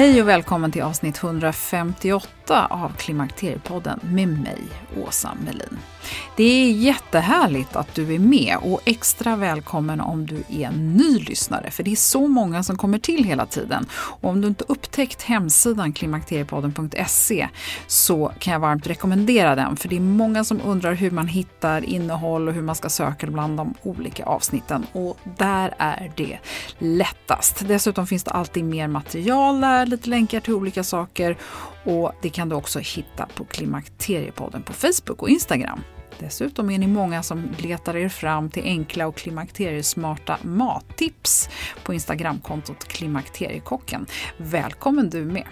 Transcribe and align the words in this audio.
Hej 0.00 0.22
och 0.22 0.28
välkommen 0.28 0.72
till 0.72 0.82
avsnitt 0.82 1.24
158 1.24 2.28
av 2.58 2.92
Klimakteriepodden 2.98 4.00
med 4.02 4.28
mig, 4.28 4.58
Åsa 5.06 5.34
Melin. 5.44 5.78
Det 6.36 6.44
är 6.44 6.72
jättehärligt 6.72 7.76
att 7.76 7.94
du 7.94 8.14
är 8.14 8.18
med 8.18 8.56
och 8.62 8.80
extra 8.84 9.36
välkommen 9.36 10.00
om 10.00 10.26
du 10.26 10.36
är 10.48 10.66
en 10.66 10.92
ny 10.94 11.18
lyssnare, 11.18 11.70
för 11.70 11.82
det 11.82 11.92
är 11.92 11.96
så 11.96 12.28
många 12.28 12.62
som 12.62 12.76
kommer 12.76 12.98
till 12.98 13.24
hela 13.24 13.46
tiden. 13.46 13.86
Och 13.92 14.30
om 14.30 14.40
du 14.40 14.48
inte 14.48 14.64
upptäckt 14.68 15.22
hemsidan 15.22 15.92
klimakteriepodden.se 15.92 17.48
så 17.86 18.32
kan 18.38 18.52
jag 18.52 18.60
varmt 18.60 18.86
rekommendera 18.86 19.54
den, 19.54 19.76
för 19.76 19.88
det 19.88 19.96
är 19.96 20.00
många 20.00 20.44
som 20.44 20.60
undrar 20.64 20.94
hur 20.94 21.10
man 21.10 21.28
hittar 21.28 21.84
innehåll 21.84 22.48
och 22.48 22.54
hur 22.54 22.62
man 22.62 22.74
ska 22.74 22.88
söka 22.88 23.26
bland 23.26 23.56
de 23.56 23.74
olika 23.82 24.24
avsnitten 24.24 24.86
och 24.92 25.18
där 25.38 25.74
är 25.78 26.12
det 26.16 26.38
lättast. 26.78 27.68
Dessutom 27.68 28.06
finns 28.06 28.24
det 28.24 28.30
alltid 28.30 28.64
mer 28.64 28.88
material 28.88 29.60
där, 29.60 29.86
lite 29.86 30.08
länkar 30.08 30.40
till 30.40 30.54
olika 30.54 30.84
saker 30.84 31.36
och 31.84 32.12
det 32.22 32.30
kan 32.30 32.48
du 32.48 32.56
också 32.56 32.78
hitta 32.78 33.26
på 33.34 33.44
Klimakteriepodden 33.44 34.62
på 34.62 34.72
Facebook 34.72 35.22
och 35.22 35.28
Instagram. 35.28 35.80
Dessutom 36.18 36.70
är 36.70 36.78
ni 36.78 36.86
många 36.86 37.22
som 37.22 37.48
letar 37.58 37.96
er 37.96 38.08
fram 38.08 38.50
till 38.50 38.62
enkla 38.62 39.06
och 39.06 39.16
klimakteriesmarta 39.16 40.38
mattips 40.42 41.48
på 41.84 41.94
Instagramkontot 41.94 42.84
Klimakteriekocken. 42.84 44.06
Välkommen 44.36 45.10
du 45.10 45.24
med! 45.24 45.46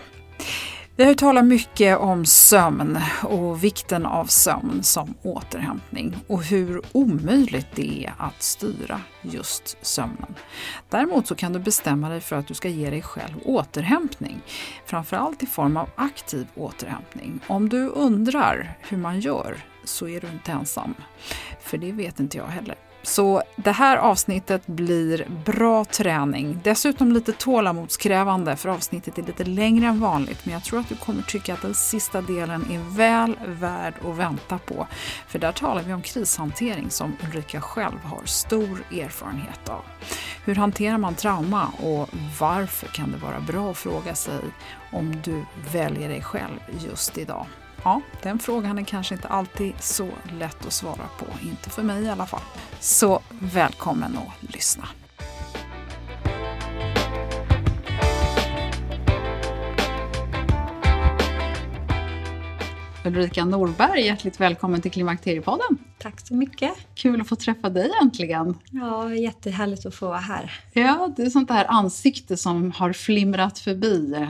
Vi 0.98 1.04
har 1.04 1.10
ju 1.10 1.14
talat 1.14 1.44
mycket 1.44 1.98
om 1.98 2.26
sömn 2.26 2.98
och 3.22 3.64
vikten 3.64 4.06
av 4.06 4.26
sömn 4.26 4.82
som 4.82 5.14
återhämtning 5.22 6.16
och 6.26 6.44
hur 6.44 6.82
omöjligt 6.92 7.66
det 7.74 8.04
är 8.04 8.14
att 8.18 8.42
styra 8.42 9.00
just 9.22 9.76
sömnen. 9.82 10.34
Däremot 10.88 11.26
så 11.26 11.34
kan 11.34 11.52
du 11.52 11.58
bestämma 11.58 12.08
dig 12.08 12.20
för 12.20 12.36
att 12.36 12.46
du 12.46 12.54
ska 12.54 12.68
ge 12.68 12.90
dig 12.90 13.02
själv 13.02 13.34
återhämtning, 13.44 14.40
framförallt 14.86 15.42
i 15.42 15.46
form 15.46 15.76
av 15.76 15.88
aktiv 15.96 16.46
återhämtning. 16.54 17.40
Om 17.46 17.68
du 17.68 17.88
undrar 17.88 18.78
hur 18.80 18.96
man 18.96 19.20
gör 19.20 19.64
så 19.84 20.08
är 20.08 20.20
du 20.20 20.26
inte 20.26 20.52
ensam, 20.52 20.94
för 21.60 21.78
det 21.78 21.92
vet 21.92 22.20
inte 22.20 22.36
jag 22.36 22.46
heller. 22.46 22.87
Så 23.02 23.42
det 23.56 23.72
här 23.72 23.96
avsnittet 23.96 24.66
blir 24.66 25.26
bra 25.44 25.84
träning. 25.84 26.60
Dessutom 26.64 27.12
lite 27.12 27.32
tålamodskrävande 27.32 28.56
för 28.56 28.68
avsnittet 28.68 29.18
är 29.18 29.22
lite 29.22 29.44
längre 29.44 29.86
än 29.86 30.00
vanligt. 30.00 30.44
Men 30.44 30.54
jag 30.54 30.64
tror 30.64 30.80
att 30.80 30.88
du 30.88 30.96
kommer 30.96 31.22
tycka 31.22 31.54
att 31.54 31.62
den 31.62 31.74
sista 31.74 32.22
delen 32.22 32.64
är 32.70 32.96
väl 32.96 33.36
värd 33.46 33.94
att 34.04 34.16
vänta 34.16 34.58
på. 34.58 34.86
För 35.28 35.38
där 35.38 35.52
talar 35.52 35.82
vi 35.82 35.92
om 35.92 36.02
krishantering 36.02 36.90
som 36.90 37.16
Ulrika 37.24 37.60
själv 37.60 37.98
har 38.04 38.24
stor 38.24 38.84
erfarenhet 38.90 39.68
av. 39.68 39.82
Hur 40.44 40.54
hanterar 40.54 40.98
man 40.98 41.14
trauma 41.14 41.66
och 41.82 42.08
varför 42.40 42.86
kan 42.86 43.12
det 43.12 43.18
vara 43.18 43.40
bra 43.40 43.70
att 43.70 43.78
fråga 43.78 44.14
sig 44.14 44.40
om 44.92 45.16
du 45.24 45.44
väljer 45.72 46.08
dig 46.08 46.22
själv 46.22 46.60
just 46.78 47.18
idag? 47.18 47.46
Ja, 47.84 48.00
den 48.22 48.38
frågan 48.38 48.78
är 48.78 48.84
kanske 48.84 49.14
inte 49.14 49.28
alltid 49.28 49.72
så 49.80 50.08
lätt 50.38 50.66
att 50.66 50.72
svara 50.72 51.08
på, 51.18 51.26
inte 51.42 51.70
för 51.70 51.82
mig 51.82 52.02
i 52.02 52.08
alla 52.08 52.26
fall. 52.26 52.40
Så 52.80 53.20
välkommen 53.40 54.18
att 54.18 54.54
lyssna. 54.54 54.88
Ulrika 63.04 63.44
Norberg, 63.44 64.06
hjärtligt 64.06 64.40
välkommen 64.40 64.80
till 64.80 64.90
Klimakteriepodden. 64.90 65.78
Tack 65.98 66.20
så 66.20 66.34
mycket. 66.34 66.72
Kul 66.94 67.20
att 67.20 67.28
få 67.28 67.36
träffa 67.36 67.70
dig 67.70 67.90
äntligen. 68.02 68.58
Ja, 68.70 69.14
jättehärligt 69.14 69.86
att 69.86 69.94
få 69.94 70.06
vara 70.06 70.18
här. 70.18 70.52
Ja, 70.72 71.12
det 71.16 71.22
är 71.22 71.30
sånt 71.30 71.50
här 71.50 71.64
ansikte 71.68 72.36
som 72.36 72.72
har 72.72 72.92
flimrat 72.92 73.58
förbi. 73.58 74.26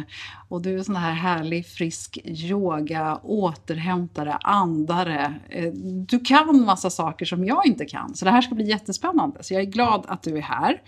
Och 0.49 0.63
du 0.63 0.79
är 0.79 0.83
sån 0.83 0.97
här 0.97 1.13
härlig, 1.13 1.67
frisk 1.67 2.19
yoga, 2.25 3.21
återhämtare, 3.23 4.33
andare. 4.43 5.35
Eh, 5.49 5.73
Du 6.09 6.21
kan 6.21 6.65
massa 6.65 6.91
saker 6.91 7.27
som 7.27 7.45
jag 7.45 7.67
inte 7.67 7.85
kan, 7.85 8.15
så 8.15 8.25
det 8.25 8.31
här 8.31 8.43
ska 8.43 8.55
bli 8.55 8.69
jättespännande. 8.69 9.43
Så 9.43 9.55
jag 9.55 9.63
är 9.63 9.67
glad 9.67 10.05
att 10.09 10.23
du 10.23 10.37
är 10.39 10.43
här. 10.43 10.83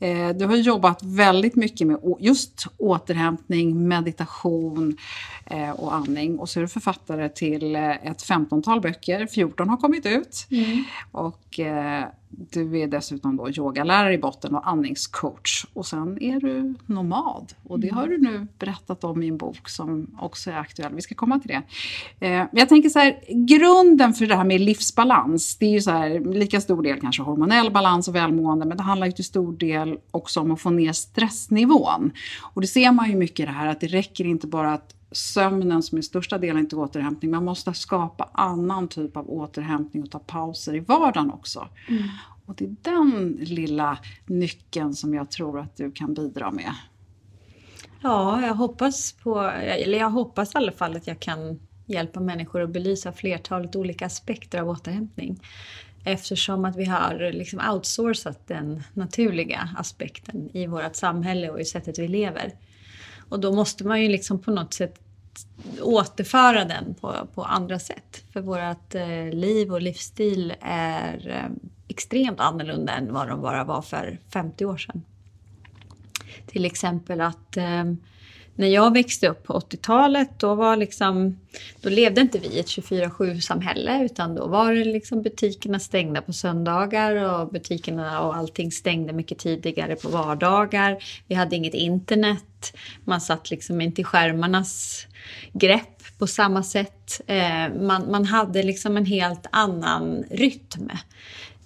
Eh, 0.00 0.36
Du 0.36 0.46
har 0.46 0.56
jobbat 0.56 1.02
väldigt 1.02 1.56
mycket 1.56 1.86
med 1.86 1.98
just 2.20 2.66
återhämtning, 2.78 3.88
meditation 3.88 4.96
eh, 5.46 5.70
och 5.70 5.94
andning. 5.94 6.38
Och 6.38 6.48
så 6.48 6.60
är 6.60 6.62
du 6.62 6.68
författare 6.68 7.28
till 7.28 7.76
ett 7.76 8.22
15-tal 8.28 8.80
böcker, 8.80 9.26
14 9.26 9.68
har 9.68 9.76
kommit 9.76 10.06
ut. 10.06 10.46
Och 11.12 11.60
eh, 11.60 12.04
du 12.30 12.80
är 12.80 12.86
dessutom 12.86 13.36
då 13.36 13.50
yogalärare 13.50 14.14
i 14.14 14.18
botten 14.18 14.54
och 14.54 14.68
andningscoach. 14.68 15.66
Och 15.72 15.86
sen 15.86 16.22
är 16.22 16.40
du 16.40 16.74
nomad. 16.86 17.52
Och 17.62 17.80
det 17.80 17.88
har 17.88 18.06
du 18.06 18.18
nu 18.18 18.46
berättat 18.58 19.04
om 19.04 19.22
i 19.22 19.28
en 19.28 19.36
bok 19.36 19.68
som 19.68 20.06
också 20.20 20.50
är 20.50 20.56
aktuell. 20.56 20.94
Vi 20.94 21.02
ska 21.02 21.14
komma 21.14 21.38
till 21.38 21.48
det. 21.48 21.62
Eh, 22.26 22.30
men 22.30 22.48
jag 22.52 22.68
tänker 22.68 22.88
så 22.88 22.98
här, 22.98 23.20
grunden 23.28 24.14
för 24.14 24.26
det 24.26 24.36
här 24.36 24.44
med 24.44 24.60
livsbalans, 24.60 25.56
det 25.56 25.66
är 25.66 25.70
ju 25.70 25.80
så 25.80 25.90
här, 25.90 26.34
lika 26.34 26.60
stor 26.60 26.82
del 26.82 27.00
kanske 27.00 27.22
hormonell 27.22 27.70
balans 27.70 28.08
och 28.08 28.14
välmående, 28.14 28.66
men 28.66 28.76
det 28.76 28.82
handlar 28.82 29.06
ju 29.06 29.12
till 29.12 29.24
stor 29.24 29.52
del 29.52 29.98
också 30.10 30.40
om 30.40 30.50
att 30.50 30.60
få 30.60 30.70
ner 30.70 30.92
stressnivån. 30.92 32.10
Och 32.40 32.60
det 32.60 32.66
ser 32.66 32.92
man 32.92 33.10
ju 33.10 33.16
mycket 33.16 33.40
i 33.40 33.44
det 33.44 33.52
här, 33.52 33.66
att 33.66 33.80
det 33.80 33.86
räcker 33.86 34.24
inte 34.24 34.46
bara 34.46 34.72
att 34.72 34.94
sömnen 35.12 35.82
som 35.82 35.98
är 35.98 36.02
största 36.02 36.38
delen 36.38 36.68
till 36.68 36.78
återhämtning. 36.78 37.30
Man 37.30 37.44
måste 37.44 37.74
skapa 37.74 38.28
annan 38.32 38.88
typ 38.88 39.16
av 39.16 39.30
återhämtning 39.30 40.02
och 40.02 40.10
ta 40.10 40.18
pauser 40.18 40.74
i 40.74 40.80
vardagen 40.80 41.30
också. 41.30 41.68
Och 42.46 42.54
det 42.54 42.64
är 42.64 42.76
den 42.82 43.38
lilla 43.40 43.98
nyckeln 44.26 44.94
som 44.94 45.14
jag 45.14 45.30
tror 45.30 45.60
att 45.60 45.76
du 45.76 45.92
kan 45.92 46.14
bidra 46.14 46.50
med. 46.50 46.72
Ja, 48.02 48.46
jag 48.46 48.54
hoppas 48.54 49.12
på, 49.12 49.40
eller 49.40 49.98
jag 49.98 50.10
hoppas 50.10 50.54
i 50.54 50.58
alla 50.58 50.72
fall 50.72 50.96
att 50.96 51.06
jag 51.06 51.20
kan 51.20 51.60
hjälpa 51.86 52.20
människor 52.20 52.62
att 52.62 52.70
belysa 52.70 53.12
flertalet 53.12 53.76
olika 53.76 54.06
aspekter 54.06 54.60
av 54.60 54.68
återhämtning. 54.68 55.40
Eftersom 56.04 56.64
att 56.64 56.76
vi 56.76 56.84
har 56.84 57.32
liksom 57.32 57.60
outsourcat 57.70 58.46
den 58.46 58.82
naturliga 58.94 59.68
aspekten 59.76 60.56
i 60.56 60.66
vårt 60.66 60.96
samhälle 60.96 61.50
och 61.50 61.60
i 61.60 61.64
sättet 61.64 61.98
vi 61.98 62.08
lever. 62.08 62.52
Och 63.28 63.40
då 63.40 63.52
måste 63.52 63.84
man 63.84 64.02
ju 64.02 64.08
liksom 64.08 64.38
på 64.38 64.50
något 64.50 64.74
sätt 64.74 65.00
återföra 65.82 66.64
den 66.64 66.94
på, 66.94 67.28
på 67.34 67.44
andra 67.44 67.78
sätt. 67.78 68.24
För 68.32 68.40
vårt 68.40 68.94
eh, 68.94 69.30
liv 69.38 69.72
och 69.72 69.82
livsstil 69.82 70.54
är 70.60 71.28
eh, 71.28 71.56
extremt 71.88 72.40
annorlunda 72.40 72.92
än 72.92 73.12
vad 73.12 73.28
de 73.28 73.40
bara 73.40 73.64
var 73.64 73.82
för 73.82 74.18
50 74.32 74.64
år 74.64 74.76
sedan. 74.76 75.02
Till 76.46 76.64
exempel 76.64 77.20
att 77.20 77.56
eh, 77.56 77.84
när 78.58 78.68
jag 78.68 78.92
växte 78.92 79.28
upp 79.28 79.44
på 79.44 79.52
80-talet 79.52 80.30
då, 80.38 80.54
var 80.54 80.76
liksom, 80.76 81.38
då 81.80 81.88
levde 81.88 82.20
inte 82.20 82.38
vi 82.38 82.46
i 82.46 82.60
ett 82.60 82.66
24-7-samhälle 82.66 84.04
utan 84.04 84.34
då 84.34 84.46
var 84.46 84.72
det 84.72 84.84
liksom 84.84 85.22
butikerna 85.22 85.78
stängda 85.78 86.22
på 86.22 86.32
söndagar 86.32 87.14
och 87.14 87.48
butikerna 87.48 88.20
och 88.20 88.36
allting 88.36 88.72
stängde 88.72 89.12
mycket 89.12 89.38
tidigare 89.38 89.96
på 89.96 90.08
vardagar. 90.08 91.04
Vi 91.26 91.34
hade 91.34 91.56
inget 91.56 91.74
internet. 91.74 92.72
Man 93.04 93.20
satt 93.20 93.50
liksom 93.50 93.80
inte 93.80 94.00
i 94.00 94.04
skärmarnas 94.04 95.06
grepp 95.52 96.18
på 96.18 96.26
samma 96.26 96.62
sätt. 96.62 97.20
Eh, 97.26 97.74
man, 97.80 98.10
man 98.10 98.24
hade 98.24 98.62
liksom 98.62 98.96
en 98.96 99.06
helt 99.06 99.46
annan 99.52 100.24
rytm 100.30 100.90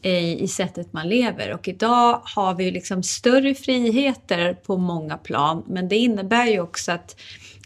i, 0.03 0.43
i 0.43 0.49
sättet 0.49 0.93
man 0.93 1.09
lever. 1.09 1.53
Och 1.53 1.69
idag 1.69 2.21
har 2.25 2.55
vi 2.55 2.71
liksom 2.71 3.03
större 3.03 3.55
friheter 3.55 4.55
på 4.55 4.77
många 4.77 5.17
plan 5.17 5.65
men 5.67 5.89
det 5.89 5.97
innebär 5.97 6.47
ju 6.47 6.61
också 6.61 6.93
att, 6.93 7.17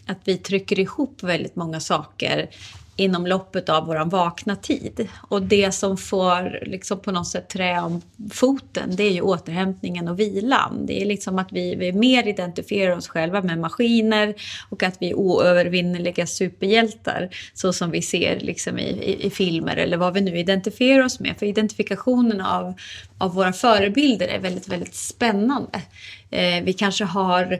att 0.07 0.19
vi 0.23 0.37
trycker 0.37 0.79
ihop 0.79 1.23
väldigt 1.23 1.55
många 1.55 1.79
saker 1.79 2.49
inom 2.97 3.27
loppet 3.27 3.69
av 3.69 3.85
vår 3.85 4.05
vakna 4.05 4.55
tid. 4.55 5.07
Och 5.29 5.41
det 5.41 5.71
som 5.71 5.97
får 5.97 6.65
liksom 6.65 6.99
på 6.99 7.11
något 7.11 7.27
sätt 7.27 7.49
trä 7.49 7.79
om 7.79 8.01
foten, 8.31 8.95
det 8.95 9.03
är 9.03 9.11
ju 9.11 9.21
återhämtningen 9.21 10.07
och 10.07 10.19
vilan. 10.19 10.85
Det 10.85 11.01
är 11.01 11.05
liksom 11.05 11.39
att 11.39 11.51
vi, 11.51 11.75
vi 11.75 11.93
mer 11.93 12.27
identifierar 12.27 12.97
oss 12.97 13.07
själva 13.07 13.41
med 13.41 13.59
maskiner 13.59 14.35
och 14.69 14.83
att 14.83 14.97
vi 14.99 15.09
är 15.09 15.15
oövervinneliga 15.15 16.27
superhjältar, 16.27 17.29
så 17.53 17.73
som 17.73 17.91
vi 17.91 18.01
ser 18.01 18.39
liksom 18.39 18.79
i, 18.79 18.89
i, 18.89 19.25
i 19.25 19.29
filmer 19.29 19.75
eller 19.75 19.97
vad 19.97 20.13
vi 20.13 20.21
nu 20.21 20.39
identifierar 20.39 21.05
oss 21.05 21.19
med. 21.19 21.35
För 21.39 21.45
identifikationen 21.45 22.41
av, 22.41 22.73
av 23.17 23.33
våra 23.33 23.53
förebilder 23.53 24.27
är 24.27 24.39
väldigt, 24.39 24.67
väldigt 24.67 24.95
spännande. 24.95 25.81
Eh, 26.29 26.63
vi 26.63 26.73
kanske 26.73 27.05
har 27.05 27.59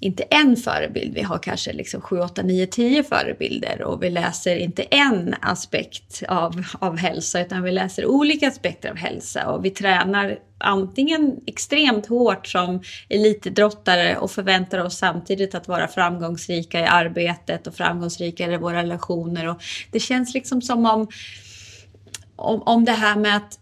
inte 0.00 0.22
en 0.22 0.56
förebild, 0.56 1.14
vi 1.14 1.22
har 1.22 1.38
kanske 1.38 1.72
liksom 1.72 2.00
7, 2.00 2.20
8, 2.20 2.42
9, 2.42 2.66
10 2.66 3.04
förebilder 3.04 3.82
och 3.82 4.02
vi 4.02 4.10
läser 4.10 4.56
inte 4.56 4.82
en 4.82 5.34
aspekt 5.40 6.22
av, 6.28 6.64
av 6.78 6.96
hälsa 6.96 7.40
utan 7.40 7.62
vi 7.62 7.72
läser 7.72 8.06
olika 8.06 8.48
aspekter 8.48 8.90
av 8.90 8.96
hälsa. 8.96 9.50
Och 9.50 9.64
vi 9.64 9.70
tränar 9.70 10.38
antingen 10.58 11.36
extremt 11.46 12.06
hårt 12.06 12.46
som 12.46 12.82
elitidrottare 13.08 14.16
och 14.16 14.30
förväntar 14.30 14.84
oss 14.84 14.98
samtidigt 14.98 15.54
att 15.54 15.68
vara 15.68 15.88
framgångsrika 15.88 16.80
i 16.80 16.84
arbetet 16.84 17.66
och 17.66 17.74
framgångsrika 17.74 18.52
i 18.52 18.56
våra 18.56 18.82
relationer. 18.82 19.48
Och 19.48 19.62
det 19.90 20.00
känns 20.00 20.34
liksom 20.34 20.62
som 20.62 20.86
om 20.86 21.08
om, 22.38 22.62
om 22.62 22.84
det 22.84 22.92
här 22.92 23.16
med 23.16 23.36
att 23.36 23.58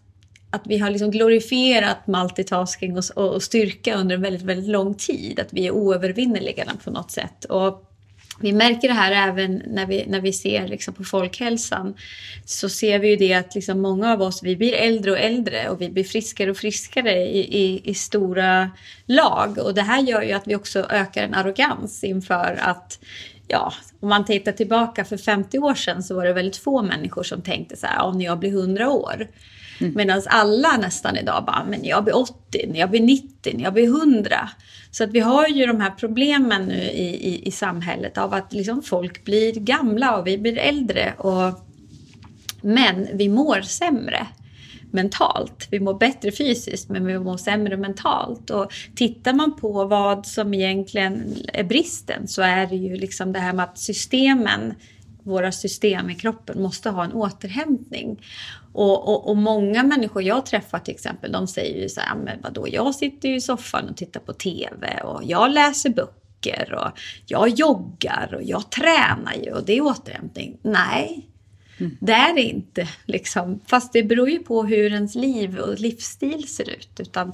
att 0.49 0.61
vi 0.65 0.77
har 0.77 0.89
liksom 0.89 1.11
glorifierat 1.11 2.07
multitasking 2.07 2.97
och, 2.97 3.03
och, 3.33 3.43
styrka 3.43 3.95
under 3.95 4.15
en 4.15 4.21
väldigt, 4.21 4.41
väldigt 4.41 4.69
lång 4.69 4.93
tid. 4.93 5.39
Att 5.39 5.53
vi 5.53 5.67
är 5.67 5.71
oövervinneliga 5.71 6.65
på 6.83 6.91
något 6.91 7.11
sätt. 7.11 7.45
Och 7.45 7.83
vi 8.39 8.53
märker 8.53 8.87
det 8.87 8.93
här 8.93 9.29
även 9.29 9.63
när 9.67 9.85
vi, 9.85 10.05
när 10.07 10.21
vi 10.21 10.33
ser 10.33 10.67
liksom 10.67 10.93
på 10.93 11.03
folkhälsan. 11.03 11.95
Så 12.45 12.69
ser 12.69 12.99
vi 12.99 13.09
ju 13.09 13.15
det 13.15 13.33
att 13.33 13.55
liksom 13.55 13.81
många 13.81 14.13
av 14.13 14.21
oss 14.21 14.43
vi 14.43 14.55
blir 14.55 14.73
äldre 14.73 15.11
och 15.11 15.19
äldre 15.19 15.69
och 15.69 15.81
vi 15.81 15.89
blir 15.89 16.03
friskare 16.03 16.51
och 16.51 16.57
friskare 16.57 17.15
i, 17.15 17.39
i, 17.39 17.81
i 17.89 17.93
stora 17.93 18.71
lag. 19.05 19.57
Och 19.57 19.73
det 19.73 19.81
här 19.81 20.01
gör 20.01 20.21
ju 20.21 20.31
att 20.31 20.47
vi 20.47 20.55
också 20.55 20.85
ökar 20.89 21.23
en 21.23 21.33
arrogans 21.33 22.03
inför 22.03 22.59
att 22.61 22.99
ja, 23.47 23.73
om 23.99 24.09
man 24.09 24.25
tittar 24.25 24.51
tillbaka 24.51 25.05
för 25.05 25.17
50 25.17 25.59
år 25.59 25.75
sedan 25.75 26.03
så 26.03 26.15
var 26.15 26.25
det 26.25 26.33
väldigt 26.33 26.57
få 26.57 26.81
människor 26.81 27.23
som 27.23 27.41
tänkte 27.41 27.77
så 27.77 27.87
här, 27.87 28.03
om 28.03 28.21
jag 28.21 28.39
blir 28.39 28.49
100 28.49 28.89
år. 28.89 29.27
Mm. 29.79 29.93
Medan 29.95 30.21
alla 30.25 30.77
nästan 30.77 31.17
idag 31.17 31.43
bara, 31.47 31.65
men 31.69 31.85
jag 31.85 32.03
blir 32.03 32.17
80, 32.17 32.71
jag 32.73 32.89
blir 32.89 33.01
90, 33.01 33.61
jag 33.61 33.73
blir 33.73 33.87
100. 33.87 34.49
Så 34.91 35.03
att 35.03 35.11
vi 35.11 35.19
har 35.19 35.47
ju 35.47 35.65
de 35.65 35.81
här 35.81 35.91
problemen 35.91 36.65
nu 36.65 36.81
i, 36.81 37.29
i, 37.33 37.47
i 37.47 37.51
samhället 37.51 38.17
av 38.17 38.33
att 38.33 38.53
liksom 38.53 38.81
folk 38.81 39.23
blir 39.23 39.53
gamla 39.53 40.17
och 40.17 40.27
vi 40.27 40.37
blir 40.37 40.57
äldre. 40.57 41.13
Och, 41.17 41.67
men 42.61 43.07
vi 43.13 43.29
mår 43.29 43.61
sämre 43.61 44.27
mentalt. 44.91 45.67
Vi 45.71 45.79
mår 45.79 45.93
bättre 45.93 46.31
fysiskt 46.31 46.89
men 46.89 47.05
vi 47.05 47.19
mår 47.19 47.37
sämre 47.37 47.77
mentalt. 47.77 48.49
Och 48.49 48.73
tittar 48.95 49.33
man 49.33 49.55
på 49.55 49.85
vad 49.85 50.25
som 50.25 50.53
egentligen 50.53 51.35
är 51.53 51.63
bristen 51.63 52.27
så 52.27 52.41
är 52.41 52.67
det 52.67 52.75
ju 52.75 52.95
liksom 52.95 53.33
det 53.33 53.39
här 53.39 53.53
med 53.53 53.63
att 53.63 53.77
systemen 53.77 54.73
våra 55.27 55.51
system 55.51 56.09
i 56.09 56.15
kroppen 56.15 56.61
måste 56.61 56.89
ha 56.89 57.03
en 57.03 57.13
återhämtning. 57.13 58.21
Och, 58.73 59.07
och, 59.07 59.29
och, 59.29 59.37
många 59.37 59.83
människor 59.83 60.23
jag 60.23 60.45
träffar 60.45 60.79
till 60.79 60.93
exempel, 60.93 61.31
de 61.31 61.47
säger 61.47 61.81
ju 61.81 61.89
så 61.89 62.01
här, 62.01 62.15
men 62.15 62.41
vadå, 62.41 62.67
jag 62.69 62.95
sitter 62.95 63.29
ju 63.29 63.35
i 63.35 63.41
soffan 63.41 63.89
och 63.89 63.97
tittar 63.97 64.19
på 64.19 64.33
TV 64.33 65.01
och 65.03 65.21
jag 65.23 65.51
läser 65.51 65.89
böcker 65.89 66.73
och 66.73 66.99
jag 67.25 67.49
joggar 67.49 68.33
och 68.35 68.43
jag 68.43 68.69
tränar 68.69 69.33
ju 69.43 69.51
och 69.51 69.65
det 69.65 69.77
är 69.77 69.81
återhämtning. 69.81 70.57
Nej, 70.61 71.29
mm. 71.77 71.97
det 71.99 72.11
är 72.13 72.35
det 72.35 72.41
inte. 72.41 72.87
Liksom. 73.05 73.59
Fast 73.67 73.93
det 73.93 74.03
beror 74.03 74.29
ju 74.29 74.39
på 74.39 74.63
hur 74.63 74.93
ens 74.93 75.15
liv 75.15 75.59
och 75.59 75.79
livsstil 75.79 76.47
ser 76.47 76.69
ut. 76.69 76.99
Utan, 76.99 77.33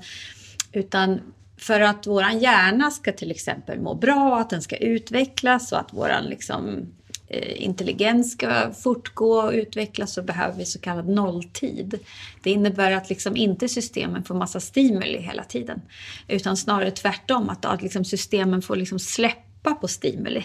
utan 0.71 1.19
för 1.57 1.79
att 1.79 2.07
vår 2.07 2.23
hjärna 2.23 2.91
ska 2.91 3.11
till 3.11 3.31
exempel 3.31 3.81
må 3.81 3.95
bra, 3.95 4.39
att 4.39 4.49
den 4.49 4.61
ska 4.61 4.75
utvecklas 4.75 5.71
och 5.71 5.79
att 5.79 5.93
våran 5.93 6.23
liksom 6.23 6.87
Eh, 7.33 7.63
intelligens 7.63 8.31
ska 8.31 8.73
fortgå 8.73 9.41
och 9.41 9.51
utvecklas 9.51 10.13
så 10.13 10.23
behöver 10.23 10.57
vi 10.57 10.65
så 10.65 10.79
kallad 10.79 11.09
nolltid. 11.09 11.99
Det 12.43 12.51
innebär 12.51 12.91
att 12.91 13.09
liksom 13.09 13.37
inte 13.37 13.69
systemen 13.69 14.23
får 14.23 14.35
massa 14.35 14.59
stimuli 14.59 15.17
hela 15.17 15.43
tiden. 15.43 15.81
Utan 16.27 16.57
snarare 16.57 16.91
tvärtom, 16.91 17.49
att, 17.49 17.81
liksom 17.81 18.05
systemen 18.05 18.61
får 18.61 18.75
liksom 18.75 18.99
släppa 18.99 19.73
på 19.73 19.87
stimuli. 19.87 20.43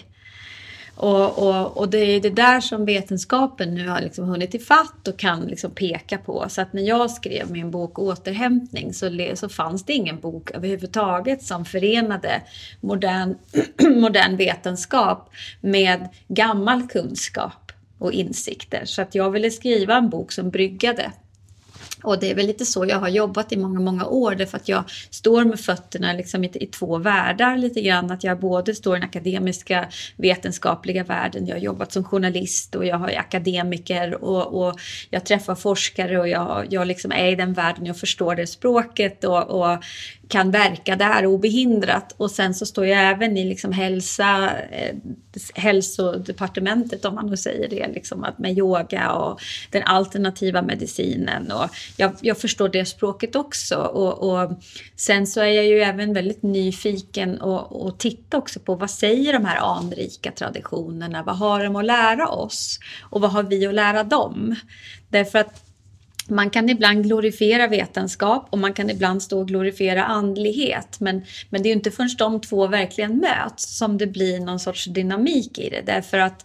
Och, 1.00 1.38
och, 1.38 1.76
och, 1.76 1.88
det 1.88 1.98
är 1.98 2.20
det 2.20 2.30
där 2.30 2.60
som 2.60 2.84
vetenskapen 2.84 3.74
nu 3.74 3.88
har 3.88 4.00
liksom 4.00 4.24
hunnit 4.24 4.54
ifatt 4.54 5.08
och 5.08 5.18
kan 5.18 5.40
liksom 5.40 5.70
peka 5.70 6.18
på. 6.18 6.44
Så 6.48 6.60
att 6.60 6.72
när 6.72 6.82
jag 6.82 7.10
skrev 7.10 7.50
min 7.50 7.70
bok 7.70 7.98
Återhämtning 7.98 8.94
så, 8.94 9.10
så 9.34 9.48
fanns 9.48 9.84
det 9.84 9.92
ingen 9.92 10.20
bok 10.20 10.50
överhuvudtaget 10.50 11.42
som 11.42 11.64
förenade 11.64 12.42
modern, 12.80 13.34
modern 14.00 14.36
vetenskap 14.36 15.30
med 15.60 16.08
gammal 16.28 16.88
kunskap 16.88 17.72
och 17.98 18.12
insikter. 18.12 18.84
Så 18.84 19.02
att 19.02 19.14
jag 19.14 19.30
ville 19.30 19.50
skriva 19.50 19.96
en 19.96 20.10
bok 20.10 20.32
som 20.32 20.50
bryggade 20.50 21.12
och 22.02 22.20
det 22.20 22.30
är 22.30 22.34
väl 22.34 22.46
lite 22.46 22.64
så 22.64 22.86
jag 22.86 22.98
har 22.98 23.08
jobbat 23.08 23.52
i 23.52 23.56
många, 23.56 23.80
många 23.80 24.06
år. 24.06 24.34
Därför 24.34 24.56
att 24.56 24.68
jag 24.68 24.84
står 25.10 25.44
med 25.44 25.60
fötterna 25.60 26.12
liksom 26.12 26.44
i, 26.44 26.50
i 26.54 26.66
två 26.66 26.98
världar 26.98 27.56
lite 27.56 27.80
grann. 27.80 28.10
Att 28.10 28.24
jag 28.24 28.40
både 28.40 28.74
står 28.74 28.96
i 28.96 29.00
den 29.00 29.08
akademiska 29.08 29.88
vetenskapliga 30.16 31.04
världen. 31.04 31.46
Jag 31.46 31.54
har 31.54 31.60
jobbat 31.60 31.92
som 31.92 32.04
journalist 32.04 32.74
och 32.74 32.86
jag 32.86 32.96
har 32.96 33.08
akademiker 33.08 34.24
och, 34.24 34.62
och 34.62 34.80
jag 35.10 35.26
träffar 35.26 35.54
forskare 35.54 36.20
och 36.20 36.28
jag, 36.28 36.66
jag 36.70 36.86
liksom 36.86 37.12
är 37.12 37.32
i 37.32 37.34
den 37.34 37.52
världen. 37.52 37.86
Jag 37.86 37.98
förstår 37.98 38.34
det 38.34 38.46
språket 38.46 39.24
och, 39.24 39.42
och 39.42 39.78
kan 40.28 40.50
verka 40.50 40.96
där 40.96 41.26
obehindrat. 41.26 42.14
Och 42.16 42.30
sen 42.30 42.54
så 42.54 42.66
står 42.66 42.86
jag 42.86 43.10
även 43.10 43.36
i 43.36 43.44
liksom 43.44 43.72
hälsa, 43.72 44.50
eh, 44.70 44.96
hälsodepartementet 45.54 47.04
om 47.04 47.14
man 47.14 47.26
nu 47.26 47.36
säger 47.36 47.68
det, 47.68 47.88
liksom 47.94 48.24
att 48.24 48.38
med 48.38 48.58
yoga 48.58 49.12
och 49.12 49.40
den 49.70 49.82
alternativa 49.82 50.62
medicinen. 50.62 51.52
Och 51.52 51.70
jag, 51.96 52.12
jag 52.20 52.38
förstår 52.38 52.68
det 52.68 52.84
språket 52.84 53.36
också. 53.36 53.76
Och, 53.76 54.42
och, 54.42 54.50
sen 54.96 55.26
så 55.26 55.40
är 55.40 55.46
jag 55.46 55.66
ju 55.66 55.80
även 55.80 56.14
väldigt 56.14 56.42
nyfiken 56.42 57.40
och, 57.40 57.86
och 57.86 57.98
tittar 57.98 58.38
också 58.38 58.60
på 58.60 58.74
vad 58.74 58.90
säger 58.90 59.32
de 59.32 59.44
här 59.44 59.78
anrika 59.78 60.32
traditionerna? 60.32 61.22
Vad 61.22 61.36
har 61.36 61.64
de 61.64 61.76
att 61.76 61.84
lära 61.84 62.28
oss? 62.28 62.78
Och 63.00 63.20
vad 63.20 63.30
har 63.30 63.42
vi 63.42 63.66
att 63.66 63.74
lära 63.74 64.04
dem? 64.04 64.54
Därför 65.08 65.38
att 65.38 65.67
man 66.30 66.50
kan 66.50 66.68
ibland 66.68 67.04
glorifiera 67.04 67.66
vetenskap 67.66 68.46
och 68.50 68.58
man 68.58 68.72
kan 68.72 68.90
ibland 68.90 69.22
stå 69.22 69.40
och 69.40 69.48
glorifiera 69.48 70.04
andlighet. 70.04 71.00
Men, 71.00 71.24
men 71.50 71.62
det 71.62 71.68
är 71.68 71.70
ju 71.70 71.76
inte 71.76 71.90
förrän 71.90 72.10
de 72.18 72.40
två 72.40 72.66
verkligen 72.66 73.18
möts 73.18 73.78
som 73.78 73.98
det 73.98 74.06
blir 74.06 74.40
någon 74.40 74.60
sorts 74.60 74.84
dynamik 74.84 75.58
i 75.58 75.70
det. 75.70 75.82
Därför 75.86 76.18
att 76.18 76.44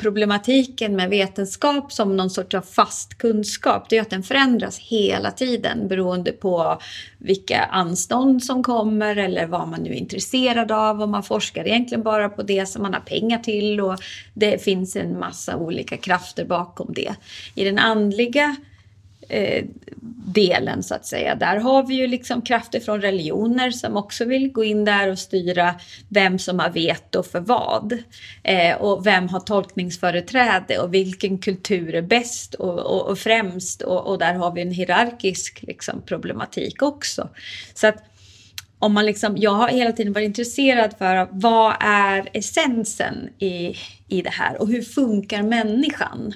problematiken 0.00 0.96
med 0.96 1.10
vetenskap 1.10 1.92
som 1.92 2.16
någon 2.16 2.30
sorts 2.30 2.54
av 2.54 2.62
fast 2.62 3.18
kunskap, 3.18 3.86
det 3.88 3.96
är 3.96 4.02
att 4.02 4.10
den 4.10 4.22
förändras 4.22 4.78
hela 4.78 5.30
tiden 5.30 5.88
beroende 5.88 6.32
på 6.32 6.80
vilka 7.18 7.64
anstånd 7.64 8.44
som 8.44 8.62
kommer 8.62 9.16
eller 9.16 9.46
vad 9.46 9.68
man 9.68 9.80
nu 9.80 9.90
är 9.90 9.94
intresserad 9.94 10.72
av 10.72 11.02
och 11.02 11.08
man 11.08 11.22
forskar 11.22 11.66
egentligen 11.68 12.02
bara 12.02 12.28
på 12.28 12.42
det 12.42 12.66
som 12.66 12.82
man 12.82 12.94
har 12.94 13.00
pengar 13.00 13.38
till 13.38 13.80
och 13.80 14.00
det 14.34 14.62
finns 14.62 14.96
en 14.96 15.18
massa 15.18 15.56
olika 15.56 15.96
krafter 15.96 16.44
bakom 16.44 16.92
det. 16.94 17.14
I 17.54 17.64
den 17.64 17.78
andliga 17.78 18.56
eh, 19.30 19.64
delen 20.26 20.82
så 20.82 20.94
att 20.94 21.06
säga. 21.06 21.34
Där 21.34 21.56
har 21.56 21.86
vi 21.86 21.94
ju 21.94 22.06
liksom 22.06 22.42
krafter 22.42 22.80
från 22.80 23.00
religioner 23.00 23.70
som 23.70 23.96
också 23.96 24.24
vill 24.24 24.52
gå 24.52 24.64
in 24.64 24.84
där 24.84 25.10
och 25.10 25.18
styra 25.18 25.74
vem 26.08 26.38
som 26.38 26.58
har 26.58 26.70
veto 26.70 27.22
för 27.22 27.40
vad. 27.40 27.98
Eh, 28.42 28.76
och 28.76 29.06
vem 29.06 29.28
har 29.28 29.40
tolkningsföreträde 29.40 30.78
och 30.78 30.94
vilken 30.94 31.38
kultur 31.38 31.94
är 31.94 32.02
bäst 32.02 32.54
och, 32.54 32.78
och, 32.78 33.10
och 33.10 33.18
främst. 33.18 33.82
Och, 33.82 34.06
och, 34.06 34.18
där 34.18 34.34
har 34.34 34.52
vi 34.52 34.62
en 34.62 34.70
hierarkisk 34.70 35.62
liksom, 35.62 36.02
problematik 36.02 36.82
också. 36.82 37.28
Så 37.74 37.86
att 37.86 38.04
om 38.78 38.92
man 38.92 39.06
liksom, 39.06 39.36
jag 39.36 39.50
har 39.50 39.68
hela 39.68 39.92
tiden 39.92 40.12
varit 40.12 40.26
intresserad 40.26 40.94
för 40.98 41.28
vad 41.30 41.74
är 41.80 42.28
essensen 42.32 43.28
i, 43.38 43.76
i 44.08 44.22
det 44.22 44.30
här 44.30 44.60
och 44.60 44.68
hur 44.68 44.82
funkar 44.82 45.42
människan? 45.42 46.34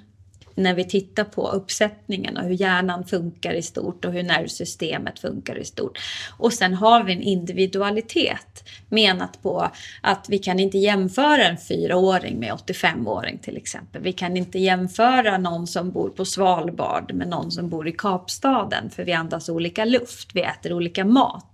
När 0.55 0.75
vi 0.75 0.85
tittar 0.85 1.25
på 1.25 1.49
uppsättningen 1.49 2.37
och 2.37 2.45
hur 2.45 2.61
hjärnan 2.61 3.05
funkar 3.05 3.53
i 3.53 3.63
stort 3.63 4.05
och 4.05 4.13
hur 4.13 4.23
nervsystemet 4.23 5.19
funkar 5.19 5.59
i 5.59 5.65
stort. 5.65 5.99
Och 6.39 6.53
sen 6.53 6.75
har 6.75 7.05
vi 7.05 7.13
en 7.13 7.23
individualitet 7.23 8.69
menat 8.89 9.43
på 9.43 9.71
att 10.01 10.27
vi 10.29 10.39
kan 10.39 10.61
inte 10.61 10.79
jämföra 10.79 11.45
en 11.45 11.59
fyraåring 11.59 12.39
med 12.39 12.53
85-åring 12.53 13.39
till 13.39 13.57
exempel. 13.57 14.03
Vi 14.03 14.13
kan 14.13 14.37
inte 14.37 14.59
jämföra 14.59 15.39
någon 15.39 15.67
som 15.67 15.91
bor 15.91 16.09
på 16.09 16.25
Svalbard 16.25 17.15
med 17.15 17.29
någon 17.29 17.51
som 17.51 17.69
bor 17.69 17.89
i 17.89 17.93
Kapstaden 17.93 18.91
för 18.91 19.05
vi 19.05 19.13
andas 19.13 19.49
olika 19.49 19.85
luft, 19.85 20.31
vi 20.35 20.43
äter 20.43 20.73
olika 20.73 21.05
mat. 21.05 21.54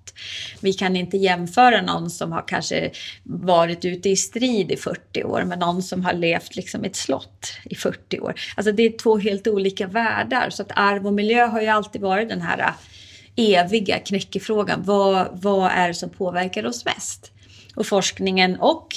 Vi 0.61 0.73
kan 0.73 0.97
inte 0.97 1.17
jämföra 1.17 1.83
någon 1.83 2.11
som 2.11 2.33
har 2.33 2.49
kanske 2.49 2.91
varit 3.23 3.85
ute 3.85 4.09
i 4.09 4.17
strid 4.17 4.73
i 4.73 4.77
40 4.77 5.25
år 5.25 5.43
med 5.45 5.59
någon 5.59 5.83
som 5.83 6.05
har 6.05 6.13
levt 6.13 6.57
liksom 6.57 6.85
i 6.85 6.89
ett 6.89 6.97
slott 6.97 7.53
i 7.65 7.75
40 7.75 8.21
år. 8.21 8.35
Alltså 8.57 8.73
det 8.73 8.83
är 8.83 8.99
två 8.99 9.19
helt 9.19 9.47
olika 9.47 9.87
världar. 9.87 10.51
Så 10.51 10.63
att 10.63 10.73
arv 10.77 11.07
och 11.07 11.13
miljö 11.13 11.47
har 11.47 11.61
ju 11.61 11.67
alltid 11.67 12.01
varit 12.01 12.29
den 12.29 12.41
här 12.41 12.59
äh, 12.59 12.75
eviga 13.37 13.99
knäckefrågan. 13.99 14.83
Vad, 14.85 15.29
vad 15.33 15.71
är 15.71 15.89
det 15.89 15.95
som 15.95 16.11
påverkar 16.11 16.67
oss 16.67 16.85
mest? 16.85 17.33
Och 17.75 17.87
forskningen 17.87 18.61
och 18.61 18.95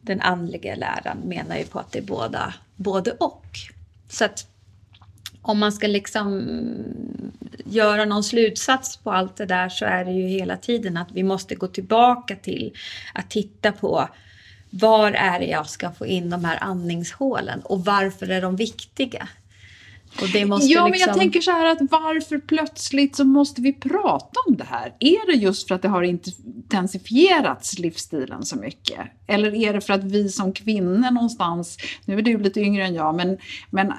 den 0.00 0.20
andliga 0.20 0.74
läran 0.74 1.18
menar 1.18 1.56
ju 1.56 1.64
på 1.64 1.78
att 1.78 1.92
det 1.92 1.98
är 1.98 2.02
båda, 2.02 2.54
både 2.76 3.10
och. 3.10 3.46
Så 4.08 4.24
att 4.24 4.46
om 5.44 5.58
man 5.58 5.72
ska 5.72 5.86
liksom 5.86 6.48
göra 7.64 8.04
någon 8.04 8.24
slutsats 8.24 8.96
på 8.96 9.12
allt 9.12 9.36
det 9.36 9.46
där 9.46 9.68
så 9.68 9.84
är 9.84 10.04
det 10.04 10.12
ju 10.12 10.28
hela 10.28 10.56
tiden 10.56 10.96
att 10.96 11.12
vi 11.12 11.22
måste 11.22 11.54
gå 11.54 11.66
tillbaka 11.66 12.36
till 12.36 12.74
att 13.14 13.30
titta 13.30 13.72
på 13.72 14.08
var 14.70 15.12
är 15.12 15.40
det 15.40 15.46
jag 15.46 15.68
ska 15.68 15.92
få 15.92 16.06
in 16.06 16.30
de 16.30 16.44
här 16.44 16.58
andningshålen 16.60 17.60
och 17.60 17.84
varför 17.84 18.30
är 18.30 18.42
de 18.42 18.56
viktiga? 18.56 19.28
Ja, 20.20 20.58
liksom... 20.58 20.68
men 20.68 20.68
jag 20.70 20.92
liksom- 20.92 21.18
tänker 21.18 21.40
så 21.40 21.50
här 21.50 21.66
att 21.66 21.78
varför 21.90 22.38
plötsligt 22.38 23.16
så 23.16 23.24
måste 23.24 23.60
vi 23.60 23.72
prata 23.72 24.40
om 24.46 24.56
det 24.56 24.64
här? 24.64 24.94
Är 25.00 25.26
det 25.26 25.32
just 25.32 25.68
för 25.68 25.74
att 25.74 25.82
det 25.82 25.88
har 25.88 26.02
intensifierats 26.02 27.78
livsstilen 27.78 28.44
så 28.44 28.56
mycket? 28.56 29.00
Eller 29.26 29.54
är 29.54 29.72
det 29.72 29.80
för 29.80 29.92
att 29.92 30.04
vi 30.04 30.28
som 30.28 30.52
kvinnor 30.52 31.10
någonstans, 31.10 31.76
nu 32.04 32.18
är 32.18 32.22
du 32.22 32.38
lite 32.38 32.60
yngre 32.60 32.84
än 32.84 32.94
jag, 32.94 33.14
men, 33.14 33.38
men 33.70 33.92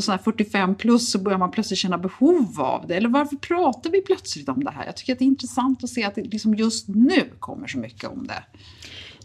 sån 0.00 0.18
45 0.18 0.74
plus 0.74 1.10
så 1.10 1.18
börjar 1.18 1.38
man 1.38 1.50
plötsligt 1.50 1.78
känna 1.78 1.98
behov 1.98 2.60
av 2.60 2.86
det? 2.86 2.96
Eller 2.96 3.08
varför 3.08 3.36
pratar 3.36 3.90
vi 3.90 4.00
plötsligt 4.00 4.48
om 4.48 4.64
det 4.64 4.70
här? 4.70 4.86
Jag 4.86 4.96
tycker 4.96 5.12
att 5.12 5.18
det 5.18 5.24
är 5.24 5.26
intressant 5.26 5.84
att 5.84 5.90
se 5.90 6.04
att 6.04 6.14
det 6.14 6.22
liksom 6.22 6.54
just 6.54 6.88
nu 6.88 7.24
kommer 7.38 7.66
så 7.66 7.78
mycket 7.78 8.10
om 8.10 8.26
det. 8.26 8.42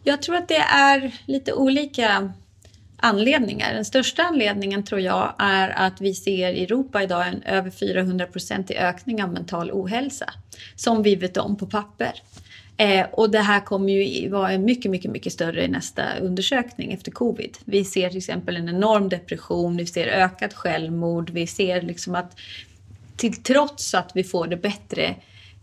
Jag 0.03 0.21
tror 0.21 0.35
att 0.35 0.47
det 0.47 0.63
är 0.71 1.15
lite 1.25 1.53
olika 1.53 2.33
anledningar. 3.03 3.73
Den 3.73 3.85
största 3.85 4.23
anledningen 4.23 4.83
tror 4.83 5.01
jag 5.01 5.33
är 5.37 5.69
att 5.69 6.01
vi 6.01 6.13
ser 6.13 6.53
i 6.53 6.63
Europa 6.63 7.03
idag 7.03 7.27
en 7.27 7.43
över 7.43 7.69
400 7.69 8.27
i 8.69 8.77
ökning 8.77 9.23
av 9.23 9.33
mental 9.33 9.71
ohälsa. 9.71 10.33
Som 10.75 11.03
vi 11.03 11.15
vet 11.15 11.37
om 11.37 11.57
på 11.57 11.65
papper. 11.65 12.13
Eh, 12.77 13.05
och 13.11 13.29
det 13.29 13.39
här 13.39 13.59
kommer 13.59 13.93
ju 13.93 14.29
vara 14.29 14.57
mycket, 14.57 14.91
mycket, 14.91 15.11
mycket 15.11 15.33
större 15.33 15.65
i 15.65 15.67
nästa 15.67 16.03
undersökning 16.21 16.93
efter 16.93 17.11
covid. 17.11 17.57
Vi 17.65 17.85
ser 17.85 18.09
till 18.09 18.17
exempel 18.17 18.55
en 18.55 18.69
enorm 18.69 19.09
depression, 19.09 19.77
vi 19.77 19.85
ser 19.85 20.07
ökat 20.07 20.53
självmord, 20.53 21.29
vi 21.29 21.47
ser 21.47 21.81
liksom 21.81 22.15
att 22.15 22.39
till 23.17 23.43
trots 23.43 23.93
att 23.93 24.11
vi 24.13 24.23
får 24.23 24.47
det 24.47 24.57
bättre 24.57 25.15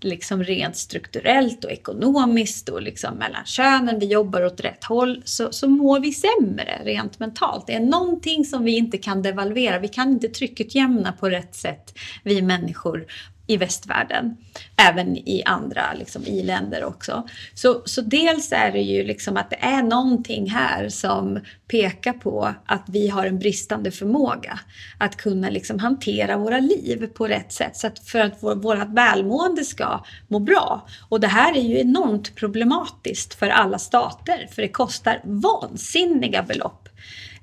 liksom 0.04 0.44
rent 0.44 0.76
strukturellt 0.76 1.64
och 1.64 1.70
ekonomiskt 1.70 2.68
och 2.68 2.82
liksom 2.82 3.14
mellan 3.14 3.44
könen, 3.44 3.98
vi 3.98 4.06
jobbar 4.06 4.44
åt 4.44 4.60
rätt 4.60 4.84
håll, 4.84 5.22
så, 5.24 5.52
så 5.52 5.68
mår 5.68 6.00
vi 6.00 6.12
sämre 6.12 6.80
rent 6.84 7.18
mentalt. 7.18 7.66
Det 7.66 7.74
är 7.74 7.80
någonting 7.80 8.44
som 8.44 8.64
vi 8.64 8.76
inte 8.76 8.98
kan 8.98 9.22
devalvera. 9.22 9.78
Vi 9.78 9.88
kan 9.88 10.10
inte 10.10 10.28
tryckutjämna 10.28 11.12
på 11.12 11.28
rätt 11.28 11.54
sätt, 11.54 11.98
vi 12.24 12.42
människor 12.42 13.06
i 13.50 13.56
västvärlden. 13.56 14.36
Även 14.76 15.16
i 15.16 15.42
andra 15.46 15.94
liksom, 15.94 16.26
i-länder 16.26 16.84
också. 16.84 17.28
Så, 17.54 17.82
så 17.84 18.00
dels 18.00 18.52
är 18.52 18.72
det 18.72 18.80
ju 18.80 19.04
liksom 19.04 19.36
att 19.36 19.50
det 19.50 19.56
är 19.56 19.82
någonting 19.82 20.50
här 20.50 20.88
som 20.88 21.40
pekar 21.68 22.12
på 22.12 22.54
att 22.66 22.84
vi 22.86 23.08
har 23.08 23.26
en 23.26 23.38
bristande 23.38 23.90
förmåga 23.90 24.60
att 24.98 25.16
kunna 25.16 25.50
liksom 25.50 25.78
hantera 25.78 26.36
våra 26.36 26.58
liv 26.60 27.06
på 27.06 27.28
rätt 27.28 27.52
sätt 27.52 27.76
så 27.76 27.86
att 27.86 27.98
för 27.98 28.20
att 28.20 28.36
vår, 28.40 28.54
vårt 28.54 28.88
välmående 28.88 29.64
ska 29.64 30.04
må 30.28 30.38
bra. 30.38 30.86
Och 31.08 31.20
det 31.20 31.26
här 31.26 31.56
är 31.56 31.62
ju 31.62 31.80
enormt 31.80 32.34
problematiskt 32.34 33.34
för 33.34 33.48
alla 33.48 33.78
stater 33.78 34.48
för 34.50 34.62
det 34.62 34.68
kostar 34.68 35.20
vansinniga 35.24 36.42
belopp, 36.42 36.88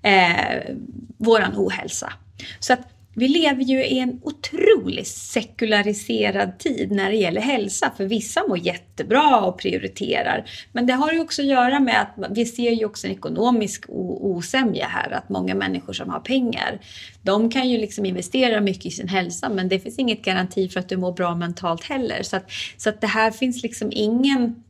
eh, 0.02 0.76
våran 1.18 1.54
ohälsa. 1.56 2.14
Så 2.60 2.74
att 2.74 2.97
vi 3.20 3.28
lever 3.28 3.64
ju 3.64 3.86
i 3.86 4.00
en 4.00 4.20
otroligt 4.24 5.08
sekulariserad 5.08 6.60
tid 6.60 6.92
när 6.92 7.10
det 7.10 7.16
gäller 7.16 7.42
hälsa. 7.42 7.92
För 7.98 8.06
vissa 8.06 8.48
mår 8.48 8.58
jättebra 8.58 9.42
och 9.42 9.60
prioriterar. 9.60 10.50
Men 10.72 10.88
det 10.88 10.94
har 10.94 11.14
ju 11.14 11.20
också 11.20 11.42
att 11.42 11.48
göra 11.48 11.80
med 11.80 12.02
att 12.02 12.38
vi 12.38 12.46
ser 12.46 12.72
ju 12.72 12.86
också 12.86 13.08
en 13.08 13.14
ekonomisk 13.14 13.86
osämja 13.90 14.88
här. 14.88 15.12
Att 15.12 15.30
många 15.30 15.56
människor 15.56 15.94
som 15.94 16.10
har 16.10 16.20
pengar, 16.20 16.80
de 17.22 17.50
kan 17.50 17.70
ju 17.70 17.78
liksom 17.78 18.06
investera 18.06 18.62
mycket 18.62 18.86
i 18.86 18.92
sin 18.92 19.08
hälsa. 19.08 19.50
Men 19.50 19.70
det 19.70 19.80
finns 19.80 20.00
inget 20.00 20.22
garanti 20.22 20.70
för 20.70 20.80
att 20.80 20.90
du 20.90 20.98
mår 20.98 21.12
bra 21.12 21.36
mentalt 21.36 21.84
heller. 21.84 22.24
Så 22.24 22.36
att, 22.38 22.52
så 22.78 22.90
att 22.90 23.02
det 23.02 23.08
här 23.08 23.32
finns 23.32 23.64
liksom 23.64 23.90
ingen 23.92 24.64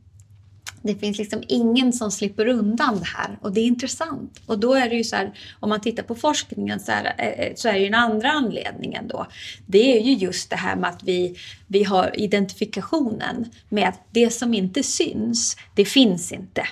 det 0.82 0.94
finns 0.94 1.18
liksom 1.18 1.42
ingen 1.48 1.92
som 1.92 2.10
slipper 2.10 2.46
undan 2.46 2.98
det 2.98 3.06
här 3.16 3.38
och 3.40 3.52
det 3.52 3.60
är 3.60 3.66
intressant. 3.66 4.40
Och 4.46 4.58
då 4.58 4.74
är 4.74 4.88
det 4.88 4.96
ju 4.96 5.04
så 5.04 5.16
här, 5.16 5.32
om 5.60 5.68
man 5.68 5.80
tittar 5.80 6.02
på 6.02 6.14
forskningen 6.14 6.80
så, 6.80 6.92
här, 6.92 7.14
eh, 7.18 7.26
eh, 7.26 7.52
så 7.56 7.68
är 7.68 7.72
det 7.72 7.78
ju 7.78 7.84
den 7.84 7.94
andra 7.94 8.30
anledningen 8.30 9.08
då. 9.08 9.26
Det 9.66 9.98
är 9.98 10.02
ju 10.02 10.12
just 10.12 10.50
det 10.50 10.56
här 10.56 10.76
med 10.76 10.90
att 10.90 11.02
vi, 11.02 11.36
vi 11.66 11.84
har 11.84 12.20
identifikationen 12.20 13.50
med 13.68 13.88
att 13.88 14.00
det 14.10 14.30
som 14.30 14.54
inte 14.54 14.82
syns, 14.82 15.56
det 15.74 15.84
finns 15.84 16.32
inte. 16.32 16.62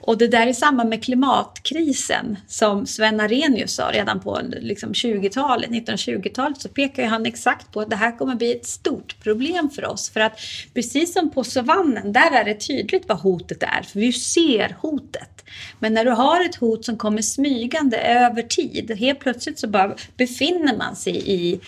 Och 0.00 0.18
det 0.18 0.28
där 0.28 0.46
är 0.46 0.52
samma 0.52 0.84
med 0.84 1.04
klimatkrisen 1.04 2.36
som 2.46 2.86
Sven 2.86 3.20
Arrhenius 3.20 3.72
sa 3.72 3.90
redan 3.92 4.20
på 4.20 4.40
liksom 4.60 4.92
20-talet, 4.92 5.70
1920-talet 5.70 6.60
så 6.60 6.68
pekar 6.68 7.06
han 7.06 7.26
exakt 7.26 7.72
på 7.72 7.80
att 7.80 7.90
det 7.90 7.96
här 7.96 8.18
kommer 8.18 8.34
bli 8.34 8.52
ett 8.52 8.66
stort 8.66 9.20
problem 9.22 9.70
för 9.70 9.84
oss. 9.84 10.10
För 10.10 10.20
att 10.20 10.38
precis 10.74 11.12
som 11.12 11.30
på 11.30 11.44
savannen, 11.44 12.12
där 12.12 12.30
är 12.30 12.44
det 12.44 12.54
tydligt 12.54 13.08
vad 13.08 13.18
hotet 13.18 13.62
är, 13.62 13.82
för 13.82 14.00
vi 14.00 14.12
ser 14.12 14.76
hotet. 14.80 15.44
Men 15.78 15.94
när 15.94 16.04
du 16.04 16.10
har 16.10 16.44
ett 16.44 16.56
hot 16.56 16.84
som 16.84 16.96
kommer 16.96 17.22
smygande 17.22 17.98
över 17.98 18.42
tid, 18.42 18.90
helt 18.98 19.20
plötsligt 19.20 19.58
så 19.58 19.68
bara 19.68 19.94
befinner 20.16 20.76
man 20.76 20.96
sig 20.96 21.30
i, 21.30 21.60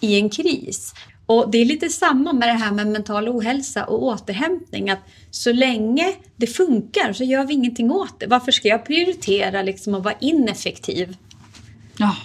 i 0.00 0.16
en 0.16 0.30
kris. 0.30 0.94
Och 1.26 1.50
det 1.50 1.58
är 1.58 1.64
lite 1.64 1.88
samma 1.88 2.32
med 2.32 2.48
det 2.48 2.52
här 2.52 2.72
med 2.72 2.86
mental 2.86 3.28
ohälsa 3.28 3.84
och 3.84 4.02
återhämtning. 4.02 4.90
Att 4.90 5.00
så 5.30 5.52
länge 5.52 6.14
det 6.36 6.46
funkar 6.46 7.12
så 7.12 7.24
gör 7.24 7.46
vi 7.46 7.54
ingenting 7.54 7.90
åt 7.90 8.20
det. 8.20 8.26
Varför 8.26 8.52
ska 8.52 8.68
jag 8.68 8.86
prioritera 8.86 9.62
liksom 9.62 9.94
att 9.94 10.04
vara 10.04 10.14
ineffektiv? 10.20 11.16
Ja. 11.96 12.16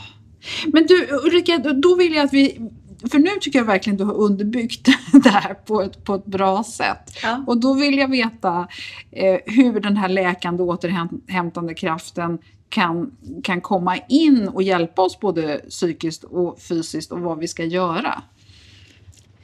Men 0.68 0.86
du 0.86 1.08
Ulrika, 1.26 1.58
då 1.58 1.96
vill 1.96 2.14
jag 2.14 2.26
att 2.26 2.34
vi 2.34 2.70
för 3.12 3.20
nu 3.20 3.30
tycker 3.42 3.60
jag 3.60 3.66
verkligen 3.66 3.98
du 3.98 4.04
har 4.04 4.14
underbyggt 4.14 4.88
det 5.24 5.30
här 5.30 5.54
på 5.54 5.82
ett, 5.82 6.04
på 6.04 6.16
ett 6.16 6.26
bra 6.26 6.64
sätt. 6.64 7.18
Ja. 7.24 7.44
Och 7.48 7.58
då 7.58 7.74
vill 7.74 7.98
jag 7.98 8.08
veta 8.08 8.68
eh, 9.12 9.40
hur 9.46 9.80
den 9.80 9.98
här 9.98 10.10
läkande 10.10 10.64
återhämtande 10.64 11.74
kraften 11.74 12.40
kan, 12.70 13.12
kan 13.44 13.62
komma 13.62 13.98
in 14.10 14.48
och 14.48 14.64
hjälpa 14.64 15.02
oss 15.02 15.20
både 15.20 15.62
psykiskt 15.70 16.24
och 16.24 16.62
fysiskt 16.62 17.12
och 17.12 17.20
vad 17.20 17.40
vi 17.40 17.48
ska 17.48 17.64
göra. 17.64 18.22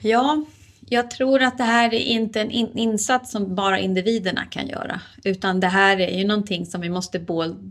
Ja, 0.06 0.46
jag 0.90 1.12
tror 1.12 1.42
att 1.42 1.58
det 1.58 1.64
här 1.64 1.94
är 1.94 2.00
inte 2.00 2.42
en 2.42 2.52
insats 2.52 3.32
som 3.32 3.56
bara 3.56 3.80
individerna 3.80 4.46
kan 4.46 4.68
göra. 4.68 5.02
Utan 5.24 5.60
det 5.60 5.68
här 5.68 6.00
är 6.00 6.18
ju 6.18 6.28
någonting 6.28 6.66
som 6.66 6.82
vi 6.82 6.90
måste 6.90 7.20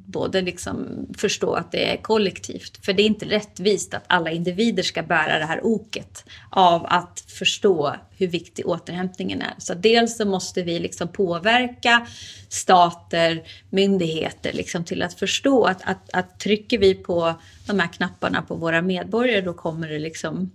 både 0.06 0.40
liksom 0.40 1.06
förstå 1.18 1.54
att 1.54 1.72
det 1.72 1.92
är 1.92 1.96
kollektivt. 1.96 2.84
För 2.84 2.92
det 2.92 3.02
är 3.02 3.06
inte 3.06 3.26
rättvist 3.26 3.94
att 3.94 4.04
alla 4.06 4.30
individer 4.30 4.82
ska 4.82 5.02
bära 5.02 5.38
det 5.38 5.44
här 5.44 5.66
oket 5.66 6.24
av 6.50 6.86
att 6.88 7.24
förstå 7.28 7.96
hur 8.16 8.26
viktig 8.26 8.66
återhämtningen 8.66 9.42
är. 9.42 9.54
Så 9.58 9.74
dels 9.74 10.16
så 10.16 10.24
måste 10.24 10.62
vi 10.62 10.78
liksom 10.78 11.08
påverka 11.08 12.06
stater, 12.48 13.42
myndigheter 13.70 14.52
liksom 14.52 14.84
till 14.84 15.02
att 15.02 15.14
förstå 15.14 15.64
att, 15.64 15.82
att, 15.84 16.10
att 16.12 16.40
trycker 16.40 16.78
vi 16.78 16.94
på 16.94 17.34
de 17.66 17.78
här 17.78 17.88
knapparna 17.88 18.42
på 18.42 18.54
våra 18.54 18.82
medborgare 18.82 19.40
då 19.40 19.52
kommer 19.52 19.88
det 19.88 19.98
liksom 19.98 20.50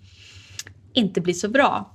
inte 0.93 1.21
blir 1.21 1.33
så 1.33 1.49
bra 1.49 1.91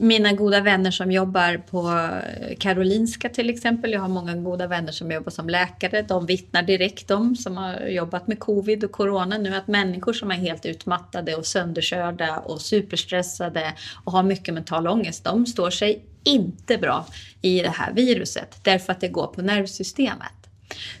mina 0.00 0.32
goda 0.32 0.60
vänner 0.60 0.90
som 0.90 1.12
jobbar 1.12 1.56
på 1.56 1.88
eh, 1.88 2.56
Karolinska 2.58 3.28
till 3.28 3.50
exempel. 3.50 3.92
Jag 3.92 4.00
har 4.00 4.08
många 4.08 4.34
goda 4.34 4.66
vänner 4.66 4.92
som 4.92 5.10
jobbar 5.10 5.30
som 5.30 5.48
läkare. 5.48 6.02
De 6.02 6.26
vittnar 6.26 6.62
direkt 6.62 7.10
om, 7.10 7.36
som 7.36 7.56
har 7.56 7.80
jobbat 7.80 8.26
med 8.26 8.38
covid 8.38 8.84
och 8.84 8.92
corona 8.92 9.38
nu, 9.38 9.54
att 9.54 9.68
människor 9.68 10.12
som 10.12 10.30
är 10.30 10.34
helt 10.34 10.66
utmattade 10.66 11.34
och 11.34 11.46
sönderkörda 11.46 12.38
och 12.38 12.60
superstressade 12.60 13.74
och 14.04 14.12
har 14.12 14.22
mycket 14.22 14.54
mental 14.54 14.86
ångest, 14.86 15.24
de 15.24 15.46
står 15.46 15.70
sig 15.70 16.04
inte 16.24 16.78
bra 16.78 17.06
i 17.42 17.60
det 17.60 17.70
här 17.70 17.92
viruset 17.92 18.60
därför 18.62 18.92
att 18.92 19.00
det 19.00 19.08
går 19.08 19.26
på 19.26 19.42
nervsystemet. 19.42 20.39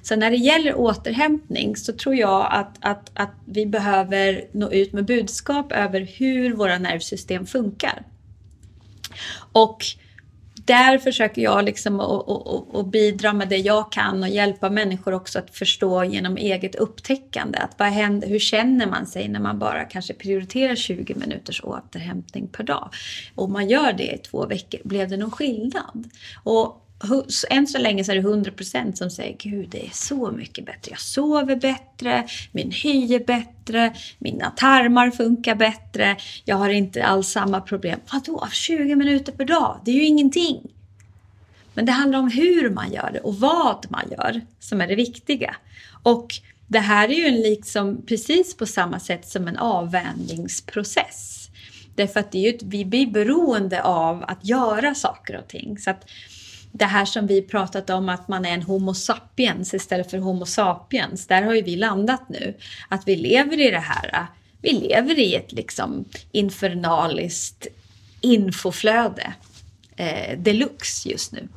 Så 0.02 0.16
när 0.16 0.30
det 0.30 0.36
gäller 0.36 0.74
återhämtning 0.74 1.76
så 1.76 1.92
tror 1.92 2.14
jag 2.14 2.48
att, 2.50 2.76
att, 2.80 3.10
att 3.14 3.34
vi 3.44 3.66
behöver 3.66 4.44
nå 4.52 4.72
ut 4.72 4.92
med 4.92 5.04
budskap 5.04 5.72
över 5.72 6.00
hur 6.00 6.54
våra 6.54 6.78
nervsystem 6.78 7.46
funkar. 7.46 8.02
Och 9.52 9.84
där 10.64 10.98
försöker 10.98 11.42
jag 11.42 11.64
liksom 11.64 12.00
att, 12.00 12.28
att, 12.28 12.74
att, 12.74 12.86
bidra 12.86 13.32
med 13.32 13.48
det 13.48 13.56
jag 13.56 13.92
kan 13.92 14.22
och 14.22 14.28
hjälpa 14.28 14.70
människor 14.70 15.14
också 15.14 15.38
att 15.38 15.56
förstå 15.56 16.04
genom 16.04 16.36
eget 16.36 16.74
upptäckande. 16.74 17.58
Att 17.58 17.78
vad 17.78 17.88
händer, 17.88 18.28
hur 18.28 18.38
känner 18.38 18.86
man 18.86 19.06
sig 19.06 19.28
när 19.28 19.40
man 19.40 19.58
bara 19.58 19.84
kanske 19.84 20.14
prioriterar 20.14 20.74
20 20.74 21.14
minuters 21.14 21.60
återhämtning 21.64 22.48
per 22.48 22.64
dag? 22.64 22.90
Och 23.34 23.50
man 23.50 23.68
gör 23.68 23.92
det 23.92 24.14
i 24.14 24.18
två 24.18 24.46
veckor, 24.46 24.80
blev 24.84 25.08
det 25.08 25.16
någon 25.16 25.30
skillnad? 25.30 26.10
Och 26.44 26.86
än 27.50 27.66
så 27.66 27.78
länge 27.78 28.04
så 28.04 28.12
är 28.12 28.16
det 28.16 28.22
100% 28.22 28.94
som 28.94 29.10
säger 29.10 29.36
Gud, 29.38 29.68
det 29.68 29.86
är 29.86 29.90
så 29.92 30.30
mycket 30.30 30.66
bättre. 30.66 30.90
Jag 30.90 31.00
sover 31.00 31.56
bättre, 31.56 32.28
min 32.52 32.70
hy 32.70 33.14
är 33.14 33.24
bättre, 33.24 33.94
mina 34.18 34.50
tarmar 34.50 35.10
funkar 35.10 35.54
bättre. 35.54 36.16
Jag 36.44 36.56
har 36.56 36.70
inte 36.70 37.04
alls 37.04 37.28
samma 37.28 37.60
problem. 37.60 38.00
Vadå, 38.12 38.48
20 38.52 38.96
minuter 38.96 39.32
per 39.32 39.44
dag? 39.44 39.80
Det 39.84 39.90
är 39.90 39.94
ju 39.94 40.04
ingenting. 40.04 40.60
Men 41.74 41.86
det 41.86 41.92
handlar 41.92 42.18
om 42.18 42.30
hur 42.30 42.70
man 42.70 42.92
gör 42.92 43.10
det 43.12 43.20
och 43.20 43.34
vad 43.34 43.86
man 43.88 44.04
gör 44.10 44.40
som 44.58 44.80
är 44.80 44.86
det 44.86 44.96
viktiga. 44.96 45.56
Och 46.02 46.34
det 46.66 46.78
här 46.78 47.08
är 47.08 47.14
ju 47.14 47.30
liksom 47.30 48.02
precis 48.06 48.56
på 48.56 48.66
samma 48.66 49.00
sätt 49.00 49.28
som 49.28 49.48
en 49.48 49.56
avvänjningsprocess. 49.56 51.50
Därför 51.94 52.20
att 52.20 52.32
det 52.32 52.38
är 52.38 52.52
ju, 52.52 52.58
vi 52.62 52.84
blir 52.84 53.06
beroende 53.06 53.82
av 53.82 54.24
att 54.28 54.44
göra 54.44 54.94
saker 54.94 55.38
och 55.38 55.48
ting. 55.48 55.78
Så 55.78 55.90
att 55.90 56.10
det 56.72 56.84
här 56.84 57.04
som 57.04 57.26
vi 57.26 57.42
pratat 57.42 57.90
om 57.90 58.08
att 58.08 58.28
man 58.28 58.44
är 58.44 58.54
en 58.54 58.62
Homo 58.62 58.94
sapiens 58.94 59.74
istället 59.74 60.10
för 60.10 60.18
Homo 60.18 60.46
sapiens. 60.46 61.26
Där 61.26 61.42
har 61.42 61.54
ju 61.54 61.62
vi 61.62 61.76
landat 61.76 62.28
nu. 62.28 62.54
Att 62.88 63.08
vi 63.08 63.16
lever 63.16 63.60
i 63.60 63.70
det 63.70 63.78
här. 63.78 64.26
Vi 64.62 64.72
lever 64.72 65.18
i 65.18 65.34
ett 65.34 65.52
liksom 65.52 66.04
infernaliskt 66.32 67.66
infoflöde 68.20 69.32
eh, 69.96 70.38
deluxe 70.38 71.08
just 71.08 71.32
nu. 71.32 71.48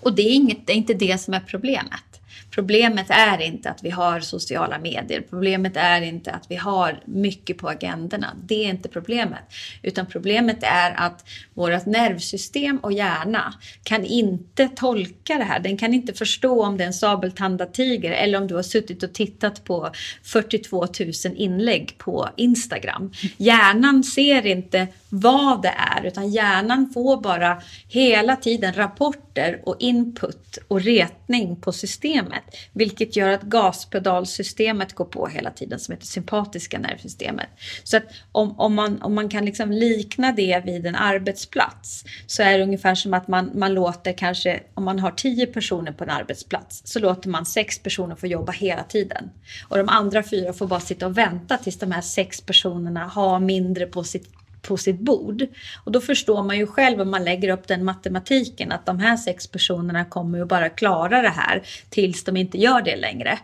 Och 0.00 0.14
det 0.14 0.22
är, 0.22 0.34
inget, 0.34 0.66
det 0.66 0.72
är 0.72 0.76
inte 0.76 0.94
det 0.94 1.20
som 1.20 1.34
är 1.34 1.40
problemet. 1.40 2.09
Problemet 2.50 3.06
är 3.08 3.40
inte 3.42 3.70
att 3.70 3.84
vi 3.84 3.90
har 3.90 4.20
sociala 4.20 4.78
medier. 4.78 5.20
Problemet 5.30 5.76
är 5.76 6.02
inte 6.02 6.30
att 6.30 6.46
vi 6.48 6.56
har 6.56 7.00
mycket 7.04 7.58
på 7.58 7.68
agendorna. 7.68 8.36
Det 8.44 8.64
är 8.64 8.68
inte 8.68 8.88
problemet. 8.88 9.42
Utan 9.82 10.06
problemet 10.06 10.58
är 10.62 10.94
att 10.96 11.28
vårt 11.54 11.86
nervsystem 11.86 12.78
och 12.78 12.92
hjärna 12.92 13.54
kan 13.82 14.04
inte 14.04 14.68
tolka 14.68 15.34
det 15.34 15.44
här. 15.44 15.60
Den 15.60 15.76
kan 15.76 15.94
inte 15.94 16.14
förstå 16.14 16.64
om 16.64 16.76
det 16.76 16.84
är 16.84 16.86
en 16.86 16.92
sabeltandad 16.92 17.72
tiger 17.72 18.12
eller 18.12 18.38
om 18.38 18.46
du 18.46 18.54
har 18.54 18.62
suttit 18.62 19.02
och 19.02 19.12
tittat 19.12 19.64
på 19.64 19.90
42 20.22 20.80
000 20.80 21.12
inlägg 21.36 21.98
på 21.98 22.28
Instagram. 22.36 23.12
Hjärnan 23.36 24.04
ser 24.04 24.46
inte 24.46 24.88
vad 25.10 25.62
det 25.62 25.74
är 25.96 26.04
utan 26.04 26.30
hjärnan 26.30 26.90
får 26.94 27.20
bara 27.20 27.62
hela 27.88 28.36
tiden 28.36 28.74
rapporter 28.74 29.62
och 29.64 29.76
input 29.78 30.58
och 30.68 30.80
retning 30.80 31.56
på 31.56 31.72
systemet. 31.72 32.42
Vilket 32.72 33.16
gör 33.16 33.28
att 33.28 33.42
gaspedalsystemet 33.42 34.92
går 34.92 35.04
på 35.04 35.26
hela 35.26 35.50
tiden 35.50 35.80
som 35.80 35.92
heter 35.92 36.06
sympatiska 36.06 36.78
nervsystemet. 36.78 37.48
Så 37.84 37.96
att 37.96 38.04
om, 38.32 38.60
om, 38.60 38.74
man, 38.74 39.02
om 39.02 39.14
man 39.14 39.28
kan 39.28 39.44
liksom 39.44 39.72
likna 39.72 40.32
det 40.32 40.62
vid 40.64 40.86
en 40.86 40.94
arbetsplats 40.94 42.04
så 42.26 42.42
är 42.42 42.58
det 42.58 42.64
ungefär 42.64 42.94
som 42.94 43.14
att 43.14 43.28
man, 43.28 43.50
man 43.54 43.74
låter 43.74 44.12
kanske, 44.12 44.60
om 44.74 44.84
man 44.84 44.98
har 44.98 45.10
tio 45.10 45.46
personer 45.46 45.92
på 45.92 46.04
en 46.04 46.10
arbetsplats 46.10 46.82
så 46.84 46.98
låter 46.98 47.28
man 47.28 47.46
sex 47.46 47.78
personer 47.82 48.14
få 48.14 48.26
jobba 48.26 48.52
hela 48.52 48.82
tiden. 48.82 49.30
Och 49.68 49.76
de 49.76 49.88
andra 49.88 50.22
fyra 50.22 50.52
får 50.52 50.66
bara 50.66 50.80
sitta 50.80 51.06
och 51.06 51.18
vänta 51.18 51.56
tills 51.56 51.78
de 51.78 51.92
här 51.92 52.00
sex 52.00 52.40
personerna 52.40 53.06
har 53.06 53.40
mindre 53.40 53.86
på 53.86 54.04
sitt 54.04 54.39
på 54.62 54.76
sitt 54.76 55.00
bord. 55.00 55.46
Och 55.84 55.92
då 55.92 56.00
förstår 56.00 56.42
man 56.42 56.58
ju 56.58 56.66
själv 56.66 57.00
om 57.00 57.10
man 57.10 57.24
lägger 57.24 57.48
upp 57.48 57.68
den 57.68 57.84
matematiken 57.84 58.72
att 58.72 58.86
de 58.86 58.98
här 58.98 59.16
sex 59.16 59.46
personerna 59.46 60.04
kommer 60.04 60.38
ju 60.38 60.44
bara 60.44 60.68
klara 60.68 61.22
det 61.22 61.28
här 61.28 61.62
tills 61.90 62.24
de 62.24 62.36
inte 62.36 62.58
gör 62.58 62.82
det 62.82 62.96
längre. 62.96 63.38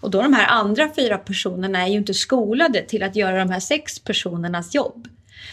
Och 0.00 0.10
då 0.10 0.22
de 0.22 0.32
här 0.32 0.46
andra 0.46 0.90
fyra 0.96 1.18
personerna 1.18 1.82
är 1.82 1.88
ju 1.88 1.98
inte 1.98 2.14
skolade 2.14 2.82
till 2.82 3.02
att 3.02 3.16
göra 3.16 3.38
de 3.38 3.50
här 3.50 3.60
sex 3.60 3.98
personernas 3.98 4.74
jobb. 4.74 5.08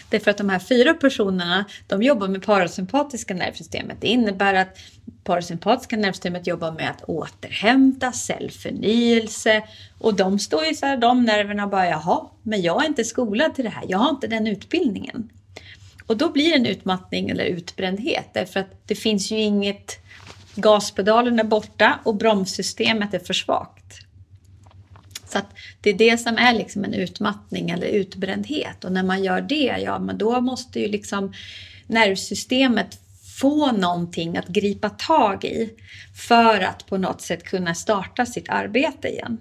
Därför 0.10 0.32
att 0.32 0.38
de 0.38 0.50
här 0.50 0.60
fyra 0.60 0.94
personerna, 0.94 1.66
de 1.88 2.04
jobbar 2.04 2.28
med 2.28 2.44
parasympatiska 2.44 3.34
nervsystemet. 3.34 3.98
Det 4.02 4.08
innebär 4.08 4.54
att 4.54 4.78
parasympatiska 5.24 5.98
nervsystemet 5.98 6.48
jobbar 6.48 6.72
med 6.72 6.90
att 6.90 7.04
återhämta, 7.04 8.12
cellförnyelse 8.12 9.64
och 10.00 10.14
de 10.14 10.40
står 10.40 10.66
ju 10.66 10.74
så 10.74 10.86
här, 10.86 10.98
de 10.98 11.24
nerverna 11.24 11.68
bara, 11.68 11.88
jaha, 11.88 12.26
men 12.44 12.62
jag 12.62 12.84
är 12.84 12.88
inte 12.88 13.04
skolad 13.04 13.56
till 13.56 13.64
det 13.64 13.70
här, 13.70 13.84
jag 13.88 13.98
har 13.98 14.10
inte 14.10 14.28
den 14.28 14.48
utbildningen. 14.48 15.30
Och 16.08 16.18
då 16.18 16.30
blir 16.30 16.50
det 16.50 16.56
en 16.56 16.66
utmattning 16.66 17.30
eller 17.30 17.44
utbrändhet 17.44 18.30
därför 18.34 18.60
att 18.60 18.88
det 18.88 18.96
finns 18.96 19.32
ju 19.32 19.40
inget, 19.40 19.98
gaspedalen 20.56 21.40
är 21.40 21.44
borta 21.44 22.00
och 22.04 22.16
bromssystemet 22.16 23.14
är 23.14 23.20
för 23.20 23.34
svagt. 23.34 24.01
Så 25.32 25.38
att 25.38 25.50
det 25.82 25.90
är 25.90 25.94
det 25.94 26.18
som 26.18 26.38
är 26.38 26.54
liksom 26.54 26.84
en 26.84 26.94
utmattning 26.94 27.70
eller 27.70 27.88
utbrändhet. 27.88 28.84
Och 28.84 28.92
när 28.92 29.04
man 29.04 29.24
gör 29.24 29.42
det, 29.42 29.78
ja 29.84 30.00
men 30.00 30.18
då 30.18 30.42
måste 30.42 30.80
ju 30.80 30.88
liksom 30.88 31.34
nervsystemet 31.88 33.00
få 33.40 33.72
någonting 33.72 34.38
att 34.38 34.48
gripa 34.48 34.90
tag 34.90 35.46
i 35.46 35.74
för 36.16 36.62
att 36.62 36.86
på 36.86 36.98
något 36.98 37.22
sätt 37.22 37.44
kunna 37.44 37.76
starta 37.76 38.26
sitt 38.26 38.50
arbete 38.50 39.08
igen. 39.08 39.38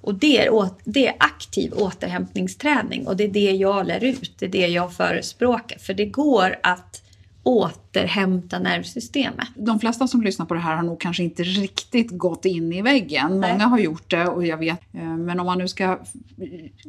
Och 0.00 0.14
det 0.14 0.46
är, 0.46 0.68
det 0.84 1.06
är 1.06 1.14
aktiv 1.18 1.72
återhämtningsträning 1.72 3.06
och 3.06 3.16
det 3.16 3.24
är 3.24 3.28
det 3.28 3.50
jag 3.50 3.86
lär 3.86 4.04
ut, 4.04 4.32
det 4.38 4.46
är 4.46 4.50
det 4.50 4.66
jag 4.66 4.94
förespråkar. 4.94 5.78
För 5.78 5.94
det 5.94 6.06
går 6.06 6.58
att 6.62 7.02
återhämta 7.48 8.58
nervsystemet. 8.58 9.48
De 9.54 9.80
flesta 9.80 10.06
som 10.06 10.22
lyssnar 10.22 10.46
på 10.46 10.54
det 10.54 10.60
här 10.60 10.76
har 10.76 10.82
nog 10.82 11.00
kanske 11.00 11.22
inte 11.22 11.42
riktigt 11.42 12.10
gått 12.10 12.44
in 12.44 12.72
i 12.72 12.82
väggen. 12.82 13.40
Nej. 13.40 13.52
Många 13.52 13.66
har 13.66 13.78
gjort 13.78 14.10
det 14.10 14.26
och 14.26 14.46
jag 14.46 14.56
vet. 14.56 14.80
Eh, 14.94 15.02
men 15.02 15.40
om 15.40 15.46
man 15.46 15.58
nu 15.58 15.68
ska, 15.68 15.98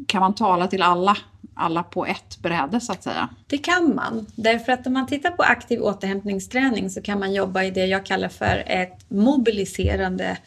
kan 0.07 0.19
man 0.19 0.35
tala 0.35 0.67
till 0.67 0.81
alla 0.81 1.17
alla 1.53 1.83
på 1.83 2.05
ett 2.05 2.39
bräde 2.41 2.79
så 2.79 2.91
att 2.91 3.03
säga? 3.03 3.29
Det 3.47 3.57
kan 3.57 3.95
man. 3.95 4.25
Därför 4.35 4.71
att 4.71 4.87
om 4.87 4.93
man 4.93 5.07
tittar 5.07 5.31
på 5.31 5.43
aktiv 5.43 5.81
återhämtningsträning 5.81 6.89
så 6.89 7.01
kan 7.01 7.19
man 7.19 7.33
jobba 7.33 7.63
i 7.63 7.71
det 7.71 7.85
jag 7.85 8.05
kallar 8.05 8.29
för 8.29 8.63
ett 8.67 9.09
mobiliserande 9.09 10.37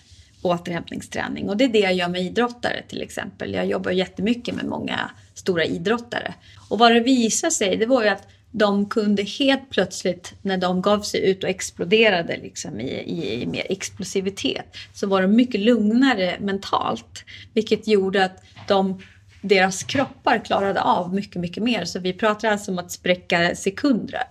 återhämtningsträning. 0.42 1.48
Och 1.48 1.56
det 1.56 1.64
är 1.64 1.68
det 1.68 1.78
jag 1.78 1.94
gör 1.94 2.08
med 2.08 2.22
idrottare 2.22 2.82
till 2.88 3.02
exempel. 3.02 3.54
Jag 3.54 3.66
jobbar 3.66 3.90
jättemycket 3.90 4.54
med 4.54 4.64
många 4.64 5.10
stora 5.34 5.64
idrottare. 5.64 6.34
Och 6.68 6.78
vad 6.78 6.94
det 6.94 7.00
visar 7.00 7.50
sig 7.50 7.76
det 7.76 7.86
var 7.86 8.02
ju 8.02 8.08
att 8.08 8.28
de 8.52 8.88
kunde 8.88 9.22
helt 9.22 9.70
plötsligt 9.70 10.34
när 10.42 10.56
de 10.56 10.82
gav 10.82 11.00
sig 11.00 11.30
ut 11.30 11.44
och 11.44 11.50
exploderade 11.50 12.36
liksom 12.36 12.80
i, 12.80 12.90
i, 12.90 13.42
i 13.42 13.46
mer 13.46 13.66
explosivitet 13.68 14.76
så 14.92 15.06
var 15.06 15.22
de 15.22 15.36
mycket 15.36 15.60
lugnare 15.60 16.36
mentalt. 16.40 17.24
Vilket 17.54 17.88
gjorde 17.88 18.24
att 18.24 18.42
de, 18.68 19.02
deras 19.40 19.82
kroppar 19.82 20.44
klarade 20.44 20.82
av 20.82 21.14
mycket, 21.14 21.40
mycket 21.40 21.62
mer. 21.62 21.84
Så 21.84 21.98
vi 21.98 22.12
pratar 22.12 22.48
alltså 22.48 22.70
om 22.70 22.78
att 22.78 22.92
spräcka 22.92 23.54
sekunder. 23.54 24.26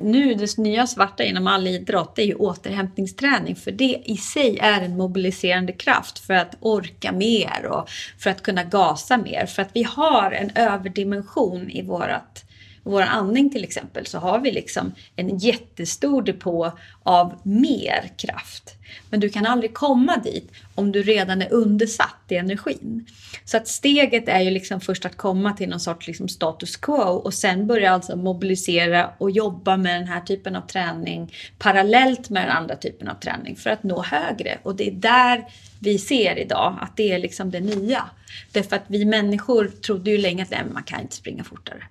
Nu 0.00 0.34
det 0.34 0.58
nya 0.58 0.86
svarta 0.86 1.24
inom 1.24 1.46
all 1.46 1.66
idrott 1.66 2.16
det 2.16 2.22
är 2.22 2.26
ju 2.26 2.34
återhämtningsträning 2.34 3.56
för 3.56 3.70
det 3.70 4.02
i 4.04 4.16
sig 4.16 4.58
är 4.58 4.82
en 4.82 4.96
mobiliserande 4.96 5.72
kraft 5.72 6.18
för 6.18 6.34
att 6.34 6.56
orka 6.60 7.12
mer 7.12 7.66
och 7.66 7.88
för 8.18 8.30
att 8.30 8.42
kunna 8.42 8.64
gasa 8.64 9.16
mer. 9.16 9.46
För 9.46 9.62
att 9.62 9.70
vi 9.72 9.82
har 9.82 10.30
en 10.30 10.50
överdimension 10.54 11.70
i 11.70 11.82
vårat 11.82 12.44
vår 12.88 13.02
andning 13.02 13.50
till 13.50 13.64
exempel 13.64 14.06
så 14.06 14.18
har 14.18 14.38
vi 14.38 14.52
liksom 14.52 14.92
en 15.16 15.38
jättestor 15.38 16.22
depå 16.22 16.72
av 17.02 17.40
mer 17.42 18.10
kraft. 18.16 18.74
Men 19.10 19.20
du 19.20 19.28
kan 19.28 19.46
aldrig 19.46 19.74
komma 19.74 20.16
dit 20.16 20.52
om 20.74 20.92
du 20.92 21.02
redan 21.02 21.42
är 21.42 21.52
undersatt 21.52 22.24
i 22.28 22.36
energin. 22.36 23.06
Så 23.44 23.56
att 23.56 23.68
steget 23.68 24.28
är 24.28 24.40
ju 24.40 24.50
liksom 24.50 24.80
först 24.80 25.06
att 25.06 25.16
komma 25.16 25.52
till 25.52 25.68
någon 25.68 25.80
sorts 25.80 26.06
liksom 26.06 26.28
status 26.28 26.76
quo 26.76 27.02
och 27.02 27.34
sen 27.34 27.66
börja 27.66 27.92
alltså 27.92 28.16
mobilisera 28.16 29.10
och 29.18 29.30
jobba 29.30 29.76
med 29.76 30.00
den 30.00 30.08
här 30.08 30.20
typen 30.20 30.56
av 30.56 30.60
träning 30.60 31.34
parallellt 31.58 32.30
med 32.30 32.42
den 32.42 32.56
andra 32.56 32.76
typen 32.76 33.08
av 33.08 33.14
träning 33.14 33.56
för 33.56 33.70
att 33.70 33.82
nå 33.82 34.02
högre. 34.02 34.58
Och 34.62 34.76
det 34.76 34.88
är 34.88 34.92
där 34.92 35.44
vi 35.80 35.98
ser 35.98 36.38
idag 36.38 36.78
att 36.80 36.96
det 36.96 37.12
är 37.12 37.18
liksom 37.18 37.50
det 37.50 37.60
nya. 37.60 38.04
Därför 38.52 38.76
att 38.76 38.84
vi 38.86 39.04
människor 39.04 39.66
trodde 39.66 40.10
ju 40.10 40.18
länge 40.18 40.42
att 40.42 40.50
nej, 40.50 40.62
man 40.72 40.82
kan 40.82 41.00
inte 41.00 41.16
springa 41.16 41.44
fortare. 41.44 41.84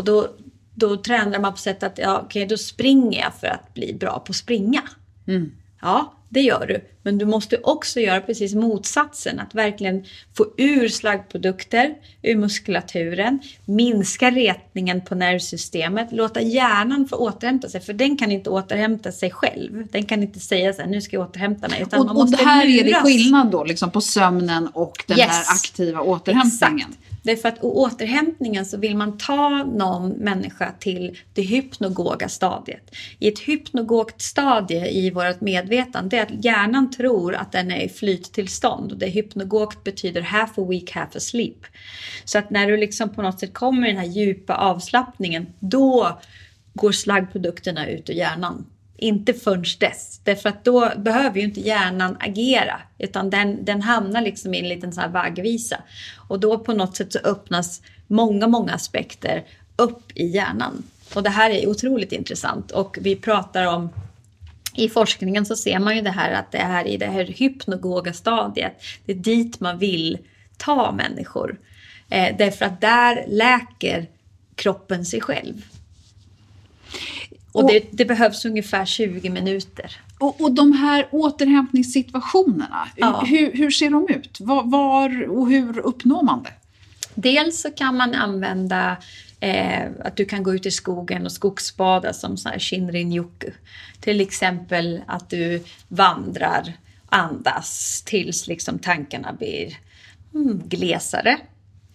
Och 0.00 0.06
då, 0.06 0.28
då 0.74 0.96
tränar 0.96 1.38
man 1.38 1.52
på 1.52 1.58
sätt 1.58 1.82
att 1.82 1.98
ja, 1.98 2.20
okej, 2.24 2.46
då 2.46 2.56
springer 2.56 3.20
jag 3.20 3.34
för 3.34 3.46
att 3.46 3.74
bli 3.74 3.94
bra 3.94 4.18
på 4.18 4.30
att 4.30 4.36
springa. 4.36 4.82
Mm. 5.26 5.52
Ja, 5.80 6.12
det 6.28 6.40
gör 6.40 6.66
du. 6.66 6.84
Men 7.02 7.18
du 7.18 7.26
måste 7.26 7.56
också 7.56 8.00
göra 8.00 8.20
precis 8.20 8.54
motsatsen. 8.54 9.40
Att 9.40 9.54
verkligen 9.54 10.04
få 10.36 10.46
ur 10.56 10.88
slaggprodukter 10.88 11.94
ur 12.22 12.36
muskulaturen. 12.36 13.38
Minska 13.64 14.30
retningen 14.30 15.00
på 15.00 15.14
nervsystemet. 15.14 16.12
Låta 16.12 16.40
hjärnan 16.40 17.08
få 17.08 17.16
återhämta 17.16 17.68
sig. 17.68 17.80
För 17.80 17.92
den 17.92 18.16
kan 18.16 18.32
inte 18.32 18.50
återhämta 18.50 19.12
sig 19.12 19.30
själv. 19.30 19.86
Den 19.90 20.04
kan 20.04 20.22
inte 20.22 20.40
säga 20.40 20.72
så 20.72 20.82
här, 20.82 20.88
nu 20.88 21.00
ska 21.00 21.16
jag 21.16 21.28
återhämta 21.28 21.68
mig. 21.68 21.82
Utan 21.82 22.00
och, 22.00 22.06
man 22.06 22.14
måste 22.14 22.42
och 22.42 22.48
här 22.48 22.66
luras. 22.66 22.80
är 22.80 22.84
det 22.84 22.94
skillnad 22.94 23.50
då 23.50 23.64
liksom 23.64 23.90
på 23.90 24.00
sömnen 24.00 24.66
och 24.66 25.04
den 25.06 25.18
yes. 25.18 25.28
här 25.28 25.44
aktiva 25.54 26.00
återhämtningen. 26.00 26.88
Exakt. 26.90 27.10
Därför 27.22 27.48
att 27.48 27.56
i 27.56 27.60
återhämtningen 27.60 28.66
så 28.66 28.76
vill 28.76 28.96
man 28.96 29.18
ta 29.18 29.48
någon 29.64 30.08
människa 30.08 30.72
till 30.78 31.18
det 31.34 31.42
hypnogoga 31.42 32.28
stadiet. 32.28 32.94
I 33.18 33.28
ett 33.28 33.38
hypnogogt 33.38 34.22
stadie 34.22 34.90
i 34.90 35.10
vårt 35.10 35.40
medvetande 35.40 36.16
är 36.16 36.22
att 36.22 36.44
hjärnan 36.44 36.89
tror 36.92 37.34
att 37.34 37.52
den 37.52 37.70
är 37.70 37.80
i 37.80 37.88
flyttillstånd. 37.88 38.98
Det 38.98 39.06
hypnogogt 39.06 39.84
betyder 39.84 40.20
half 40.20 40.58
awake, 40.58 40.98
half 40.98 41.16
asleep. 41.16 41.66
Så 42.24 42.38
att 42.38 42.50
när 42.50 42.66
du 42.66 42.76
liksom 42.76 43.08
på 43.14 43.22
något 43.22 43.40
sätt 43.40 43.54
kommer 43.54 43.88
i 43.88 43.90
den 43.90 44.00
här 44.00 44.08
djupa 44.08 44.54
avslappningen, 44.54 45.46
då 45.60 46.20
går 46.74 46.92
slaggprodukterna 46.92 47.86
ut 47.86 48.10
ur 48.10 48.14
hjärnan. 48.14 48.66
Inte 48.96 49.34
förrän 49.34 49.64
dess. 49.80 50.20
Därför 50.24 50.48
att 50.48 50.64
då 50.64 50.92
behöver 50.96 51.38
ju 51.38 51.44
inte 51.44 51.60
hjärnan 51.60 52.16
agera. 52.20 52.80
Utan 52.98 53.30
den, 53.30 53.64
den 53.64 53.82
hamnar 53.82 54.20
liksom 54.20 54.54
i 54.54 54.58
en 54.58 54.68
liten 54.68 54.92
sån 54.92 55.02
här 55.02 55.10
vaggvisa. 55.10 55.76
Och 56.28 56.40
då 56.40 56.58
på 56.58 56.72
något 56.72 56.96
sätt 56.96 57.12
så 57.12 57.18
öppnas 57.18 57.82
många, 58.06 58.46
många 58.46 58.72
aspekter 58.72 59.44
upp 59.76 60.02
i 60.14 60.26
hjärnan. 60.26 60.82
Och 61.14 61.22
det 61.22 61.30
här 61.30 61.50
är 61.50 61.68
otroligt 61.68 62.12
intressant. 62.12 62.70
Och 62.70 62.98
vi 63.00 63.16
pratar 63.16 63.66
om 63.66 63.88
i 64.74 64.88
forskningen 64.88 65.46
så 65.46 65.56
ser 65.56 65.78
man 65.78 65.96
ju 65.96 66.02
det 66.02 66.10
här 66.10 66.32
att 66.32 66.52
det 66.52 66.58
är 66.58 66.86
i 66.86 66.96
det 66.96 67.06
här 67.06 67.24
hypnogoga 67.24 68.12
stadiet. 68.12 68.82
Det 69.04 69.12
är 69.12 69.16
dit 69.16 69.60
man 69.60 69.78
vill 69.78 70.18
ta 70.56 70.92
människor. 70.92 71.58
Eh, 72.08 72.36
därför 72.38 72.64
att 72.64 72.80
där 72.80 73.24
läker 73.28 74.08
kroppen 74.54 75.04
sig 75.04 75.20
själv. 75.20 75.64
Och, 77.52 77.66
det, 77.66 77.84
det, 77.90 78.04
behövs 78.04 78.44
ungefär 78.44 78.84
20 78.84 79.30
minuter. 79.30 80.00
Och, 80.18 80.40
och 80.40 80.52
de 80.52 80.72
här 80.72 81.08
återhämtningssituationerna, 81.10 82.88
ja. 82.96 83.24
hur, 83.26 83.52
hur, 83.52 83.70
ser 83.70 83.90
de 83.90 84.08
ut? 84.08 84.40
Var, 84.40 84.62
var, 84.62 85.30
och 85.30 85.50
hur 85.50 85.78
uppnår 85.78 86.22
man 86.22 86.42
det? 86.42 86.52
Dels 87.14 87.60
så 87.60 87.70
kan 87.70 87.96
man 87.96 88.14
använda 88.14 88.96
eh, 89.40 89.88
att 90.04 90.16
du 90.16 90.24
kan 90.24 90.42
gå 90.42 90.54
ut 90.54 90.66
i 90.66 90.70
skogen 90.70 91.24
och 91.24 91.32
skogsbada 91.32 92.12
som 92.12 92.36
här 92.44 92.58
Shinrin-yoku. 92.58 93.50
Till 94.00 94.20
exempel 94.20 95.02
att 95.06 95.30
du 95.30 95.64
vandrar, 95.88 96.72
andas 97.08 98.02
tills 98.06 98.46
liksom 98.46 98.78
tankarna 98.78 99.32
blir 99.32 99.78
mm, 100.34 100.62
glesare 100.68 101.38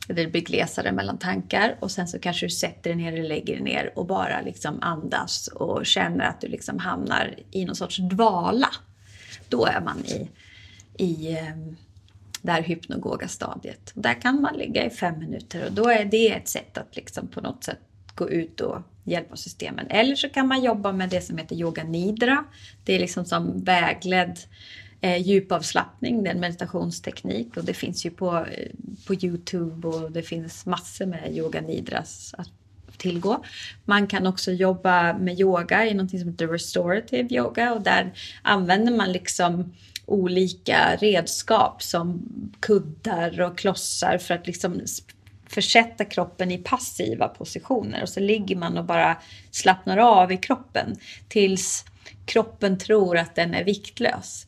det 0.08 0.28
blir 0.28 0.42
glesare 0.42 0.92
mellan 0.92 1.18
tankar 1.18 1.76
och 1.80 1.92
sen 1.92 2.08
så 2.08 2.20
kanske 2.20 2.46
du 2.46 2.50
sätter 2.50 2.90
dig 2.90 2.96
ner 2.96 3.14
eller 3.14 3.30
lägger 3.30 3.54
dig 3.54 3.64
ner 3.64 3.94
och 3.96 4.06
bara 4.06 4.42
liksom 4.42 4.78
andas 4.82 5.48
och 5.48 5.86
känner 5.86 6.26
att 6.26 6.42
du 6.42 6.48
liksom 6.48 6.80
hamnar 6.80 7.36
i 7.52 7.66
någon 7.66 7.76
sorts 7.76 7.98
dvala. 7.98 8.70
Då 9.50 9.66
är 9.66 9.82
man 9.82 10.06
i, 10.06 10.30
i 10.98 11.38
ehm, 11.38 11.76
det 12.46 12.52
här 12.52 12.62
hypnogoga 12.62 13.28
stadiet. 13.28 13.92
Där 13.94 14.22
kan 14.22 14.42
man 14.42 14.58
ligga 14.58 14.86
i 14.86 14.90
fem 14.90 15.20
minuter 15.20 15.66
och 15.66 15.72
då 15.72 15.90
är 15.90 16.06
det 16.06 16.32
ett 16.32 16.48
sätt 16.48 16.78
att 16.78 16.96
liksom 16.96 17.28
på 17.28 17.42
något 17.42 17.64
sätt 17.64 17.80
gå 18.16 18.30
ut 18.30 18.62
och 18.62 18.82
hjälpa 19.04 19.36
systemen. 19.36 19.88
Eller 19.90 20.16
så 20.16 20.30
kan 20.30 20.48
man 20.48 20.64
jobba 20.64 20.92
med 20.92 21.10
det 21.10 21.22
som 21.22 21.38
heter 21.38 21.56
yoga 21.56 21.84
nidra. 21.84 22.46
Det 22.84 22.94
är 22.94 23.00
liksom 23.00 23.26
som 23.26 23.64
vägledd 23.64 24.40
eh, 25.02 25.22
djupavslappning, 25.22 26.24
det 26.24 26.30
är 26.30 26.34
en 26.34 26.40
meditationsteknik 26.40 27.58
och 27.58 27.64
det 27.64 27.74
finns 27.74 28.06
ju 28.06 28.10
på, 28.10 28.38
eh, 28.38 28.72
på 29.08 29.14
Youtube 29.14 29.88
och 29.88 30.12
det 30.12 30.24
finns 30.24 30.66
massor 30.66 31.06
med 31.06 31.38
yoga 31.38 31.62
nidras 31.62 32.36
att 32.38 32.50
tillgå. 32.98 33.44
Man 33.86 34.08
kan 34.08 34.28
också 34.28 34.52
jobba 34.52 35.18
med 35.18 35.40
yoga 35.40 35.86
i 35.86 35.94
något 35.94 36.10
som 36.10 36.30
heter 36.30 36.48
restorative 36.48 37.36
yoga 37.36 37.74
och 37.74 37.82
där 37.82 38.14
använder 38.42 38.92
man 38.92 39.12
liksom 39.12 39.74
olika 40.06 40.96
redskap 40.96 41.84
som 41.84 42.22
kuddar 42.60 43.42
och 43.42 43.58
klossar 43.58 44.18
för 44.18 44.34
att 44.34 44.48
liksom 44.48 44.82
försätta 45.48 46.06
kroppen 46.06 46.52
i 46.52 46.58
passiva 46.58 47.28
positioner 47.28 48.02
och 48.02 48.10
så 48.10 48.20
ligger 48.20 48.56
man 48.56 48.78
och 48.78 48.86
bara 48.86 49.18
slappnar 49.52 49.98
av 49.98 50.32
i 50.32 50.38
kroppen 50.38 50.96
tills 51.28 51.86
kroppen 52.26 52.78
tror 52.78 53.18
att 53.18 53.36
den 53.36 53.54
är 53.54 53.64
viktlös. 53.64 54.48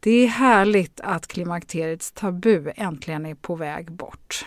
Det 0.00 0.10
är 0.10 0.26
härligt 0.26 1.00
att 1.00 1.26
klimakteriets 1.26 2.12
tabu 2.12 2.72
äntligen 2.76 3.26
är 3.26 3.34
på 3.34 3.56
väg 3.56 3.92
bort. 3.92 4.46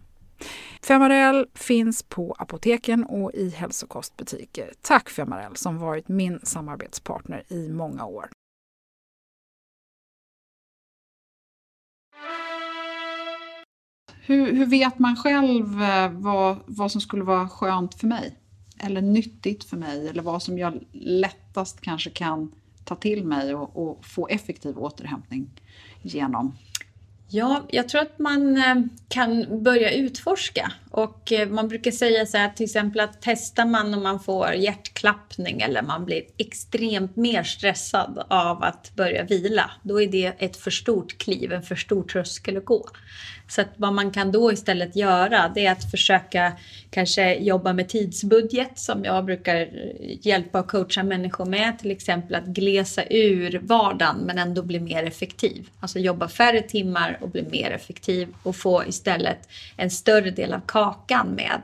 Femarel 0.81 1.47
finns 1.53 2.03
på 2.03 2.35
apoteken 2.39 3.03
och 3.03 3.33
i 3.33 3.49
hälsokostbutiker. 3.49 4.73
Tack 4.81 5.09
Femarel 5.09 5.55
som 5.55 5.77
varit 5.77 6.07
min 6.07 6.39
samarbetspartner 6.43 7.43
i 7.47 7.69
många 7.69 8.05
år. 8.05 8.29
Hur, 14.23 14.53
hur 14.53 14.65
vet 14.65 14.99
man 14.99 15.15
själv 15.15 15.81
eh, 15.81 16.11
vad, 16.11 16.57
vad 16.65 16.91
som 16.91 17.01
skulle 17.01 17.23
vara 17.23 17.49
skönt 17.49 17.95
för 17.95 18.07
mig? 18.07 18.37
Eller 18.79 19.01
nyttigt 19.01 19.63
för 19.63 19.77
mig? 19.77 20.07
Eller 20.07 20.23
vad 20.23 20.43
som 20.43 20.57
jag 20.57 20.79
lättast 20.91 21.81
kanske 21.81 22.09
kan 22.09 22.51
ta 22.85 22.95
till 22.95 23.25
mig 23.25 23.55
och, 23.55 23.89
och 23.89 24.05
få 24.05 24.27
effektiv 24.27 24.77
återhämtning 24.77 25.49
genom? 26.01 26.55
Ja, 27.33 27.65
jag 27.69 27.89
tror 27.89 28.01
att 28.01 28.19
man 28.19 28.57
eh, 28.57 28.75
kan 29.07 29.63
börja 29.63 29.91
utforska. 29.91 30.71
Och 30.91 31.31
eh, 31.31 31.49
man 31.49 31.67
brukar 31.67 31.91
säga 31.91 32.25
så 32.25 32.37
här 32.37 32.49
till 32.49 32.63
exempel 32.63 32.99
att 32.99 33.17
testar 33.21 33.65
man 33.65 33.93
om 33.93 34.03
man 34.03 34.19
får 34.19 34.53
hjärtklappning 34.53 35.61
eller 35.61 35.81
man 35.81 36.05
blir 36.05 36.23
extremt 36.37 37.15
mer 37.15 37.43
stressad 37.43 38.25
av 38.27 38.63
att 38.63 38.95
börja 38.95 39.23
vila, 39.23 39.71
då 39.83 40.01
är 40.01 40.07
det 40.07 40.33
ett 40.37 40.57
för 40.57 40.71
stort 40.71 41.17
kliv, 41.17 41.53
en 41.53 41.63
för 41.63 41.75
stor 41.75 42.03
tröskel 42.03 42.57
att 42.57 42.65
gå. 42.65 42.85
Så 43.51 43.61
att 43.61 43.73
vad 43.75 43.93
man 43.93 44.11
kan 44.11 44.31
då 44.31 44.51
istället 44.51 44.95
göra 44.95 45.51
det 45.55 45.65
är 45.65 45.71
att 45.71 45.91
försöka 45.91 46.51
kanske 46.89 47.35
jobba 47.35 47.73
med 47.73 47.89
tidsbudget 47.89 48.79
som 48.79 49.03
jag 49.03 49.25
brukar 49.25 49.55
eh, 49.55 49.67
hjälpa 50.21 50.59
och 50.59 50.67
coacha 50.67 51.03
människor 51.03 51.45
med. 51.45 51.79
Till 51.79 51.91
exempel 51.91 52.35
att 52.35 52.45
glesa 52.45 53.03
ur 53.09 53.59
vardagen 53.63 54.17
men 54.25 54.37
ändå 54.37 54.63
bli 54.63 54.79
mer 54.79 55.03
effektiv. 55.03 55.69
Alltså 55.79 55.99
jobba 55.99 56.27
färre 56.27 56.61
timmar 56.61 57.17
och 57.21 57.29
bli 57.29 57.43
mer 57.51 57.71
effektiv 57.71 58.27
och 58.43 58.55
få 58.55 58.85
istället 58.85 59.49
en 59.77 59.91
större 59.91 60.31
del 60.31 60.53
av 60.53 60.61
kakan 60.65 61.27
med 61.27 61.61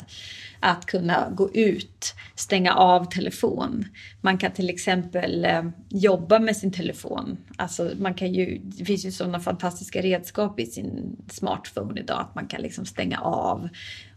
att 0.60 0.86
kunna 0.86 1.30
gå 1.30 1.50
ut, 1.54 2.16
stänga 2.36 2.74
av 2.74 3.06
telefon. 3.06 3.86
Man 4.22 4.38
kan 4.38 4.52
till 4.52 4.70
exempel 4.70 5.46
eh, 5.46 5.64
jobba 5.90 6.40
med 6.40 6.58
sin 6.58 6.72
telefon. 6.72 7.38
Alltså 7.58 7.92
man 8.00 8.14
kan 8.14 8.34
ju, 8.34 8.60
det 8.64 8.86
finns 8.86 9.06
ju 9.06 9.12
sådana 9.12 9.40
fantastiska 9.40 10.02
redskap 10.02 10.60
i 10.60 10.66
sin 10.66 11.18
smartphone 11.30 12.00
idag 12.00 12.22
att 12.22 12.36
man 12.36 12.48
kan 12.48 12.62
liksom 12.62 12.86
stänga 12.86 13.20
av 13.20 13.70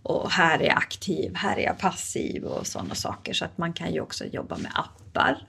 och 0.03 0.31
här 0.31 0.59
är 0.59 0.65
jag 0.65 0.77
aktiv, 0.77 1.33
här 1.35 1.57
är 1.57 1.63
jag 1.63 1.79
passiv 1.79 2.45
och 2.45 2.67
sådana 2.67 2.95
saker. 2.95 3.33
Så 3.33 3.45
att 3.45 3.59
man 3.59 3.73
kan 3.73 3.93
ju 3.93 4.01
också 4.01 4.25
jobba 4.25 4.59
med 4.59 4.71
appar 4.75 5.47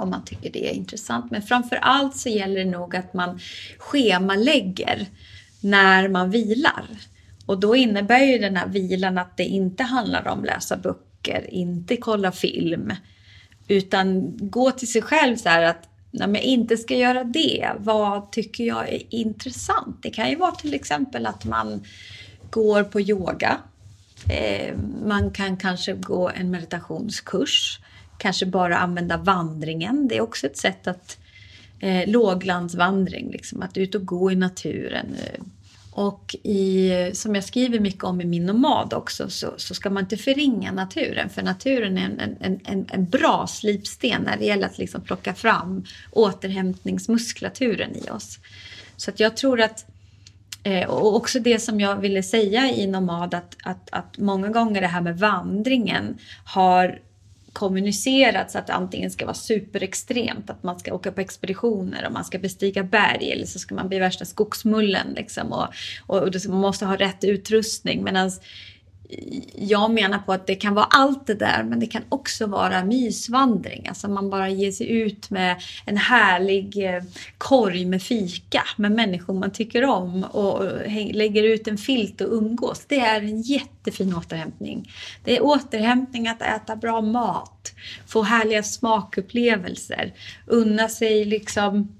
om 0.00 0.10
man 0.10 0.24
tycker 0.24 0.50
det 0.52 0.70
är 0.70 0.74
intressant. 0.74 1.30
Men 1.30 1.42
framför 1.42 1.76
allt 1.76 2.16
så 2.16 2.28
gäller 2.28 2.64
det 2.64 2.70
nog 2.70 2.96
att 2.96 3.14
man 3.14 3.40
schemalägger 3.78 5.06
när 5.60 6.08
man 6.08 6.30
vilar. 6.30 6.84
Och 7.46 7.60
då 7.60 7.76
innebär 7.76 8.20
ju 8.20 8.38
den 8.38 8.56
här 8.56 8.68
vilan 8.68 9.18
att 9.18 9.36
det 9.36 9.44
inte 9.44 9.82
handlar 9.82 10.28
om 10.28 10.44
läsa 10.44 10.76
böcker, 10.76 11.54
inte 11.54 11.96
kolla 11.96 12.32
film, 12.32 12.92
utan 13.68 14.36
gå 14.50 14.70
till 14.70 14.92
sig 14.92 15.02
själv 15.02 15.36
så 15.36 15.48
här 15.48 15.62
att 15.62 15.88
när 16.10 16.28
jag 16.28 16.42
inte 16.42 16.76
ska 16.76 16.96
göra 16.96 17.24
det, 17.24 17.70
vad 17.78 18.32
tycker 18.32 18.64
jag 18.64 18.88
är 18.88 19.02
intressant? 19.14 20.02
Det 20.02 20.10
kan 20.10 20.30
ju 20.30 20.36
vara 20.36 20.52
till 20.52 20.74
exempel 20.74 21.26
att 21.26 21.44
man 21.44 21.84
går 22.50 22.84
på 22.84 23.00
yoga. 23.00 23.58
Eh, 24.28 24.76
man 25.06 25.30
kan 25.30 25.56
kanske 25.56 25.92
gå 25.92 26.30
en 26.30 26.50
meditationskurs. 26.50 27.80
Kanske 28.20 28.46
bara 28.46 28.78
använda 28.78 29.16
vandringen. 29.16 30.08
Det 30.08 30.16
är 30.16 30.20
också 30.20 30.46
ett 30.46 30.56
sätt 30.56 30.86
att 30.86 31.18
eh, 31.80 32.08
låglandsvandring, 32.08 33.30
liksom, 33.30 33.62
att 33.62 33.76
ut 33.76 33.94
och 33.94 34.06
gå 34.06 34.32
i 34.32 34.34
naturen. 34.34 35.16
Och 35.92 36.36
i, 36.42 36.90
som 37.14 37.34
jag 37.34 37.44
skriver 37.44 37.80
mycket 37.80 38.04
om 38.04 38.20
i 38.20 38.24
min 38.24 38.46
nomad 38.46 38.94
också 38.94 39.30
så, 39.30 39.54
så 39.56 39.74
ska 39.74 39.90
man 39.90 40.02
inte 40.02 40.16
förringa 40.16 40.72
naturen. 40.72 41.28
För 41.28 41.42
naturen 41.42 41.98
är 41.98 42.04
en, 42.04 42.36
en, 42.40 42.60
en, 42.64 42.86
en 42.90 43.04
bra 43.04 43.46
slipsten 43.46 44.22
när 44.22 44.36
det 44.36 44.44
gäller 44.44 44.66
att 44.66 44.78
liksom 44.78 45.00
plocka 45.00 45.34
fram 45.34 45.84
återhämtningsmuskulaturen 46.10 47.96
i 47.96 48.10
oss. 48.10 48.38
Så 48.96 49.10
att 49.10 49.20
jag 49.20 49.36
tror 49.36 49.60
att 49.60 49.86
eh, 50.62 50.88
och 50.88 51.16
också 51.16 51.40
det 51.40 51.58
som 51.58 51.80
jag 51.80 51.96
ville 51.96 52.22
säga 52.22 52.70
i 52.70 52.86
Nomad 52.86 53.34
att, 53.34 53.56
att, 53.62 53.88
att 53.92 54.18
många 54.18 54.48
gånger 54.48 54.80
det 54.80 54.86
här 54.86 55.00
med 55.00 55.18
vandringen 55.18 56.18
har 56.44 56.98
kommunicerats 57.52 58.56
att 58.56 58.66
det 58.66 58.72
antingen 58.72 59.10
ska 59.10 59.24
vara 59.24 59.34
superextremt, 59.34 60.50
att 60.50 60.62
man 60.62 60.78
ska 60.78 60.94
åka 60.94 61.12
på 61.12 61.20
expeditioner 61.20 62.06
och 62.06 62.12
man 62.12 62.24
ska 62.24 62.38
bestiga 62.38 62.82
berg 62.82 63.32
eller 63.32 63.46
så 63.46 63.58
ska 63.58 63.74
man 63.74 63.88
bli 63.88 63.98
värsta 63.98 64.24
skogsmullen 64.24 65.12
liksom 65.16 65.52
och, 65.52 65.66
och, 66.06 66.22
och 66.22 66.34
man 66.48 66.60
måste 66.60 66.86
ha 66.86 66.96
rätt 66.96 67.24
utrustning. 67.24 68.04
Medan 68.04 68.30
jag 69.54 69.90
menar 69.90 70.18
på 70.18 70.32
att 70.32 70.46
det 70.46 70.54
kan 70.54 70.74
vara 70.74 70.84
allt 70.84 71.26
det 71.26 71.34
där 71.34 71.62
men 71.62 71.80
det 71.80 71.86
kan 71.86 72.02
också 72.08 72.46
vara 72.46 72.84
mysvandring. 72.84 73.88
Alltså 73.88 74.08
man 74.08 74.30
bara 74.30 74.48
ger 74.48 74.72
sig 74.72 74.90
ut 74.90 75.30
med 75.30 75.62
en 75.84 75.96
härlig 75.96 76.94
eh, 76.94 77.02
korg 77.38 77.84
med 77.84 78.02
fika 78.02 78.62
med 78.76 78.92
människor 78.92 79.34
man 79.34 79.50
tycker 79.50 79.84
om 79.84 80.24
och 80.24 80.64
lägger 81.12 81.42
ut 81.42 81.68
en 81.68 81.78
filt 81.78 82.20
och 82.20 82.32
umgås. 82.32 82.84
Det 82.88 83.00
är 83.00 83.22
en 83.22 83.42
jättefin 83.42 84.14
återhämtning. 84.14 84.92
Det 85.24 85.36
är 85.36 85.44
återhämtning 85.44 86.28
att 86.28 86.42
äta 86.42 86.76
bra 86.76 87.00
mat, 87.00 87.72
få 88.06 88.22
härliga 88.22 88.62
smakupplevelser, 88.62 90.14
unna 90.46 90.88
sig 90.88 91.24
liksom 91.24 91.99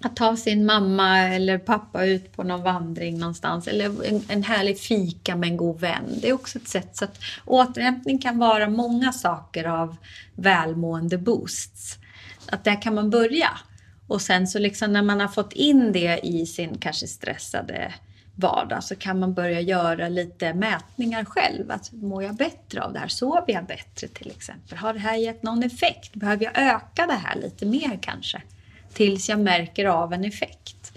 att 0.00 0.16
ta 0.16 0.36
sin 0.36 0.66
mamma 0.66 1.18
eller 1.18 1.58
pappa 1.58 2.04
ut 2.04 2.32
på 2.36 2.42
någon 2.42 2.62
vandring 2.62 3.18
någonstans 3.18 3.68
eller 3.68 4.06
en, 4.06 4.22
en 4.28 4.42
härlig 4.42 4.78
fika 4.78 5.36
med 5.36 5.48
en 5.48 5.56
god 5.56 5.80
vän. 5.80 6.04
Det 6.22 6.28
är 6.28 6.32
också 6.32 6.58
ett 6.58 6.68
sätt. 6.68 6.96
Så 6.96 7.04
att 7.04 7.18
återhämtning 7.44 8.18
kan 8.18 8.38
vara 8.38 8.68
många 8.68 9.12
saker 9.12 9.64
av 9.64 9.96
välmående 10.34 11.18
boosts. 11.18 11.98
Att 12.50 12.64
där 12.64 12.82
kan 12.82 12.94
man 12.94 13.10
börja. 13.10 13.50
Och 14.06 14.22
sen 14.22 14.46
så 14.46 14.58
liksom 14.58 14.92
när 14.92 15.02
man 15.02 15.20
har 15.20 15.28
fått 15.28 15.52
in 15.52 15.92
det 15.92 16.20
i 16.22 16.46
sin 16.46 16.78
kanske 16.78 17.06
stressade 17.06 17.94
vardag 18.34 18.84
så 18.84 18.96
kan 18.96 19.18
man 19.18 19.34
börja 19.34 19.60
göra 19.60 20.08
lite 20.08 20.54
mätningar 20.54 21.24
själv. 21.24 21.70
Att 21.70 21.92
mår 21.92 22.22
jag 22.22 22.36
bättre 22.36 22.82
av 22.82 22.92
det 22.92 22.98
här? 22.98 23.08
Sover 23.08 23.52
jag 23.52 23.66
bättre 23.66 24.08
till 24.08 24.30
exempel? 24.30 24.78
Har 24.78 24.92
det 24.92 24.98
här 24.98 25.16
gett 25.16 25.42
någon 25.42 25.62
effekt? 25.62 26.14
Behöver 26.14 26.44
jag 26.44 26.58
öka 26.58 27.06
det 27.06 27.20
här 27.24 27.36
lite 27.40 27.66
mer 27.66 27.98
kanske? 28.02 28.42
Tills 28.98 29.28
jag 29.28 29.40
märker 29.40 29.84
av 29.84 30.12
en 30.12 30.24
effekt. 30.24 30.92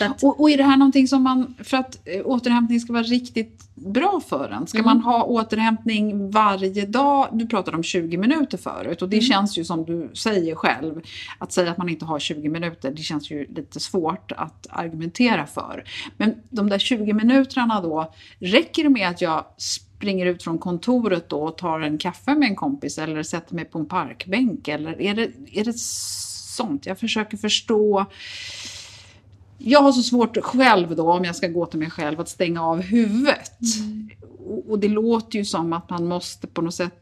Att, 0.00 0.22
och, 0.22 0.40
och, 0.40 0.50
är 0.50 0.56
det 0.56 0.64
här 0.64 0.76
någonting 0.76 1.08
som 1.08 1.22
man, 1.22 1.54
för 1.64 1.76
att 1.76 1.98
eh, 2.04 2.22
återhämtning 2.24 2.80
ska 2.80 2.92
vara 2.92 3.02
riktigt 3.02 3.74
bra 3.74 4.20
för 4.28 4.50
en, 4.50 4.66
ska 4.66 4.78
mm. 4.78 4.86
man 4.86 5.00
ha 5.00 5.24
återhämtning 5.24 6.30
varje 6.30 6.86
dag? 6.86 7.28
Du 7.32 7.46
pratade 7.46 7.76
om 7.76 7.82
20 7.82 8.16
minuter 8.16 8.58
förut 8.58 9.02
och 9.02 9.08
det 9.08 9.16
mm. 9.16 9.26
känns 9.26 9.58
ju 9.58 9.64
som 9.64 9.84
du 9.84 10.10
säger 10.14 10.54
själv, 10.54 11.00
att 11.38 11.52
säga 11.52 11.70
att 11.70 11.78
man 11.78 11.88
inte 11.88 12.04
har 12.04 12.18
20 12.18 12.48
minuter, 12.48 12.90
det 12.90 13.02
känns 13.02 13.30
ju 13.30 13.46
lite 13.46 13.80
svårt 13.80 14.32
att 14.32 14.66
argumentera 14.70 15.46
för. 15.46 15.84
Men 16.16 16.34
de 16.50 16.68
där 16.68 16.78
20 16.78 17.12
minuterna 17.12 17.80
då, 17.80 18.12
räcker 18.38 18.82
det 18.82 18.90
med 18.90 19.08
att 19.08 19.20
jag 19.20 19.44
springer 19.56 20.26
ut 20.26 20.42
från 20.42 20.58
kontoret 20.58 21.28
då 21.28 21.42
och 21.42 21.58
tar 21.58 21.80
en 21.80 21.98
kaffe 21.98 22.34
med 22.34 22.48
en 22.48 22.56
kompis 22.56 22.98
eller 22.98 23.22
sätter 23.22 23.54
mig 23.54 23.64
på 23.64 23.78
en 23.78 23.86
parkbänk 23.86 24.68
eller 24.68 25.00
är 25.00 25.14
det, 25.14 25.30
är 25.52 25.64
det 25.64 25.78
sånt. 26.50 26.86
Jag 26.86 26.98
försöker 26.98 27.36
förstå. 27.36 28.06
Jag 29.58 29.82
har 29.82 29.92
så 29.92 30.02
svårt 30.02 30.36
själv 30.42 30.96
då, 30.96 31.12
om 31.12 31.24
jag 31.24 31.36
ska 31.36 31.48
gå 31.48 31.66
till 31.66 31.78
mig 31.78 31.90
själv, 31.90 32.20
att 32.20 32.28
stänga 32.28 32.62
av 32.62 32.80
huvudet. 32.80 33.60
Mm. 33.78 34.10
Och 34.68 34.78
det 34.78 34.88
låter 34.88 35.38
ju 35.38 35.44
som 35.44 35.72
att 35.72 35.90
man 35.90 36.06
måste 36.06 36.46
på 36.46 36.62
något 36.62 36.74
sätt 36.74 36.94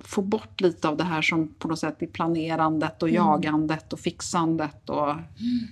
få 0.00 0.22
bort 0.22 0.60
lite 0.60 0.88
av 0.88 0.96
det 0.96 1.04
här 1.04 1.22
som 1.22 1.48
på 1.48 1.68
något 1.68 1.78
sätt 1.78 2.02
är 2.02 2.06
planerandet 2.06 3.02
och 3.02 3.08
mm. 3.08 3.16
jagandet 3.16 3.92
och 3.92 4.00
fixandet. 4.00 4.90
Och... 4.90 5.10
Mm. 5.10 5.68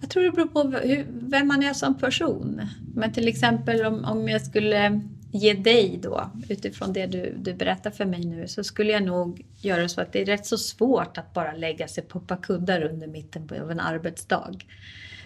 Jag 0.00 0.10
tror 0.10 0.22
det 0.22 0.30
beror 0.30 0.46
på 0.46 0.74
vem 1.08 1.48
man 1.48 1.62
är 1.62 1.72
som 1.72 1.94
person. 1.94 2.60
Men 2.94 3.12
till 3.12 3.28
exempel 3.28 3.86
om, 3.86 4.04
om 4.04 4.28
jag 4.28 4.42
skulle 4.42 5.00
ge 5.32 5.54
dig 5.54 5.98
då, 6.02 6.30
utifrån 6.48 6.92
det 6.92 7.06
du, 7.06 7.34
du 7.38 7.54
berättar 7.54 7.90
för 7.90 8.04
mig 8.04 8.24
nu, 8.24 8.48
så 8.48 8.64
skulle 8.64 8.92
jag 8.92 9.02
nog 9.02 9.46
göra 9.56 9.88
så 9.88 10.00
att 10.00 10.12
det 10.12 10.22
är 10.22 10.26
rätt 10.26 10.46
så 10.46 10.58
svårt 10.58 11.18
att 11.18 11.32
bara 11.34 11.52
lägga 11.52 11.88
sig 11.88 12.04
på 12.04 12.20
kuddar 12.20 12.82
under 12.82 13.06
mitten 13.06 13.48
av 13.62 13.70
en 13.70 13.80
arbetsdag. 13.80 14.54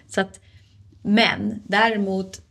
Så 0.07 0.21
att, 0.21 0.39
men 1.01 1.61
däremot 1.67 2.41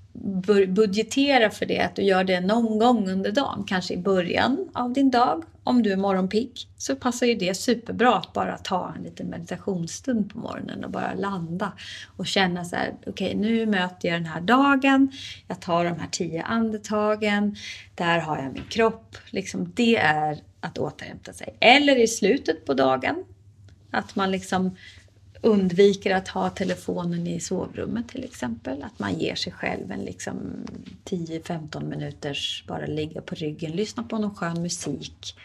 budgetera 0.68 1.50
för 1.50 1.66
det, 1.66 1.81
att 1.81 1.96
du 1.96 2.03
gör 2.03 2.24
det 2.24 2.40
någon 2.40 2.79
gång 2.79 3.11
under 3.11 3.33
dagen, 3.33 3.64
kanske 3.66 3.94
i 3.94 3.96
början 3.96 4.68
av 4.72 4.92
din 4.92 5.11
dag. 5.11 5.44
Om 5.64 5.83
du 5.83 5.92
är 5.92 5.96
morgonpigg 5.96 6.53
så 6.79 6.96
passar 6.96 7.27
ju 7.27 7.35
det 7.35 7.55
superbra 7.55 8.14
att 8.14 8.33
bara 8.33 8.59
ta 8.59 8.94
en 8.96 9.03
liten 9.03 9.27
meditationsstund 9.27 10.33
på 10.33 10.38
morgonen 10.38 10.85
och 10.85 10.90
bara 10.90 11.14
landa 11.14 11.72
och 12.16 12.27
känna 12.27 12.64
så 12.64 12.77
här, 12.77 12.94
okej 13.00 13.12
okay, 13.12 13.35
nu 13.35 13.66
möter 13.66 14.09
jag 14.09 14.20
den 14.20 14.27
här 14.27 14.40
dagen, 14.40 15.12
jag 15.48 15.61
tar 15.61 15.85
de 15.85 16.00
här 16.00 16.09
tio 16.11 16.42
andetagen, 16.42 17.57
där 17.94 18.18
har 18.18 18.37
jag 18.37 18.53
min 18.53 18.64
kropp. 18.70 19.16
Liksom 19.31 19.72
det 19.74 19.96
är 19.96 20.38
att 20.61 20.79
återhämta 20.79 21.33
sig. 21.33 21.57
Eller 21.61 22.03
i 22.03 22.07
slutet 22.07 22.66
på 22.66 22.74
dagen, 22.74 23.24
att 23.90 24.16
man 24.16 24.31
liksom 24.31 24.77
undviker 25.44 26.14
att 26.14 26.28
ha 26.28 26.50
telefonen 26.50 27.26
i 27.26 27.40
sovrummet 27.40 28.09
till 28.09 28.24
exempel. 28.24 28.83
Att 28.83 28.98
man 28.98 29.18
ger 29.18 29.35
sig 29.35 29.52
själv 29.52 29.90
en 29.90 30.04
liksom 30.04 30.66
10-15 31.04 31.85
minuters 31.85 32.64
bara 32.68 32.87
ligga 32.87 33.20
på 33.20 33.35
ryggen, 33.35 33.72
lyssna 33.72 34.02
på 34.02 34.18
någon 34.18 34.35
skön 34.35 34.62
musik. 34.62 35.37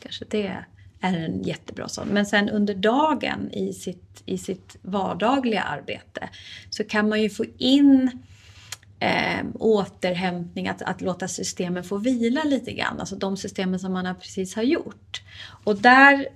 Kanske 0.00 0.24
det 0.28 0.46
är 1.00 1.14
en 1.14 1.42
jättebra 1.42 1.88
sån. 1.88 2.08
Men 2.08 2.26
sen 2.26 2.48
under 2.48 2.74
dagen 2.74 3.50
i 3.52 3.72
sitt, 3.72 4.22
i 4.26 4.38
sitt 4.38 4.76
vardagliga 4.82 5.62
arbete 5.62 6.28
så 6.70 6.84
kan 6.84 7.08
man 7.08 7.22
ju 7.22 7.30
få 7.30 7.44
in 7.58 8.10
eh, 9.00 9.46
återhämtning, 9.54 10.68
att, 10.68 10.82
att 10.82 11.00
låta 11.00 11.28
systemen 11.28 11.84
få 11.84 11.96
vila 11.96 12.44
lite 12.44 12.72
grann. 12.72 13.00
Alltså 13.00 13.16
de 13.16 13.36
systemen 13.36 13.80
som 13.80 13.92
man 13.92 14.14
precis 14.20 14.54
har 14.54 14.62
gjort. 14.62 15.22
Och 15.64 15.76
där 15.76 16.28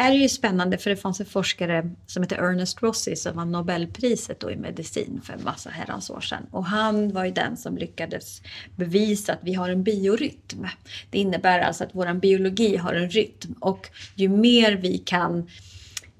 är 0.00 0.10
det 0.10 0.16
ju 0.16 0.28
spännande 0.28 0.78
för 0.78 0.90
det 0.90 0.96
fanns 0.96 1.20
en 1.20 1.26
forskare 1.26 1.90
som 2.06 2.22
heter 2.22 2.36
Ernest 2.36 2.82
Rossi 2.82 3.16
som 3.16 3.36
vann 3.36 3.52
Nobelpriset 3.52 4.40
då 4.40 4.50
i 4.50 4.56
medicin 4.56 5.20
för 5.24 5.32
en 5.32 5.44
massa 5.44 5.70
herrans 5.70 6.10
år 6.10 6.20
sedan. 6.20 6.46
Och 6.50 6.64
han 6.64 7.12
var 7.12 7.24
ju 7.24 7.30
den 7.30 7.56
som 7.56 7.76
lyckades 7.76 8.42
bevisa 8.76 9.32
att 9.32 9.38
vi 9.42 9.54
har 9.54 9.68
en 9.68 9.82
biorytm. 9.82 10.66
Det 11.10 11.18
innebär 11.18 11.58
alltså 11.60 11.84
att 11.84 11.90
vår 11.92 12.14
biologi 12.14 12.76
har 12.76 12.94
en 12.94 13.10
rytm 13.10 13.54
och 13.60 13.88
ju 14.14 14.28
mer 14.28 14.72
vi 14.72 14.98
kan 14.98 15.50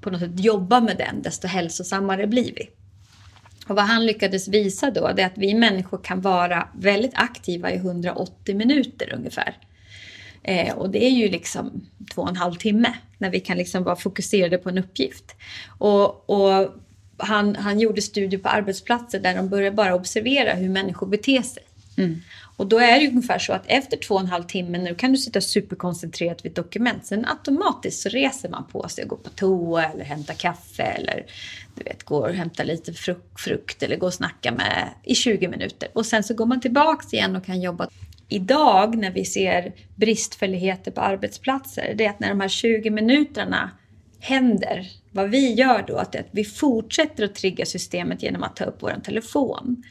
på 0.00 0.10
något 0.10 0.20
sätt 0.20 0.40
jobba 0.40 0.80
med 0.80 0.96
den 0.96 1.22
desto 1.22 1.46
hälsosammare 1.46 2.26
blir 2.26 2.52
vi. 2.56 2.70
Och 3.66 3.76
vad 3.76 3.84
han 3.84 4.06
lyckades 4.06 4.48
visa 4.48 4.90
då 4.90 5.12
det 5.16 5.22
är 5.22 5.26
att 5.26 5.38
vi 5.38 5.54
människor 5.54 5.98
kan 5.98 6.20
vara 6.20 6.68
väldigt 6.74 7.12
aktiva 7.14 7.72
i 7.72 7.76
180 7.76 8.56
minuter 8.56 9.12
ungefär. 9.14 9.56
Eh, 10.42 10.74
och 10.74 10.90
det 10.90 11.04
är 11.04 11.10
ju 11.10 11.28
liksom 11.28 11.86
två 12.14 12.22
och 12.22 12.28
en 12.28 12.36
halv 12.36 12.54
timme 12.54 12.94
när 13.20 13.30
vi 13.30 13.40
kan 13.40 13.56
liksom 13.56 13.82
vara 13.82 13.96
fokuserade 13.96 14.58
på 14.58 14.68
en 14.68 14.78
uppgift. 14.78 15.36
Och, 15.78 16.30
och 16.30 16.74
han, 17.16 17.56
han 17.56 17.80
gjorde 17.80 18.02
studier 18.02 18.40
på 18.40 18.48
arbetsplatser 18.48 19.20
där 19.20 19.34
de 19.34 19.48
började 19.48 19.76
bara 19.76 19.94
observera 19.94 20.54
hur 20.54 20.68
människor 20.68 21.06
beter 21.06 21.42
sig. 21.42 21.62
Mm. 21.96 22.20
Och 22.56 22.66
då 22.66 22.78
är 22.78 23.00
det 23.00 23.08
ungefär 23.08 23.38
så 23.38 23.52
att 23.52 23.62
efter 23.66 23.96
två 23.96 24.14
och 24.14 24.20
en 24.20 24.26
halv 24.26 24.42
timme 24.42 24.78
nu 24.78 24.94
kan 24.94 25.12
du 25.12 25.18
sitta 25.18 25.40
superkoncentrerat 25.40 26.44
vid 26.44 26.50
ett 26.50 26.56
dokument. 26.56 27.06
Sen 27.06 27.24
automatiskt 27.24 28.02
så 28.02 28.08
reser 28.08 28.48
man 28.48 28.66
på 28.66 28.88
sig 28.88 29.04
och 29.04 29.10
går 29.10 29.16
på 29.16 29.30
toa 29.30 29.84
eller 29.84 30.04
hämtar 30.04 30.34
kaffe 30.34 30.82
eller 30.82 31.26
du 31.74 31.84
vet, 31.84 32.02
går 32.02 32.28
och 32.28 32.34
hämtar 32.34 32.64
lite 32.64 32.92
frukt, 32.92 33.40
frukt 33.40 33.82
eller 33.82 33.96
går 33.96 34.06
och 34.06 34.14
snackar 34.14 34.52
med 34.52 34.88
i 35.04 35.14
20 35.14 35.48
minuter. 35.48 35.88
Och 35.92 36.06
sen 36.06 36.24
så 36.24 36.34
går 36.34 36.46
man 36.46 36.60
tillbaks 36.60 37.12
igen 37.12 37.36
och 37.36 37.44
kan 37.44 37.60
jobba 37.60 37.88
idag 38.30 38.96
när 38.96 39.10
vi 39.10 39.24
ser 39.24 39.72
bristfälligheter 39.96 40.90
på 40.90 41.00
arbetsplatser, 41.00 41.94
det 41.96 42.06
är 42.06 42.10
att 42.10 42.20
när 42.20 42.28
de 42.28 42.40
här 42.40 42.48
20 42.48 42.90
minuterna 42.90 43.70
händer, 44.20 44.88
vad 45.10 45.30
vi 45.30 45.52
gör 45.52 45.84
då, 45.86 45.96
att 45.96 46.16
vi 46.30 46.44
fortsätter 46.44 47.24
att 47.24 47.34
trigga 47.34 47.66
systemet 47.66 48.22
genom 48.22 48.42
att 48.42 48.56
ta 48.56 48.64
upp 48.64 48.76
vår 48.80 49.00
telefon. 49.04 49.82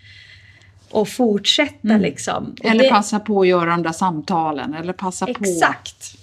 Och 0.91 1.09
fortsätta 1.09 1.87
mm. 1.87 2.01
liksom. 2.01 2.55
Och 2.59 2.65
eller 2.65 2.83
det... 2.83 2.89
passa 2.89 3.19
på 3.19 3.41
att 3.41 3.47
göra 3.47 3.69
de 3.69 3.83
där 3.83 3.91
samtalen, 3.91 4.73
eller 4.73 4.93
passa 4.93 5.25
Exakt. 5.25 5.39
på. 5.39 5.49
Exakt. 5.49 6.15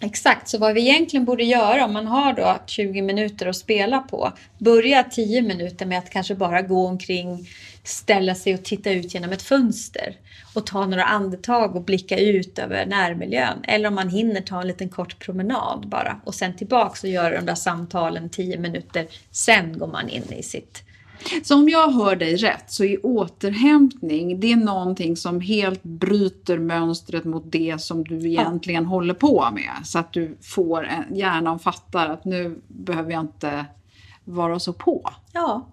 Exakt, 0.00 0.48
så 0.48 0.58
vad 0.58 0.74
vi 0.74 0.80
egentligen 0.80 1.24
borde 1.24 1.44
göra 1.44 1.84
om 1.84 1.92
man 1.92 2.06
har 2.06 2.32
då 2.32 2.56
20 2.66 3.02
minuter 3.02 3.46
att 3.46 3.56
spela 3.56 3.98
på, 3.98 4.32
börja 4.58 5.04
10 5.04 5.42
minuter 5.42 5.86
med 5.86 5.98
att 5.98 6.10
kanske 6.10 6.34
bara 6.34 6.62
gå 6.62 6.86
omkring, 6.86 7.48
ställa 7.88 8.34
sig 8.34 8.54
och 8.54 8.64
titta 8.64 8.90
ut 8.90 9.14
genom 9.14 9.32
ett 9.32 9.42
fönster 9.42 10.16
och 10.54 10.66
ta 10.66 10.86
några 10.86 11.04
andetag 11.04 11.76
och 11.76 11.82
blicka 11.82 12.18
ut 12.18 12.58
över 12.58 12.86
närmiljön. 12.86 13.58
Eller 13.62 13.88
om 13.88 13.94
man 13.94 14.08
hinner 14.08 14.40
ta 14.40 14.60
en 14.60 14.66
liten 14.66 14.88
kort 14.88 15.18
promenad 15.18 15.88
bara 15.88 16.20
och 16.24 16.34
sen 16.34 16.56
tillbaks 16.56 17.04
och 17.04 17.10
göra 17.10 17.36
de 17.36 17.46
där 17.46 17.54
samtalen 17.54 18.28
10 18.28 18.58
minuter. 18.58 19.06
Sen 19.30 19.78
går 19.78 19.86
man 19.86 20.08
in 20.08 20.32
i 20.32 20.42
sitt 20.42 20.82
så 21.42 21.54
om 21.54 21.68
jag 21.68 21.92
hör 21.92 22.16
dig 22.16 22.36
rätt 22.36 22.64
så 22.66 22.84
är 22.84 23.06
återhämtning 23.06 24.40
det 24.40 24.52
är 24.52 24.56
någonting 24.56 25.16
som 25.16 25.40
helt 25.40 25.82
bryter 25.82 26.58
mönstret 26.58 27.24
mot 27.24 27.42
det 27.46 27.80
som 27.80 28.04
du 28.04 28.28
egentligen 28.28 28.82
ja. 28.82 28.88
håller 28.88 29.14
på 29.14 29.48
med. 29.52 29.86
Så 29.86 29.98
att 29.98 30.12
du 30.12 30.36
får 30.40 30.88
hjärnan 31.12 31.58
fattar 31.58 32.08
att 32.08 32.24
nu 32.24 32.60
behöver 32.68 33.12
jag 33.12 33.20
inte 33.20 33.66
vara 34.24 34.58
så 34.58 34.72
på. 34.72 35.10
Ja, 35.32 35.66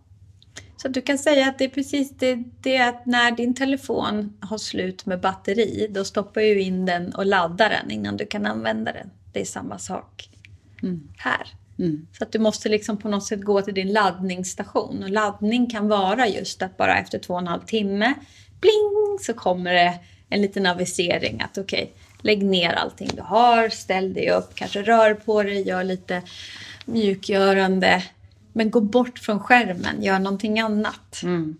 så 0.84 0.90
du 0.90 1.02
kan 1.02 1.18
säga 1.18 1.48
att 1.48 1.58
det 1.58 1.64
är 1.64 1.70
precis 1.70 2.12
det, 2.18 2.44
det 2.62 2.78
att 2.78 3.06
när 3.06 3.32
din 3.32 3.56
telefon 3.56 4.38
har 4.40 4.58
slut 4.58 5.06
med 5.06 5.20
batteri, 5.20 5.88
då 5.92 6.04
stoppar 6.04 6.42
du 6.42 6.62
in 6.62 6.86
den 6.86 7.16
och 7.16 7.26
laddar 7.26 7.70
den 7.70 7.92
innan 7.92 8.18
du 8.18 8.26
kan 8.26 8.46
använda 8.46 8.92
den. 8.92 9.10
Det 9.34 9.42
är 9.42 9.46
samma 9.46 9.80
sak 9.80 10.30
mm. 10.82 11.08
här. 11.18 11.48
Mm. 11.80 12.08
Så 12.18 12.24
att 12.24 12.32
du 12.32 12.40
måste 12.40 12.70
liksom 12.70 12.98
på 12.98 13.10
något 13.10 13.26
sätt 13.26 13.42
gå 13.42 13.62
till 13.62 13.74
din 13.74 13.94
laddningsstation. 13.94 15.04
Och 15.04 15.10
laddning 15.10 15.70
kan 15.70 15.88
vara 15.88 16.28
just 16.28 16.62
att 16.62 16.78
bara 16.78 17.00
efter 17.00 17.20
två 17.20 17.34
och 17.34 17.40
en 17.40 17.48
halv 17.48 17.66
timme, 17.66 18.14
bling, 18.60 19.18
så 19.22 19.34
kommer 19.34 19.74
det 19.74 20.00
en 20.30 20.42
liten 20.42 20.66
avisering 20.66 21.42
att 21.42 21.58
okej, 21.58 21.84
okay, 21.84 21.94
lägg 22.22 22.44
ner 22.44 22.74
allting 22.74 23.10
du 23.16 23.22
har, 23.22 23.70
ställ 23.70 24.14
dig 24.14 24.30
upp, 24.32 24.56
kanske 24.56 24.82
rör 24.82 25.14
på 25.14 25.44
dig, 25.44 25.68
gör 25.68 25.84
lite 25.84 26.22
mjukgörande. 26.86 28.04
Men 28.54 28.72
gå 28.72 28.82
bort 28.82 29.20
från 29.20 29.40
skärmen, 29.40 30.04
gör 30.04 30.20
någonting 30.20 30.60
annat. 30.60 31.22
Mm. 31.24 31.58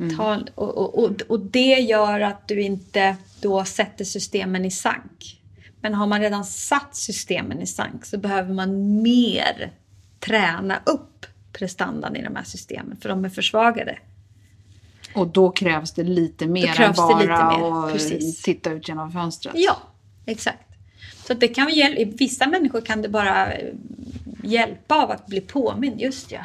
Mm. 0.00 0.16
Ta, 0.16 0.40
och, 0.54 1.04
och, 1.04 1.20
och 1.28 1.40
det 1.40 1.74
gör 1.80 2.20
att 2.20 2.48
du 2.48 2.62
inte 2.62 3.16
då 3.40 3.64
sätter 3.64 4.04
systemen 4.04 4.64
i 4.64 4.70
sank. 4.70 5.40
Men 5.80 5.94
har 5.94 6.06
man 6.06 6.20
redan 6.20 6.44
satt 6.44 6.96
systemen 6.96 7.62
i 7.62 7.66
sank 7.66 8.04
så 8.04 8.18
behöver 8.18 8.54
man 8.54 9.02
mer 9.02 9.72
träna 10.20 10.80
upp 10.86 11.26
prestandan 11.52 12.16
i 12.16 12.22
de 12.22 12.36
här 12.36 12.44
systemen 12.44 12.96
för 12.96 13.08
de 13.08 13.24
är 13.24 13.28
försvagade. 13.28 13.98
Och 15.14 15.28
då 15.28 15.50
krävs 15.50 15.92
det 15.92 16.04
lite 16.04 16.46
mer 16.46 16.80
än 16.80 16.92
bara 16.96 17.36
att 17.36 17.98
titta 18.44 18.70
ut 18.70 18.88
genom 18.88 19.12
fönstret? 19.12 19.54
Ja, 19.56 19.76
exakt. 20.26 20.68
Så 21.26 21.34
det 21.34 21.48
kan 21.48 21.68
hjälpa, 21.68 22.16
vissa 22.16 22.46
människor 22.46 22.80
kan 22.80 23.02
det 23.02 23.08
bara 23.08 23.52
hjälpa 24.42 25.02
av 25.02 25.10
att 25.10 25.26
bli 25.26 25.40
påmind. 25.40 26.00
Just 26.00 26.32
ja. 26.32 26.44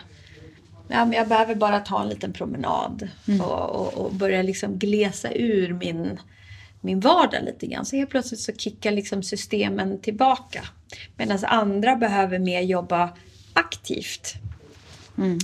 ja 0.87 1.05
men 1.05 1.11
jag 1.11 1.27
behöver 1.27 1.55
bara 1.55 1.79
ta 1.79 2.01
en 2.01 2.09
liten 2.09 2.33
promenad 2.33 3.09
mm. 3.27 3.41
och, 3.41 3.69
och, 3.69 3.93
och, 3.93 4.13
börja 4.13 4.41
liksom 4.41 4.79
glesa 4.79 5.31
ur 5.33 5.73
min 5.73 6.19
min 6.83 6.99
vardag 6.99 7.43
lite 7.43 7.67
grann. 7.67 7.85
Så 7.85 7.95
helt 7.95 8.09
plötsligt 8.09 8.39
så 8.39 8.53
kickar 8.53 8.91
liksom 8.91 9.23
systemen 9.23 10.01
tillbaka. 10.01 10.63
Medan 11.17 11.39
andra 11.43 11.95
behöver 11.95 12.39
mer 12.39 12.61
jobba 12.61 13.09
aktivt. 13.53 14.33
Mm. 15.17 15.39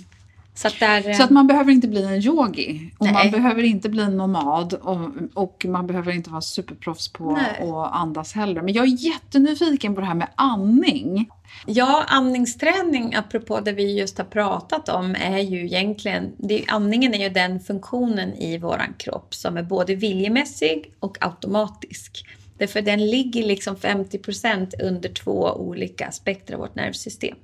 Så 0.62 0.68
att, 0.68 0.80
där, 0.80 1.14
så 1.14 1.24
att 1.24 1.30
man 1.30 1.48
behöver 1.48 1.72
inte 1.72 1.88
bli 1.88 2.06
en 2.06 2.22
yogi 2.26 2.92
och 2.98 3.06
nej. 3.06 3.14
man 3.14 3.32
behöver 3.32 3.64
inte 3.64 3.90
bli 3.90 4.04
en 4.04 4.18
nomad 4.18 4.74
och, 4.74 5.10
och 5.34 5.66
man 5.68 5.88
behöver 5.88 6.12
inte 6.12 6.30
vara 6.30 6.42
superproffs 6.42 7.14
på 7.14 7.32
att 7.32 7.94
andas 7.94 8.34
heller. 8.34 8.62
Men 8.62 8.74
jag 8.74 8.86
är 8.86 9.06
jättenyfiken 9.06 9.96
på 9.96 10.02
det 10.02 10.08
här 10.08 10.16
med 10.16 10.28
andning. 10.36 11.30
Ja, 11.66 12.04
andningsträning, 12.08 13.16
apropå 13.16 13.60
det 13.60 13.72
vi 13.72 14.00
just 14.00 14.18
har 14.18 14.26
pratat 14.26 14.90
om, 14.90 15.16
är 15.16 15.40
ju 15.40 15.66
egentligen... 15.66 16.32
Det, 16.38 16.66
andningen 16.68 17.14
är 17.14 17.24
ju 17.24 17.30
den 17.30 17.60
funktionen 17.60 18.34
i 18.34 18.58
vår 18.58 18.82
kropp 18.98 19.34
som 19.34 19.58
är 19.58 19.64
både 19.64 19.96
viljemässig 19.96 20.94
och 21.00 21.18
automatisk. 21.22 22.26
Därför 22.58 22.82
den 22.82 23.06
ligger 23.06 23.44
liksom 23.44 23.76
50% 23.76 24.82
under 24.82 25.10
två 25.10 25.52
olika 25.52 26.08
aspekter 26.08 26.54
av 26.54 26.60
vårt 26.60 26.76
nervsystem. 26.76 27.36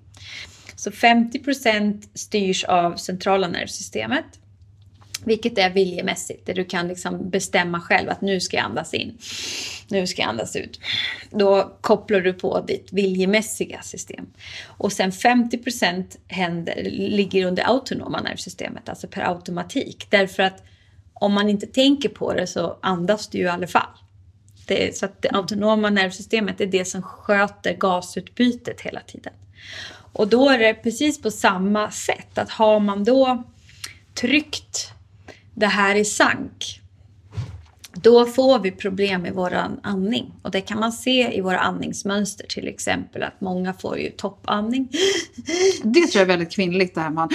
Så 0.76 0.90
50% 0.90 2.10
styrs 2.14 2.64
av 2.64 2.96
centrala 2.96 3.48
nervsystemet. 3.48 4.26
Vilket 5.26 5.58
är 5.58 5.70
viljemässigt, 5.70 6.46
där 6.46 6.54
du 6.54 6.66
kan 6.66 6.88
liksom 6.88 7.30
bestämma 7.30 7.82
själv 7.82 8.10
att 8.10 8.22
nu 8.22 8.40
ska 8.40 8.58
jag 8.58 8.66
andas 8.66 8.94
in, 8.94 9.18
nu 9.88 10.08
ska 10.08 10.22
jag 10.22 10.30
andas 10.30 10.56
ut. 10.56 10.80
Då 11.30 11.78
kopplar 11.82 12.20
du 12.20 12.34
på 12.34 12.62
ditt 12.68 12.94
viljemässiga 12.94 13.82
system. 13.82 14.26
Och 14.66 14.94
sen 14.94 15.12
50 15.12 15.60
händer, 16.28 16.84
ligger 16.92 17.46
under 17.46 17.64
autonoma 17.64 18.22
nervsystemet, 18.22 18.90
alltså 18.90 19.08
per 19.08 19.22
automatik. 19.22 20.08
Därför 20.10 20.44
att 20.44 20.64
om 21.14 21.34
man 21.34 21.50
inte 21.50 21.68
tänker 21.68 22.10
på 22.10 22.34
det 22.34 22.48
så 22.48 22.78
andas 22.82 23.28
du 23.28 23.38
ju 23.38 23.44
i 23.44 23.48
alla 23.48 23.68
fall. 23.68 23.90
Det, 24.68 24.98
så 24.98 25.06
att 25.06 25.22
det 25.22 25.30
autonoma 25.30 25.90
nervsystemet 25.90 26.62
är 26.62 26.66
det 26.66 26.86
som 26.86 27.02
sköter 27.02 27.74
gasutbytet 27.74 28.82
hela 28.82 29.00
tiden. 29.00 29.34
Och 30.16 30.28
då 30.28 30.50
är 30.50 30.60
det 30.60 30.74
precis 30.74 31.22
på 31.22 31.32
samma 31.32 31.92
sätt 31.92 32.38
att 32.38 32.50
har 32.50 32.80
man 32.80 33.04
då 33.04 33.44
tryckt 34.14 34.92
det 35.54 35.68
här 35.68 35.96
i 35.96 36.06
sank 36.06 36.82
då 38.02 38.26
får 38.26 38.60
vi 38.60 38.72
problem 38.72 39.26
i 39.26 39.32
vår 39.32 39.54
andning. 39.84 40.34
Och 40.42 40.52
det 40.52 40.62
kan 40.62 40.80
man 40.80 40.92
se 40.92 41.38
i 41.38 41.42
våra 41.42 41.60
andningsmönster 41.60 42.48
till 42.48 42.68
exempel 42.68 43.24
att 43.24 43.42
många 43.42 43.74
får 43.74 44.00
ju 44.00 44.10
toppandning. 44.10 44.90
Det 45.84 46.02
tror 46.02 46.12
jag 46.14 46.22
är 46.22 46.26
väldigt 46.26 46.52
kvinnligt 46.52 46.96
det 46.96 47.02
här 47.02 47.10
man... 47.10 47.30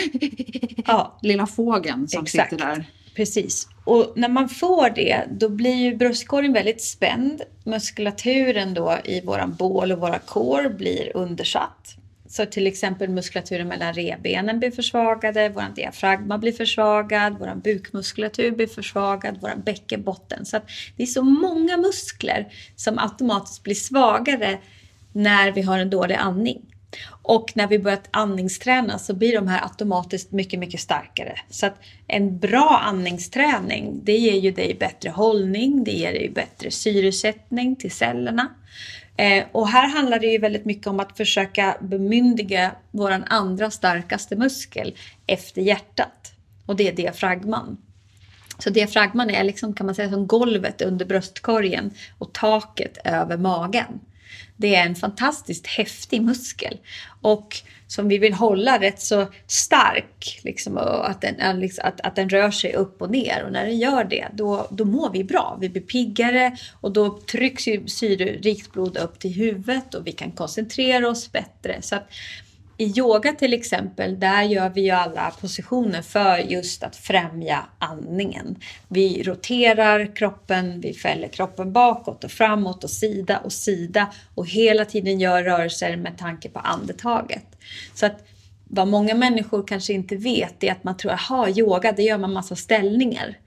Ja. 0.86 1.18
Lilla 1.22 1.46
fågeln 1.46 2.08
som 2.08 2.22
Exakt. 2.22 2.50
sitter 2.50 2.66
där. 2.66 2.90
Precis. 3.16 3.68
Och 3.84 4.12
när 4.16 4.28
man 4.28 4.48
får 4.48 4.90
det 4.90 5.24
då 5.30 5.48
blir 5.48 5.74
ju 5.74 5.96
bröstkorgen 5.96 6.52
väldigt 6.52 6.82
spänd. 6.82 7.42
Muskulaturen 7.64 8.74
då 8.74 8.98
i 9.04 9.20
våran 9.20 9.54
bål 9.54 9.92
och 9.92 9.98
våra 9.98 10.18
kår 10.18 10.68
blir 10.68 11.16
undersatt. 11.16 11.96
Så 12.30 12.46
till 12.46 12.66
exempel 12.66 13.08
muskulaturen 13.08 13.68
mellan 13.68 13.94
revbenen 13.94 14.58
blir 14.58 14.70
försvagade, 14.70 15.48
vår 15.48 15.74
diafragma 15.76 16.38
blir 16.38 16.52
försvagad, 16.52 17.36
vår 17.38 17.54
bukmuskulatur 17.54 18.50
blir 18.50 18.66
försvagad, 18.66 19.38
vår 19.40 19.52
bäckenbotten. 19.64 20.46
Så 20.46 20.60
det 20.96 21.02
är 21.02 21.06
så 21.06 21.22
många 21.22 21.76
muskler 21.76 22.52
som 22.76 22.98
automatiskt 22.98 23.62
blir 23.62 23.74
svagare 23.74 24.58
när 25.12 25.52
vi 25.52 25.62
har 25.62 25.78
en 25.78 25.90
dålig 25.90 26.14
andning. 26.14 26.62
Och 27.22 27.52
när 27.54 27.66
vi 27.66 27.78
börjar 27.78 28.00
andningsträna 28.10 28.98
så 28.98 29.14
blir 29.14 29.34
de 29.34 29.48
här 29.48 29.62
automatiskt 29.62 30.32
mycket, 30.32 30.58
mycket 30.58 30.80
starkare. 30.80 31.38
Så 31.50 31.66
att 31.66 31.76
en 32.06 32.38
bra 32.38 32.80
andningsträning, 32.84 34.00
det 34.04 34.16
ger 34.16 34.40
ju 34.40 34.50
dig 34.50 34.76
bättre 34.80 35.10
hållning, 35.10 35.84
det 35.84 35.92
ger 35.92 36.12
dig 36.12 36.30
bättre 36.34 36.70
syresättning 36.70 37.76
till 37.76 37.90
cellerna. 37.90 38.48
Eh, 39.20 39.44
och 39.52 39.68
här 39.68 39.88
handlar 39.88 40.18
det 40.18 40.26
ju 40.26 40.38
väldigt 40.38 40.64
mycket 40.64 40.86
om 40.86 41.00
att 41.00 41.16
försöka 41.16 41.76
bemyndiga 41.80 42.72
vår 42.90 43.24
andra 43.26 43.70
starkaste 43.70 44.36
muskel 44.36 44.96
efter 45.26 45.62
hjärtat. 45.62 46.32
Och 46.66 46.76
det 46.76 46.88
är 46.88 46.92
diafragman. 46.92 47.76
Så 48.58 48.70
diafragman 48.70 49.30
är 49.30 49.44
liksom 49.44 49.74
kan 49.74 49.86
man 49.86 49.94
säga 49.94 50.10
som 50.10 50.26
golvet 50.26 50.82
under 50.82 51.06
bröstkorgen 51.06 51.90
och 52.18 52.32
taket 52.32 52.98
över 53.04 53.36
magen. 53.36 54.00
Det 54.56 54.74
är 54.74 54.86
en 54.86 54.94
fantastiskt 54.94 55.66
häftig 55.66 56.22
muskel 56.22 56.78
och 57.20 57.56
som 57.90 58.08
vi 58.08 58.18
vill 58.18 58.34
hålla 58.34 58.80
rätt 58.80 59.02
så 59.02 59.26
stark. 59.46 60.40
Liksom, 60.44 60.76
och 60.76 61.10
att, 61.10 61.20
den, 61.20 61.60
liksom, 61.60 61.84
att, 61.86 62.00
att 62.00 62.16
den 62.16 62.28
rör 62.28 62.50
sig 62.50 62.74
upp 62.74 63.02
och 63.02 63.10
ner 63.10 63.44
och 63.44 63.52
när 63.52 63.66
den 63.66 63.78
gör 63.78 64.04
det 64.04 64.28
då, 64.34 64.66
då 64.70 64.84
mår 64.84 65.10
vi 65.10 65.24
bra. 65.24 65.58
Vi 65.60 65.68
blir 65.68 65.82
piggare 65.82 66.56
och 66.80 66.92
då 66.92 67.18
trycks 67.18 67.68
ju 67.68 67.86
syrerikt 67.86 68.72
blod 68.72 68.96
upp 68.96 69.18
till 69.18 69.32
huvudet 69.32 69.94
och 69.94 70.06
vi 70.06 70.12
kan 70.12 70.30
koncentrera 70.30 71.08
oss 71.08 71.32
bättre. 71.32 71.82
Så 71.82 71.96
att, 71.96 72.08
i 72.76 72.98
yoga 72.98 73.32
till 73.32 73.52
exempel, 73.52 74.20
där 74.20 74.42
gör 74.42 74.68
vi 74.68 74.80
ju 74.80 74.90
alla 74.90 75.30
positioner 75.40 76.02
för 76.02 76.38
just 76.38 76.82
att 76.82 76.96
främja 76.96 77.64
andningen. 77.78 78.56
Vi 78.88 79.22
roterar 79.22 80.16
kroppen, 80.16 80.80
vi 80.80 80.94
fäller 80.94 81.28
kroppen 81.28 81.72
bakåt 81.72 82.24
och 82.24 82.30
framåt 82.30 82.84
och 82.84 82.90
sida 82.90 83.38
och 83.38 83.52
sida 83.52 84.12
och 84.34 84.46
hela 84.46 84.84
tiden 84.84 85.20
gör 85.20 85.42
rörelser 85.42 85.96
med 85.96 86.18
tanke 86.18 86.48
på 86.48 86.58
andetaget. 86.58 87.49
Så 87.94 88.06
att 88.06 88.26
vad 88.64 88.88
många 88.88 89.14
människor 89.14 89.66
kanske 89.66 89.92
inte 89.92 90.16
vet 90.16 90.64
är 90.64 90.72
att 90.72 90.84
man 90.84 90.96
tror, 90.96 91.12
att 91.12 91.58
yoga, 91.58 91.92
det 91.92 92.02
gör 92.02 92.18
man 92.18 92.32
massa 92.32 92.56
ställningar. 92.56 93.38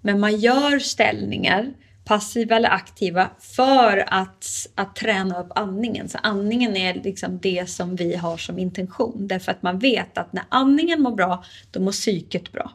Men 0.00 0.20
man 0.20 0.36
gör 0.36 0.78
ställningar 0.78 1.72
passiva 2.04 2.56
eller 2.56 2.68
aktiva 2.68 3.30
för 3.38 4.04
att, 4.06 4.46
att 4.74 4.96
träna 4.96 5.40
upp 5.40 5.52
andningen. 5.54 6.08
Så 6.08 6.18
andningen 6.22 6.76
är 6.76 6.94
liksom 6.94 7.38
det 7.38 7.70
som 7.70 7.96
vi 7.96 8.16
har 8.16 8.36
som 8.36 8.58
intention. 8.58 9.28
Därför 9.28 9.52
att 9.52 9.62
man 9.62 9.78
vet 9.78 10.18
att 10.18 10.32
när 10.32 10.44
andningen 10.48 11.02
mår 11.02 11.14
bra, 11.14 11.44
då 11.70 11.80
mår 11.80 11.92
psyket 11.92 12.52
bra. 12.52 12.72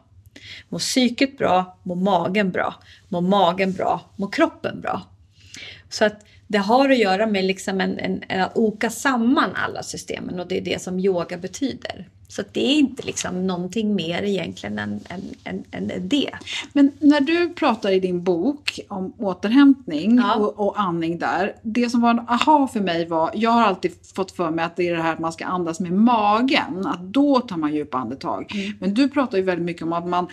Mår 0.68 0.78
psyket 0.78 1.38
bra, 1.38 1.78
mår 1.82 1.96
magen 1.96 2.50
bra. 2.50 2.74
Mår 3.08 3.20
magen 3.20 3.72
bra, 3.72 4.00
mår 4.16 4.30
kroppen 4.30 4.80
bra. 4.80 5.02
Så 5.88 6.04
att 6.04 6.24
det 6.48 6.58
har 6.58 6.88
att 6.88 6.98
göra 6.98 7.26
med 7.26 7.44
liksom 7.44 7.80
en, 7.80 7.98
en, 7.98 8.22
en, 8.28 8.42
att 8.42 8.56
oka 8.56 8.90
samman 8.90 9.50
alla 9.54 9.82
systemen 9.82 10.40
och 10.40 10.48
det 10.48 10.58
är 10.58 10.60
det 10.60 10.82
som 10.82 11.00
yoga 11.00 11.38
betyder. 11.38 12.08
Så 12.30 12.42
det 12.52 12.60
är 12.60 12.74
inte 12.74 13.06
liksom 13.06 13.46
någonting 13.46 13.94
mer 13.94 14.22
egentligen 14.22 14.78
än, 14.78 15.00
än, 15.08 15.22
än, 15.44 15.64
än 15.70 16.08
det. 16.08 16.30
Men 16.72 16.92
när 17.00 17.20
du 17.20 17.54
pratar 17.54 17.90
i 17.90 18.00
din 18.00 18.24
bok 18.24 18.80
om 18.88 19.12
återhämtning 19.18 20.16
ja. 20.16 20.34
och, 20.34 20.66
och, 20.66 20.80
andning 20.80 21.18
där. 21.18 21.54
Det 21.62 21.90
som 21.90 22.00
var 22.00 22.10
en 22.10 22.28
aha 22.28 22.68
för 22.72 22.80
mig 22.80 23.06
var, 23.06 23.30
jag 23.34 23.50
har 23.50 23.62
alltid 23.62 23.92
fått 24.14 24.30
för 24.30 24.50
mig 24.50 24.64
att 24.64 24.76
det 24.76 24.88
är 24.88 24.96
det 24.96 25.02
här 25.02 25.12
att 25.12 25.18
man 25.18 25.32
ska 25.32 25.44
andas 25.44 25.80
med 25.80 25.92
magen. 25.92 26.86
Att 26.86 27.00
då 27.00 27.40
tar 27.40 27.56
man 27.56 27.74
djupa 27.74 27.98
andetag. 27.98 28.52
Mm. 28.54 28.76
Men 28.80 28.94
du 28.94 29.08
pratar 29.08 29.38
ju 29.38 29.44
väldigt 29.44 29.66
mycket 29.66 29.82
om 29.82 29.92
att 29.92 30.06
man, 30.06 30.26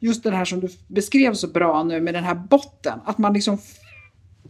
just 0.00 0.22
det 0.22 0.30
här 0.30 0.44
som 0.44 0.60
du 0.60 0.68
beskrev 0.86 1.34
så 1.34 1.48
bra 1.48 1.82
nu 1.82 2.00
med 2.00 2.14
den 2.14 2.24
här 2.24 2.34
botten. 2.34 2.98
Att 3.04 3.18
man 3.18 3.32
liksom 3.32 3.58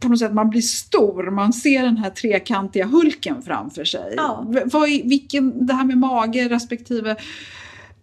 på 0.03 0.09
något 0.09 0.19
sätt, 0.19 0.33
man 0.33 0.51
blir 0.51 0.61
stor, 0.61 1.31
man 1.31 1.53
ser 1.53 1.83
den 1.83 1.97
här 1.97 2.11
trekantiga 2.11 2.87
hulken 2.87 3.43
framför 3.43 3.85
sig. 3.85 4.15
Ja. 4.17 4.47
Vad, 4.65 4.89
vilken, 4.89 5.67
det 5.67 5.75
här 5.75 5.85
med 5.85 5.99
mage 5.99 6.49
respektive 6.49 7.17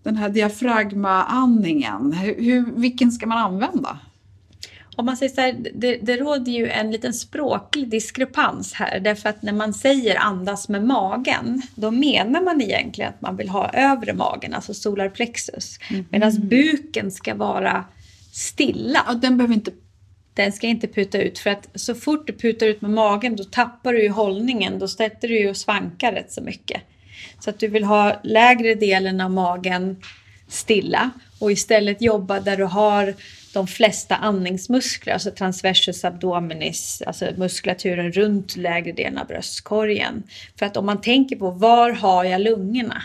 den 0.03 0.15
här 0.15 0.29
diafragmaandningen, 0.29 2.11
hur, 2.13 2.79
vilken 2.79 3.11
ska 3.11 3.27
man 3.27 3.37
använda? 3.37 3.99
Om 4.95 5.05
man 5.05 5.17
säger 5.17 5.33
så 5.35 5.41
här, 5.41 5.55
det, 5.75 5.97
det 6.01 6.17
råder 6.17 6.51
ju 6.51 6.69
en 6.69 6.91
liten 6.91 7.13
språklig 7.13 7.89
diskrepans 7.89 8.73
här. 8.73 8.99
Därför 8.99 9.29
att 9.29 9.41
när 9.41 9.53
man 9.53 9.73
säger 9.73 10.19
andas 10.19 10.69
med 10.69 10.83
magen, 10.83 11.61
då 11.75 11.91
menar 11.91 12.41
man 12.41 12.61
egentligen 12.61 13.09
att 13.09 13.21
man 13.21 13.37
vill 13.37 13.49
ha 13.49 13.69
övre 13.69 14.13
magen, 14.13 14.53
alltså 14.53 14.73
solarplexus. 14.73 15.79
Mm. 15.89 16.05
Medan 16.09 16.47
buken 16.47 17.11
ska 17.11 17.35
vara 17.35 17.85
stilla. 18.31 18.99
Ja, 19.07 19.13
den 19.13 19.37
behöver 19.37 19.53
inte 19.55 19.71
den 20.39 20.51
ska 20.51 20.67
inte 20.67 20.87
puta 20.87 21.17
ut 21.17 21.39
för 21.39 21.49
att 21.49 21.69
så 21.75 21.95
fort 21.95 22.27
du 22.27 22.33
putar 22.33 22.67
ut 22.67 22.81
med 22.81 22.91
magen 22.91 23.35
då 23.35 23.43
tappar 23.43 23.93
du 23.93 24.03
ju 24.03 24.09
hållningen. 24.09 24.79
Då 24.79 24.87
sätter 24.87 25.27
du 25.27 25.39
ju 25.39 25.49
och 25.49 25.57
svankar 25.57 26.11
rätt 26.11 26.31
så 26.31 26.41
mycket. 26.41 26.81
Så 27.39 27.49
att 27.49 27.59
du 27.59 27.67
vill 27.67 27.83
ha 27.83 28.19
lägre 28.23 28.75
delen 28.75 29.21
av 29.21 29.31
magen 29.31 29.97
stilla 30.47 31.09
och 31.39 31.51
istället 31.51 32.01
jobba 32.01 32.39
där 32.39 32.57
du 32.57 32.63
har 32.63 33.13
de 33.53 33.67
flesta 33.67 34.15
andningsmuskler, 34.15 35.13
alltså 35.13 35.31
transversus 35.31 36.05
abdominis, 36.05 37.03
alltså 37.07 37.25
muskulaturen 37.37 38.11
runt 38.11 38.55
lägre 38.55 38.91
delen 38.91 39.17
av 39.17 39.27
bröstkorgen. 39.27 40.23
För 40.59 40.65
att 40.65 40.77
om 40.77 40.85
man 40.85 41.01
tänker 41.01 41.35
på 41.35 41.51
var 41.51 41.91
har 41.91 42.23
jag 42.23 42.41
lungorna? 42.41 43.03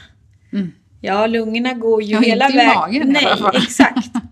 Mm. 0.53 0.73
Ja, 1.01 1.27
lungorna 1.27 1.73
går 1.73 2.03
ju 2.03 2.15
ja, 2.15 2.21
hela 2.21 2.49
vägen. 2.49 3.09
Nej, 3.09 3.27
exakt. 3.55 4.24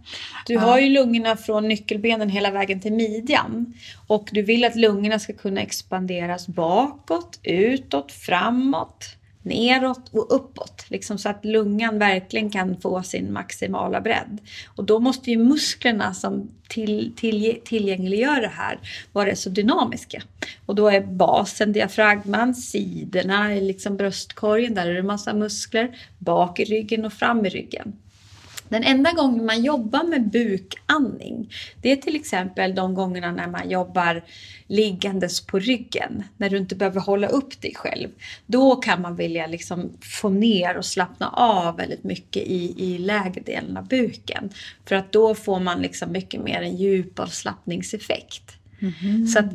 Du 0.46 0.58
har 0.58 0.78
ju 0.78 0.88
lungorna 0.88 1.36
från 1.36 1.68
nyckelbenen 1.68 2.28
hela 2.28 2.50
vägen 2.50 2.80
till 2.80 2.92
midjan. 2.92 3.74
Och 4.06 4.28
du 4.32 4.42
vill 4.42 4.64
att 4.64 4.76
lungorna 4.76 5.18
ska 5.18 5.32
kunna 5.32 5.60
expanderas 5.60 6.48
bakåt, 6.48 7.40
utåt, 7.42 8.12
framåt, 8.12 9.16
neråt 9.42 10.08
och 10.12 10.34
uppåt. 10.34 10.84
Liksom 10.88 11.18
så 11.18 11.28
att 11.28 11.44
lungan 11.44 11.98
verkligen 11.98 12.50
kan 12.50 12.80
få 12.80 13.02
sin 13.02 13.32
maximala 13.32 14.00
bredd. 14.00 14.38
Och 14.76 14.84
då 14.84 15.00
måste 15.00 15.30
ju 15.30 15.38
musklerna 15.38 16.14
som 16.14 16.50
till, 16.68 17.12
till, 17.16 17.60
tillgängliggör 17.64 18.40
det 18.40 18.52
här 18.54 18.78
vara 19.12 19.36
så 19.36 19.50
dynamiska. 19.50 20.22
Och 20.66 20.74
då 20.74 20.88
är 20.88 21.00
basen 21.00 21.72
diafragman, 21.72 22.54
sidorna 22.54 23.48
liksom 23.48 23.96
bröstkorgen, 23.96 24.74
där 24.74 24.86
är 24.86 24.94
det 24.94 25.02
massa 25.02 25.34
muskler, 25.34 25.98
bak 26.18 26.60
i 26.60 26.64
ryggen 26.64 27.04
och 27.04 27.12
fram 27.12 27.46
i 27.46 27.48
ryggen. 27.48 27.92
Den 28.72 28.84
enda 28.84 29.12
gången 29.12 29.46
man 29.46 29.64
jobbar 29.64 30.04
med 30.04 30.30
bukandning, 30.30 31.52
det 31.82 31.92
är 31.92 31.96
till 31.96 32.16
exempel 32.16 32.74
de 32.74 32.94
gångerna 32.94 33.32
när 33.32 33.46
man 33.46 33.70
jobbar 33.70 34.24
liggandes 34.66 35.46
på 35.46 35.58
ryggen, 35.58 36.24
när 36.36 36.50
du 36.50 36.56
inte 36.56 36.74
behöver 36.74 37.00
hålla 37.00 37.28
upp 37.28 37.60
dig 37.60 37.74
själv. 37.74 38.08
Då 38.46 38.76
kan 38.76 39.02
man 39.02 39.16
vilja 39.16 39.46
liksom 39.46 39.90
få 40.20 40.28
ner 40.28 40.76
och 40.76 40.84
slappna 40.84 41.28
av 41.28 41.76
väldigt 41.76 42.04
mycket 42.04 42.42
i, 42.42 42.74
i 42.84 42.98
lägre 42.98 43.40
delen 43.40 43.76
av 43.76 43.88
buken. 43.88 44.50
För 44.84 44.94
att 44.94 45.12
då 45.12 45.34
får 45.34 45.60
man 45.60 45.82
liksom 45.82 46.12
mycket 46.12 46.40
mer 46.40 46.62
en 46.62 46.76
djup 46.76 47.18
avslappningseffekt. 47.18 48.56
Mm 48.80 48.92
-hmm. 48.92 49.26
Så 49.26 49.38
att, 49.38 49.52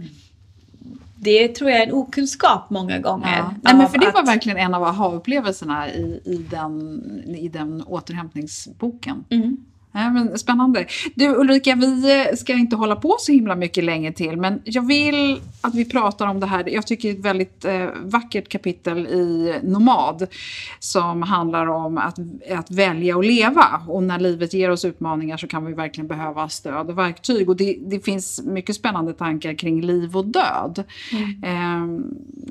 det 1.20 1.48
tror 1.48 1.70
jag 1.70 1.80
är 1.80 1.88
en 1.88 1.94
okunskap 1.94 2.70
många 2.70 3.00
gånger. 3.00 3.38
Ja. 3.38 3.54
Nej, 3.62 3.76
men 3.76 3.90
för 3.90 3.98
det 3.98 4.12
var 4.12 4.26
verkligen 4.26 4.58
en 4.58 4.74
av 4.74 4.84
aha-upplevelserna 4.84 5.90
i, 5.90 6.22
i, 6.26 6.46
den, 6.50 7.02
i 7.28 7.50
den 7.50 7.84
återhämtningsboken. 7.84 9.24
Mm. 9.30 9.58
Ja, 9.98 10.10
men 10.10 10.38
spännande. 10.38 10.86
Du 11.16 11.36
Ulrika, 11.36 11.76
vi 11.76 12.26
ska 12.38 12.54
inte 12.54 12.76
hålla 12.76 12.96
på 12.96 13.16
så 13.20 13.32
himla 13.32 13.56
mycket 13.56 13.84
länge 13.84 14.12
till 14.12 14.38
men 14.38 14.62
jag 14.64 14.88
vill 14.88 15.42
att 15.62 15.76
vi 15.76 15.86
pratar 15.86 16.28
om 16.28 16.40
det 16.40 16.46
här. 16.46 16.70
Jag 16.70 16.88
tycker 16.88 17.10
det 17.10 17.16
är 17.16 17.20
ett 17.20 17.26
väldigt 17.26 17.66
eh, 17.66 17.88
vackert 18.04 18.50
kapitel 18.50 19.08
i 19.08 19.56
Nomad 19.64 20.28
som 20.80 21.22
handlar 21.22 21.68
om 21.68 21.98
att, 21.98 22.20
att 22.52 22.72
välja 22.72 23.18
och 23.18 23.24
leva. 23.24 23.82
Och 23.88 24.04
när 24.04 24.20
livet 24.20 24.54
ger 24.54 24.72
oss 24.72 24.86
utmaningar 24.86 25.38
så 25.38 25.48
kan 25.48 25.66
vi 25.66 25.74
verkligen 25.74 26.08
behöva 26.08 26.50
stöd 26.50 26.90
och 26.90 26.98
verktyg. 26.98 27.50
Och 27.50 27.56
det, 27.56 27.78
det 27.82 28.00
finns 28.00 28.42
mycket 28.46 28.76
spännande 28.76 29.14
tankar 29.14 29.54
kring 29.54 29.82
liv 29.82 30.18
och 30.18 30.26
död. 30.26 30.84
Mm. 31.12 31.44
Eh, 31.44 32.02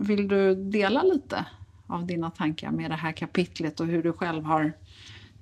vill 0.07 0.29
du 0.29 0.55
dela 0.55 1.03
lite 1.03 1.45
av 1.87 2.07
dina 2.07 2.31
tankar 2.31 2.71
med 2.71 2.91
det 2.91 2.97
här 2.97 3.13
kapitlet 3.13 3.81
och 3.81 3.87
hur 3.87 4.03
du 4.03 4.13
själv 4.13 4.45
har 4.45 4.73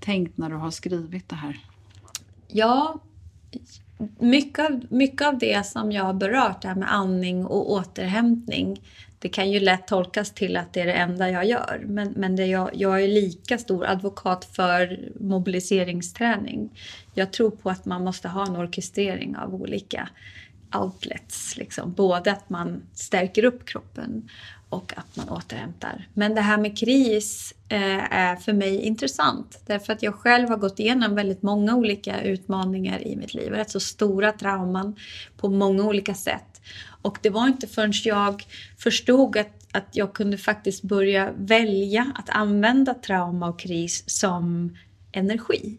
tänkt 0.00 0.38
när 0.38 0.50
du 0.50 0.56
har 0.56 0.70
skrivit 0.70 1.28
det 1.28 1.36
här? 1.36 1.60
Ja, 2.56 3.00
mycket 4.18 4.70
av, 4.70 4.86
mycket 4.88 5.26
av 5.26 5.38
det 5.38 5.66
som 5.66 5.92
jag 5.92 6.04
har 6.04 6.14
berört, 6.14 6.62
det 6.62 6.68
här 6.68 6.74
med 6.74 6.92
andning 6.92 7.46
och 7.46 7.72
återhämtning, 7.72 8.82
det 9.18 9.28
kan 9.28 9.50
ju 9.50 9.60
lätt 9.60 9.86
tolkas 9.86 10.30
till 10.30 10.56
att 10.56 10.72
det 10.72 10.80
är 10.80 10.86
det 10.86 10.92
enda 10.92 11.30
jag 11.30 11.44
gör. 11.44 11.82
Men, 11.86 12.12
men 12.16 12.36
det 12.36 12.46
jag, 12.46 12.70
jag 12.74 13.02
är 13.02 13.08
lika 13.08 13.58
stor 13.58 13.86
advokat 13.86 14.44
för 14.44 14.98
mobiliseringsträning. 15.20 16.70
Jag 17.14 17.32
tror 17.32 17.50
på 17.50 17.70
att 17.70 17.84
man 17.84 18.04
måste 18.04 18.28
ha 18.28 18.46
en 18.46 18.56
orkestrering 18.56 19.36
av 19.36 19.54
olika 19.54 20.08
outlets. 20.74 21.56
Liksom. 21.56 21.92
Både 21.92 22.32
att 22.32 22.50
man 22.50 22.82
stärker 22.92 23.44
upp 23.44 23.64
kroppen 23.64 24.28
och 24.74 24.92
att 24.96 25.16
man 25.16 25.28
återhämtar. 25.28 26.08
Men 26.14 26.34
det 26.34 26.40
här 26.40 26.58
med 26.58 26.78
kris 26.78 27.54
eh, 27.68 28.14
är 28.14 28.36
för 28.36 28.52
mig 28.52 28.80
intressant 28.80 29.62
därför 29.66 29.92
att 29.92 30.02
jag 30.02 30.14
själv 30.14 30.48
har 30.48 30.56
gått 30.56 30.78
igenom 30.78 31.14
väldigt 31.14 31.42
många 31.42 31.74
olika 31.74 32.22
utmaningar 32.22 33.06
i 33.06 33.16
mitt 33.16 33.34
liv. 33.34 33.52
Rätt 33.52 33.70
så 33.70 33.80
stora 33.80 34.32
trauman 34.32 34.96
på 35.36 35.48
många 35.48 35.82
olika 35.84 36.14
sätt. 36.14 36.60
Och 37.02 37.18
det 37.22 37.30
var 37.30 37.46
inte 37.46 37.66
förrän 37.66 37.92
jag 38.04 38.42
förstod 38.78 39.36
att, 39.36 39.66
att 39.72 39.88
jag 39.92 40.12
kunde 40.12 40.38
faktiskt 40.38 40.82
börja 40.82 41.32
välja 41.36 42.12
att 42.14 42.30
använda 42.30 42.94
trauma 42.94 43.48
och 43.48 43.58
kris 43.58 44.04
som 44.06 44.76
energi. 45.12 45.78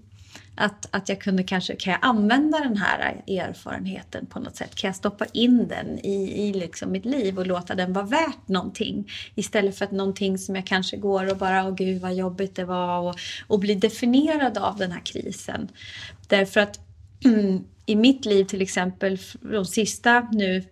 Att, 0.57 0.87
att 0.91 1.09
jag 1.09 1.21
kunde 1.21 1.43
kanske, 1.43 1.75
kan 1.75 1.91
jag 1.93 1.99
använda 2.01 2.59
den 2.59 2.77
här 2.77 3.23
erfarenheten 3.27 4.25
på 4.25 4.39
något 4.39 4.55
sätt? 4.55 4.75
Kan 4.75 4.87
jag 4.87 4.95
stoppa 4.95 5.25
in 5.33 5.67
den 5.67 5.99
i, 5.99 6.47
i 6.47 6.53
liksom 6.53 6.91
mitt 6.91 7.05
liv 7.05 7.39
och 7.39 7.47
låta 7.47 7.75
den 7.75 7.93
vara 7.93 8.05
värt 8.05 8.47
någonting? 8.47 9.11
Istället 9.35 9.77
för 9.77 9.85
att 9.85 9.91
någonting 9.91 10.37
som 10.37 10.55
jag 10.55 10.65
kanske 10.65 10.97
går 10.97 11.31
och 11.31 11.37
bara, 11.37 11.67
åh 11.67 11.75
gud 11.75 12.01
vad 12.01 12.15
jobbigt 12.15 12.55
det 12.55 12.65
var 12.65 12.99
och, 12.99 13.15
och 13.47 13.59
bli 13.59 13.75
definierad 13.75 14.57
av 14.57 14.77
den 14.77 14.91
här 14.91 15.01
krisen. 15.05 15.69
Därför 16.27 16.59
att 16.59 16.79
mm, 17.25 17.63
i 17.85 17.95
mitt 17.95 18.25
liv 18.25 18.45
till 18.45 18.61
exempel, 18.61 19.17
de 19.41 19.65
sista 19.65 20.27
nu 20.31 20.63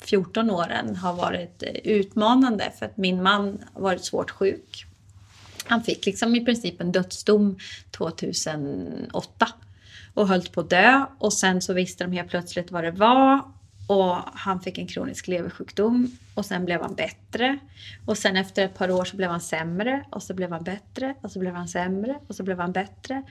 14 0.00 0.50
åren 0.50 0.96
har 0.96 1.14
varit 1.14 1.62
utmanande 1.84 2.72
för 2.78 2.86
att 2.86 2.96
min 2.96 3.22
man 3.22 3.64
har 3.74 3.82
varit 3.82 4.04
svårt 4.04 4.30
sjuk 4.30 4.86
han 5.70 5.82
fick 5.82 6.06
liksom 6.06 6.34
i 6.34 6.44
princip 6.44 6.80
en 6.80 6.92
dödsdom 6.92 7.58
2008 7.90 9.48
och 10.14 10.28
höll 10.28 10.42
på 10.42 10.60
att 10.60 10.70
dö 10.70 11.04
och 11.18 11.32
sen 11.32 11.62
så 11.62 11.72
visste 11.72 12.04
de 12.04 12.12
helt 12.12 12.30
plötsligt 12.30 12.70
vad 12.70 12.84
det 12.84 12.90
var 12.90 13.42
och 13.86 14.16
han 14.34 14.60
fick 14.60 14.78
en 14.78 14.86
kronisk 14.86 15.28
leversjukdom 15.28 16.16
och 16.34 16.46
sen 16.46 16.64
blev 16.64 16.82
han 16.82 16.94
bättre. 16.94 17.58
Och 18.06 18.18
sen 18.18 18.36
efter 18.36 18.64
ett 18.64 18.78
par 18.78 18.90
år 18.90 19.04
så 19.04 19.16
blev 19.16 19.30
han 19.30 19.40
sämre 19.40 20.04
och 20.10 20.22
så 20.22 20.34
blev 20.34 20.52
han 20.52 20.64
bättre 20.64 21.14
och 21.20 21.32
så 21.32 21.38
blev 21.38 21.54
han 21.54 21.68
sämre 21.68 22.18
och 22.26 22.34
så 22.34 22.42
blev 22.42 22.60
han 22.60 22.72
bättre. 22.72 23.22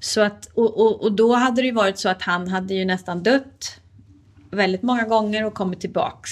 Så 0.00 0.20
att, 0.20 0.46
och, 0.46 0.80
och, 0.80 1.02
och 1.02 1.12
då 1.12 1.34
hade 1.34 1.62
det 1.62 1.66
ju 1.66 1.72
varit 1.72 1.98
så 1.98 2.08
att 2.08 2.22
han 2.22 2.48
hade 2.48 2.74
ju 2.74 2.84
nästan 2.84 3.22
dött 3.22 3.80
väldigt 4.50 4.82
många 4.82 5.04
gånger 5.04 5.44
och 5.44 5.54
kommit 5.54 5.80
tillbaks. 5.80 6.30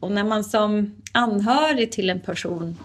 Och 0.00 0.12
när 0.12 0.24
man 0.24 0.44
som 0.44 1.02
anhörig 1.12 1.92
till 1.92 2.10
en 2.10 2.20
person 2.20 2.76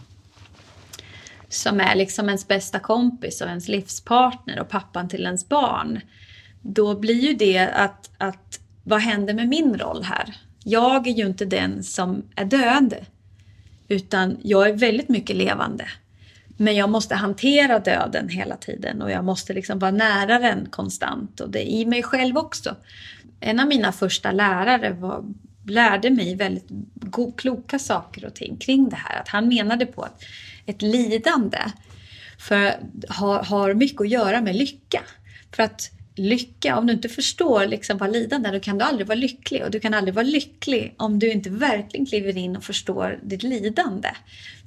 som 1.56 1.80
är 1.80 1.96
liksom 1.96 2.30
ens 2.30 2.48
bästa 2.48 2.80
kompis 2.80 3.42
och 3.42 3.48
ens 3.48 3.68
livspartner 3.68 4.60
och 4.60 4.70
pappan 4.70 5.10
till 5.10 5.24
ens 5.24 5.50
barn. 5.50 6.00
Då 6.62 7.00
blir 7.00 7.20
ju 7.20 7.34
det 7.34 7.58
att, 7.58 8.12
att 8.18 8.60
vad 8.84 9.02
händer 9.02 9.34
med 9.34 9.48
min 9.48 9.78
roll 9.78 10.04
här? 10.04 10.36
Jag 10.64 11.08
är 11.08 11.12
ju 11.12 11.26
inte 11.26 11.46
den 11.46 11.84
som 11.84 12.24
är 12.36 12.46
död. 12.46 12.96
Utan 13.88 14.38
jag 14.44 14.70
är 14.70 14.74
väldigt 14.74 15.10
mycket 15.10 15.36
levande. 15.36 15.86
Men 16.58 16.76
jag 16.76 16.90
måste 16.90 17.16
hantera 17.16 17.80
döden 17.80 18.30
hela 18.30 18.58
tiden 18.58 19.02
och 19.02 19.12
jag 19.12 19.24
måste 19.24 19.54
liksom 19.54 19.80
vara 19.80 19.92
nära 19.92 20.40
den 20.40 20.68
konstant. 20.70 21.40
Och 21.40 21.50
det 21.50 21.60
är 21.60 21.82
i 21.82 21.86
mig 21.86 22.04
själv 22.04 22.38
också. 22.38 22.76
En 23.40 23.60
av 23.60 23.68
mina 23.68 23.92
första 23.92 24.32
lärare 24.32 24.94
var, 24.94 25.24
lärde 25.66 26.10
mig 26.10 26.36
väldigt 26.36 26.68
kloka 27.38 27.80
saker 27.80 28.26
och 28.26 28.34
ting 28.34 28.58
kring 28.58 28.90
det 28.90 28.96
här. 28.96 29.20
Att 29.22 29.28
han 29.28 29.48
menade 29.48 29.86
på 29.86 30.02
att 30.02 30.24
ett 30.66 30.82
lidande 30.82 31.60
för, 32.40 32.74
har, 33.10 33.44
har 33.44 33.74
mycket 33.74 34.02
att 34.02 34.10
göra 34.10 34.42
med 34.42 34.56
lycka. 34.56 35.02
För 35.56 35.64
att 35.64 35.92
lycka, 36.16 36.78
om 36.78 36.88
du 36.88 36.94
inte 36.94 37.10
förstår 37.10 37.66
liksom 37.66 37.98
vad 37.98 38.12
lidande 38.12 38.50
är, 38.50 38.54
då 38.54 38.60
kan 38.60 38.78
du 38.78 38.86
aldrig 38.86 39.08
vara 39.08 39.16
lycklig. 39.16 39.64
Och 39.64 39.72
du 39.72 39.80
kan 39.80 39.94
aldrig 39.94 40.14
vara 40.14 40.26
lycklig 40.26 40.96
om 40.98 41.20
du 41.20 41.32
inte 41.32 41.50
verkligen 41.50 42.06
kliver 42.06 42.38
in 42.38 42.56
och 42.56 42.64
förstår 42.64 43.20
ditt 43.24 43.44
lidande. 43.44 44.10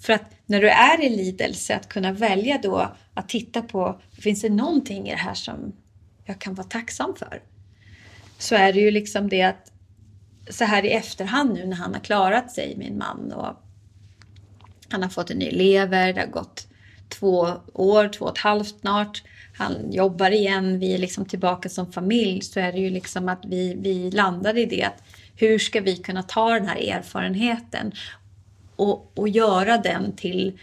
För 0.01 0.13
att 0.13 0.35
när 0.47 0.61
du 0.61 0.69
är 0.69 1.05
i 1.05 1.09
lidelse, 1.09 1.77
att 1.77 1.89
kunna 1.89 2.13
välja 2.13 2.59
då 2.63 2.97
att 3.15 3.29
titta 3.29 3.63
på, 3.63 4.01
finns 4.13 4.43
det 4.43 4.49
någonting 4.49 5.09
i 5.09 5.11
det 5.11 5.17
här 5.17 5.35
som 5.35 5.73
jag 6.25 6.39
kan 6.39 6.55
vara 6.55 6.67
tacksam 6.67 7.15
för? 7.17 7.43
Så 8.39 8.55
är 8.55 8.73
det 8.73 8.81
ju 8.81 8.91
liksom 8.91 9.29
det 9.29 9.43
att 9.43 9.73
så 10.51 10.65
här 10.65 10.85
i 10.85 10.91
efterhand 10.91 11.55
nu 11.55 11.67
när 11.67 11.77
han 11.77 11.95
har 11.95 12.01
klarat 12.01 12.53
sig, 12.53 12.75
min 12.77 12.99
man, 12.99 13.33
och 13.33 13.63
han 14.91 15.03
har 15.03 15.11
fått 15.11 15.31
en 15.31 15.39
ny 15.39 15.51
lever, 15.51 16.13
det 16.13 16.21
har 16.21 16.27
gått 16.27 16.67
två 17.09 17.51
år, 17.73 18.09
två 18.09 18.25
och 18.25 18.31
ett 18.31 18.39
halvt 18.39 18.81
snart. 18.81 19.23
Han 19.59 19.93
jobbar 19.93 20.31
igen, 20.31 20.79
vi 20.79 20.95
är 20.95 20.99
liksom 20.99 21.25
tillbaka 21.25 21.69
som 21.69 21.93
familj. 21.93 22.43
Så 22.43 22.61
är 22.61 22.73
det 22.73 22.79
ju 22.79 22.91
liksom 22.91 23.29
att 23.29 23.45
vi, 23.45 23.75
vi 23.79 24.11
landade 24.11 24.61
i 24.61 24.67
det 24.67 24.83
att 24.83 25.03
hur 25.37 25.59
ska 25.59 25.81
vi 25.81 25.97
kunna 25.97 26.23
ta 26.23 26.51
den 26.51 26.69
här 26.69 26.77
erfarenheten 26.77 27.93
och, 28.77 29.19
och 29.19 29.29
göra 29.29 29.79
den 29.79 30.17
till 30.17 30.59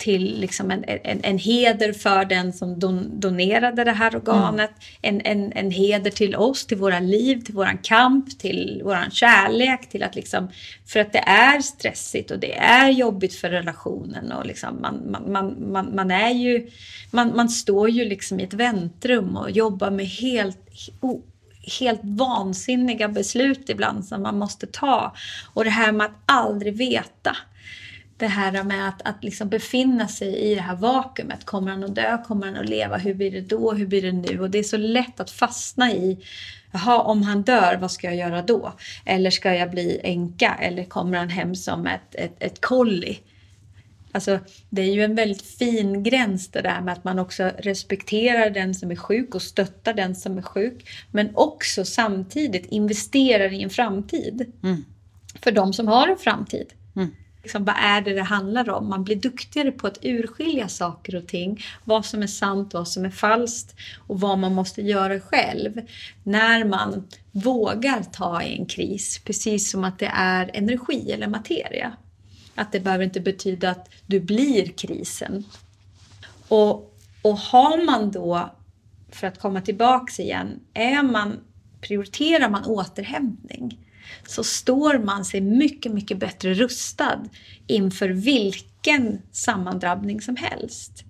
till 0.00 0.40
liksom 0.40 0.70
en, 0.70 0.84
en, 0.86 1.20
en 1.22 1.38
heder 1.38 1.92
för 1.92 2.24
den 2.24 2.52
som 2.52 2.78
don, 2.78 3.20
donerade 3.20 3.84
det 3.84 3.92
här 3.92 4.16
organet. 4.16 4.70
Mm. 5.02 5.20
En, 5.20 5.26
en, 5.26 5.52
en 5.52 5.70
heder 5.70 6.10
till 6.10 6.36
oss, 6.36 6.66
till 6.66 6.76
våra 6.76 7.00
liv, 7.00 7.44
till 7.44 7.54
våran 7.54 7.78
kamp, 7.78 8.38
till 8.38 8.80
våran 8.84 9.10
kärlek. 9.10 9.88
Till 9.88 10.02
att 10.02 10.14
liksom, 10.14 10.48
för 10.86 11.00
att 11.00 11.12
det 11.12 11.18
är 11.26 11.60
stressigt 11.60 12.30
och 12.30 12.38
det 12.38 12.58
är 12.58 12.90
jobbigt 12.90 13.34
för 13.34 13.50
relationen. 13.50 14.32
Och 14.32 14.46
liksom 14.46 14.80
man, 14.80 15.10
man, 15.10 15.32
man, 15.32 15.72
man, 15.72 15.94
man 15.94 16.10
är 16.10 16.30
ju, 16.30 16.70
man, 17.10 17.36
man 17.36 17.48
står 17.48 17.90
ju 17.90 18.04
liksom 18.04 18.40
i 18.40 18.42
ett 18.42 18.54
väntrum 18.54 19.36
och 19.36 19.50
jobbar 19.50 19.90
med 19.90 20.06
helt 20.06 20.58
helt 21.80 22.00
vansinniga 22.02 23.08
beslut 23.08 23.68
ibland 23.68 24.04
som 24.04 24.22
man 24.22 24.38
måste 24.38 24.66
ta. 24.66 25.14
Och 25.54 25.64
det 25.64 25.70
här 25.70 25.92
med 25.92 26.06
att 26.06 26.22
aldrig 26.26 26.76
veta 26.76 27.36
det 28.20 28.26
här 28.26 28.64
med 28.64 28.88
att, 28.88 29.02
att 29.02 29.24
liksom 29.24 29.48
befinna 29.48 30.08
sig 30.08 30.36
i 30.36 30.54
det 30.54 30.60
här 30.60 30.76
vakuumet. 30.76 31.44
Kommer 31.44 31.70
han 31.70 31.84
att 31.84 31.94
dö? 31.94 32.18
Kommer 32.26 32.46
han 32.46 32.56
att 32.56 32.68
leva? 32.68 32.96
Hur 32.96 33.14
blir 33.14 33.30
det 33.30 33.40
då? 33.40 33.72
Hur 33.72 33.86
blir 33.86 34.02
det 34.02 34.12
nu? 34.12 34.40
Och 34.40 34.50
det 34.50 34.58
är 34.58 34.62
så 34.62 34.76
lätt 34.76 35.20
att 35.20 35.30
fastna 35.30 35.92
i 35.92 36.24
Jaha, 36.72 37.02
om 37.02 37.22
han 37.22 37.42
dör, 37.42 37.76
vad 37.80 37.90
ska 37.90 38.06
jag 38.06 38.16
göra 38.16 38.42
då? 38.42 38.72
Eller 39.04 39.30
ska 39.30 39.54
jag 39.54 39.70
bli 39.70 40.00
änka? 40.02 40.56
Eller 40.60 40.84
kommer 40.84 41.18
han 41.18 41.28
hem 41.28 41.54
som 41.54 41.86
ett, 41.86 42.14
ett, 42.14 42.36
ett 42.38 42.60
kolli? 42.60 43.18
Alltså, 44.12 44.38
det 44.70 44.82
är 44.82 44.94
ju 44.94 45.04
en 45.04 45.14
väldigt 45.14 45.42
fin 45.42 46.02
gräns 46.02 46.48
det 46.48 46.60
där 46.60 46.80
med 46.80 46.92
att 46.92 47.04
man 47.04 47.18
också 47.18 47.50
respekterar 47.58 48.50
den 48.50 48.74
som 48.74 48.90
är 48.90 48.96
sjuk 48.96 49.34
och 49.34 49.42
stöttar 49.42 49.94
den 49.94 50.14
som 50.14 50.38
är 50.38 50.42
sjuk. 50.42 50.88
Men 51.10 51.30
också 51.34 51.84
samtidigt 51.84 52.66
investerar 52.66 53.52
i 53.52 53.62
en 53.62 53.70
framtid. 53.70 54.52
Mm. 54.62 54.84
För 55.42 55.52
de 55.52 55.72
som 55.72 55.88
har 55.88 56.08
en 56.08 56.18
framtid. 56.18 56.72
Liksom, 57.42 57.64
vad 57.64 57.74
är 57.78 58.00
det 58.00 58.14
det 58.14 58.22
handlar 58.22 58.70
om? 58.70 58.88
Man 58.88 59.04
blir 59.04 59.16
duktigare 59.16 59.72
på 59.72 59.86
att 59.86 59.98
urskilja 60.02 60.68
saker 60.68 61.14
och 61.16 61.26
ting. 61.26 61.64
Vad 61.84 62.06
som 62.06 62.22
är 62.22 62.26
sant, 62.26 62.74
vad 62.74 62.88
som 62.88 63.04
är 63.04 63.10
falskt 63.10 63.76
och 64.06 64.20
vad 64.20 64.38
man 64.38 64.54
måste 64.54 64.82
göra 64.82 65.20
själv. 65.20 65.80
När 66.22 66.64
man 66.64 67.08
vågar 67.32 68.02
ta 68.02 68.42
i 68.42 68.58
en 68.58 68.66
kris, 68.66 69.20
precis 69.24 69.70
som 69.70 69.84
att 69.84 69.98
det 69.98 70.10
är 70.14 70.50
energi 70.54 71.12
eller 71.12 71.28
materia. 71.28 71.92
Att 72.54 72.72
det 72.72 72.80
behöver 72.80 73.04
inte 73.04 73.20
betyda 73.20 73.70
att 73.70 73.88
du 74.06 74.20
blir 74.20 74.66
krisen. 74.66 75.44
Och, 76.48 76.98
och 77.22 77.38
har 77.38 77.84
man 77.84 78.10
då, 78.10 78.50
för 79.10 79.26
att 79.26 79.40
komma 79.40 79.60
tillbaks 79.60 80.20
igen, 80.20 80.60
är 80.74 81.02
man, 81.02 81.40
prioriterar 81.80 82.50
man 82.50 82.64
återhämtning 82.64 83.78
så 84.26 84.44
står 84.44 84.98
man 84.98 85.24
sig 85.24 85.40
mycket, 85.40 85.92
mycket 85.92 86.18
bättre 86.18 86.54
rustad 86.54 87.24
inför 87.66 88.08
vilken 88.08 89.22
sammandrabbning 89.32 90.20
som 90.20 90.36
helst. 90.36 91.04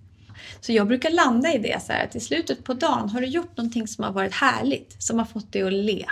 Så 0.60 0.72
jag 0.72 0.86
brukar 0.86 1.10
landa 1.10 1.54
i 1.54 1.58
det 1.58 1.82
så 1.82 1.92
här 1.92 2.04
att 2.04 2.16
i 2.16 2.20
slutet 2.20 2.64
på 2.64 2.74
dagen 2.74 3.08
har 3.08 3.20
du 3.20 3.26
gjort 3.26 3.56
någonting 3.56 3.88
som 3.88 4.04
har 4.04 4.12
varit 4.12 4.34
härligt, 4.34 5.02
som 5.02 5.18
har 5.18 5.26
fått 5.26 5.52
dig 5.52 5.62
att 5.62 5.72
le. 5.72 6.06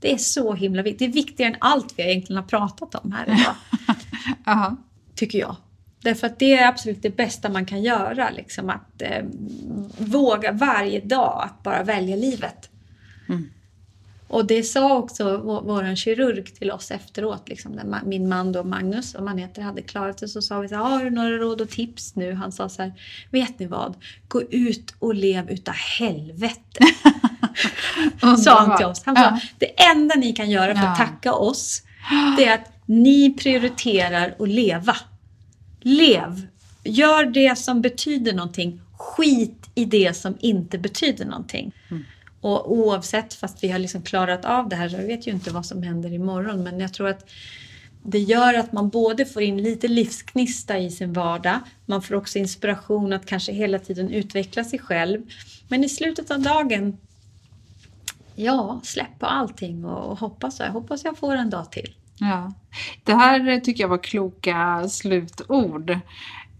Det 0.00 0.12
är 0.12 0.18
så 0.18 0.54
himla 0.54 0.82
viktigt. 0.82 0.98
Det 0.98 1.04
är 1.04 1.22
viktigare 1.24 1.52
än 1.52 1.58
allt 1.60 1.94
vi 1.96 2.02
egentligen 2.02 2.42
har 2.42 2.48
pratat 2.48 2.94
om 2.94 3.12
här 3.12 3.24
idag. 3.24 3.54
uh 4.56 4.72
Tycker 5.14 5.38
jag. 5.38 5.56
Därför 6.02 6.26
att 6.26 6.38
det 6.38 6.52
är 6.58 6.68
absolut 6.68 7.02
det 7.02 7.16
bästa 7.16 7.48
man 7.48 7.66
kan 7.66 7.82
göra. 7.82 8.30
Liksom 8.30 8.70
att 8.70 9.02
eh, 9.02 9.24
våga 9.98 10.52
varje 10.52 11.00
dag 11.00 11.42
att 11.44 11.62
bara 11.62 11.82
välja 11.82 12.16
livet. 12.16 12.70
Mm. 13.28 13.50
Och 14.32 14.46
det 14.46 14.62
sa 14.62 14.98
också 14.98 15.36
vår 15.64 15.96
kirurg 15.96 16.54
till 16.54 16.70
oss 16.70 16.90
efteråt, 16.90 17.48
liksom, 17.48 18.00
min 18.04 18.28
man 18.28 18.52
då 18.52 18.64
Magnus, 18.64 19.10
som 19.10 19.26
han 19.26 19.38
heter, 19.38 19.62
hade 19.62 19.82
klarat 19.82 20.18
det. 20.18 20.28
Så 20.28 20.42
sa 20.42 20.60
vi 20.60 20.68
så 20.68 20.74
här, 20.74 20.82
har 20.82 21.04
du 21.04 21.10
några 21.10 21.30
råd 21.30 21.60
och 21.60 21.68
tips 21.68 22.16
nu? 22.16 22.34
Han 22.34 22.52
sa 22.52 22.68
så 22.68 22.82
här, 22.82 22.92
vet 23.30 23.58
ni 23.58 23.66
vad? 23.66 23.94
Gå 24.28 24.42
ut 24.42 24.94
och 24.98 25.14
lev 25.14 25.50
utav 25.50 25.74
helvete. 25.74 26.84
sa 28.44 28.60
han 28.60 28.76
till 28.76 28.86
oss. 28.86 29.02
Han 29.04 29.16
sa, 29.16 29.40
det 29.58 29.82
enda 29.82 30.14
ni 30.14 30.32
kan 30.32 30.50
göra 30.50 30.74
för 30.74 30.86
att 30.86 30.96
tacka 30.96 31.34
oss, 31.34 31.82
det 32.36 32.46
är 32.46 32.54
att 32.54 32.72
ni 32.86 33.34
prioriterar 33.34 34.36
att 34.38 34.48
leva. 34.48 34.96
Lev! 35.80 36.46
Gör 36.84 37.24
det 37.24 37.58
som 37.58 37.82
betyder 37.82 38.32
någonting. 38.32 38.80
Skit 38.98 39.70
i 39.74 39.84
det 39.84 40.16
som 40.16 40.36
inte 40.40 40.78
betyder 40.78 41.24
någonting. 41.24 41.72
Mm. 41.90 42.04
Och 42.42 42.72
oavsett, 42.72 43.34
fast 43.34 43.64
vi 43.64 43.68
har 43.68 43.78
liksom 43.78 44.02
klarat 44.02 44.44
av 44.44 44.68
det 44.68 44.76
här, 44.76 44.88
så 44.88 44.96
jag 44.96 45.06
vet 45.06 45.26
ju 45.26 45.30
inte 45.30 45.50
vad 45.50 45.66
som 45.66 45.82
händer 45.82 46.12
imorgon. 46.12 46.62
Men 46.62 46.80
jag 46.80 46.92
tror 46.92 47.08
att 47.08 47.30
det 48.02 48.18
gör 48.18 48.54
att 48.54 48.72
man 48.72 48.88
både 48.88 49.26
får 49.26 49.42
in 49.42 49.62
lite 49.62 49.88
livsknista 49.88 50.78
i 50.78 50.90
sin 50.90 51.12
vardag. 51.12 51.58
Man 51.86 52.02
får 52.02 52.14
också 52.14 52.38
inspiration 52.38 53.12
att 53.12 53.26
kanske 53.26 53.52
hela 53.52 53.78
tiden 53.78 54.10
utveckla 54.10 54.64
sig 54.64 54.78
själv. 54.78 55.22
Men 55.68 55.84
i 55.84 55.88
slutet 55.88 56.30
av 56.30 56.40
dagen, 56.40 56.98
ja, 58.34 58.80
släpp 58.82 59.18
på 59.18 59.26
allting 59.26 59.84
och, 59.84 60.10
och 60.10 60.18
hoppas. 60.18 60.60
Jag 60.60 60.70
hoppas 60.70 61.04
jag 61.04 61.18
får 61.18 61.36
en 61.36 61.50
dag 61.50 61.72
till. 61.72 61.94
Ja. 62.18 62.52
Det 63.04 63.14
här 63.14 63.60
tycker 63.60 63.84
jag 63.84 63.88
var 63.88 64.02
kloka 64.02 64.88
slutord. 64.88 65.98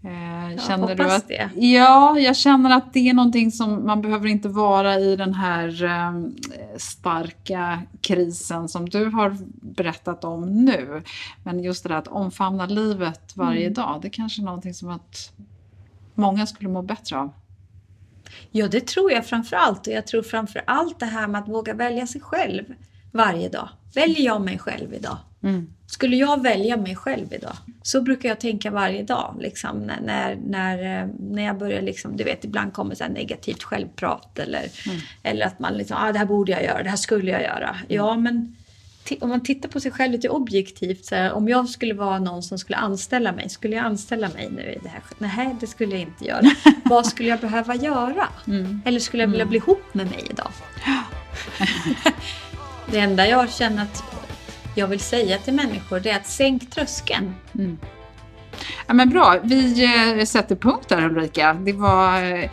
Eh, 0.05 0.67
känner 0.67 0.87
jag 0.89 0.97
du 0.97 1.03
att, 1.03 1.27
det. 1.27 1.49
Ja, 1.55 2.19
jag 2.19 2.35
känner 2.35 2.77
att 2.77 2.93
det 2.93 3.09
är 3.09 3.13
någonting 3.13 3.51
som 3.51 3.85
man 3.85 4.01
behöver 4.01 4.27
inte 4.27 4.49
vara 4.49 4.99
i 4.99 5.15
den 5.15 5.33
här 5.33 5.83
eh, 5.83 6.29
starka 6.77 7.81
krisen 8.01 8.69
som 8.69 8.89
du 8.89 9.05
har 9.05 9.37
berättat 9.61 10.23
om 10.23 10.65
nu. 10.65 11.03
Men 11.43 11.63
just 11.63 11.83
det 11.83 11.89
där 11.89 11.95
att 11.95 12.07
omfamna 12.07 12.65
livet 12.65 13.33
varje 13.35 13.61
mm. 13.61 13.73
dag, 13.73 13.99
det 14.01 14.09
kanske 14.09 14.41
är 14.41 14.45
någonting 14.45 14.73
som 14.73 14.89
att 14.89 15.33
många 16.15 16.47
skulle 16.47 16.69
må 16.69 16.81
bättre 16.81 17.17
av. 17.17 17.33
Ja, 18.51 18.67
det 18.67 18.87
tror 18.87 19.11
jag 19.11 19.25
framför 19.25 19.55
allt. 19.55 19.87
Och 19.87 19.93
jag 19.93 20.07
tror 20.07 20.21
framför 20.21 20.61
allt 20.67 20.99
det 20.99 21.05
här 21.05 21.27
med 21.27 21.41
att 21.41 21.47
våga 21.47 21.73
välja 21.73 22.07
sig 22.07 22.21
själv 22.21 22.63
varje 23.11 23.49
dag. 23.49 23.69
Väljer 23.93 24.25
jag 24.25 24.41
mig 24.41 24.59
själv 24.59 24.93
idag? 24.93 25.17
Mm. 25.43 25.73
Skulle 25.87 26.15
jag 26.15 26.43
välja 26.43 26.77
mig 26.77 26.95
själv 26.95 27.33
idag? 27.33 27.55
Så 27.81 28.01
brukar 28.01 28.29
jag 28.29 28.39
tänka 28.39 28.71
varje 28.71 29.03
dag. 29.03 29.35
Liksom, 29.39 29.79
när, 29.79 30.37
när, 30.47 31.09
när 31.19 31.45
jag 31.45 31.57
börjar, 31.57 31.81
liksom, 31.81 32.17
du 32.17 32.23
vet, 32.23 32.45
ibland 32.45 32.73
kommer 32.73 32.95
så 32.95 33.07
negativt 33.07 33.63
självprat 33.63 34.39
eller, 34.39 34.59
mm. 34.59 34.99
eller 35.23 35.45
att 35.45 35.59
man 35.59 35.73
liksom, 35.73 35.97
ah, 35.99 36.11
det 36.11 36.19
här 36.19 36.25
borde 36.25 36.51
jag 36.51 36.63
göra, 36.63 36.83
det 36.83 36.89
här 36.89 36.97
skulle 36.97 37.31
jag 37.31 37.41
göra. 37.41 37.69
Mm. 37.69 37.85
Ja, 37.87 38.17
men 38.17 38.55
om 39.21 39.29
man 39.29 39.43
tittar 39.43 39.69
på 39.69 39.79
sig 39.79 39.91
själv 39.91 40.11
lite 40.11 40.29
objektivt, 40.29 41.05
så 41.05 41.15
här, 41.15 41.33
om 41.33 41.49
jag 41.49 41.69
skulle 41.69 41.93
vara 41.93 42.19
någon 42.19 42.43
som 42.43 42.57
skulle 42.57 42.77
anställa 42.77 43.31
mig, 43.31 43.49
skulle 43.49 43.75
jag 43.75 43.85
anställa 43.85 44.29
mig 44.29 44.49
nu 44.49 44.61
i 44.61 44.79
det 44.83 44.89
här? 44.89 45.01
Nej, 45.17 45.55
det 45.59 45.67
skulle 45.67 45.91
jag 45.91 46.01
inte 46.01 46.25
göra. 46.25 46.51
Vad 46.85 47.05
skulle 47.05 47.29
jag 47.29 47.39
behöva 47.39 47.75
göra? 47.75 48.27
Mm. 48.47 48.81
Eller 48.85 48.99
skulle 48.99 49.23
jag 49.23 49.27
vilja 49.27 49.43
mm. 49.43 49.49
bli 49.49 49.57
ihop 49.57 49.93
med 49.93 50.05
mig 50.05 50.25
idag? 50.29 50.51
det 52.91 52.99
enda 52.99 53.27
jag 53.27 53.51
känner 53.51 53.83
att 53.83 54.03
jag 54.75 54.87
vill 54.87 54.99
säga 54.99 55.37
till 55.37 55.53
människor 55.53 55.99
det 55.99 56.09
är 56.09 56.15
att 56.15 56.27
sänk 56.27 56.69
tröskeln. 56.69 57.35
Mm. 57.55 57.77
Ja, 58.87 58.93
men 58.93 59.09
bra, 59.09 59.39
vi 59.43 59.83
eh, 60.19 60.25
sätter 60.25 60.55
punkt 60.55 60.89
där 60.89 61.05
Ulrika. 61.05 61.53
Det 61.53 61.73
var, 61.73 62.23
eh, 62.23 62.49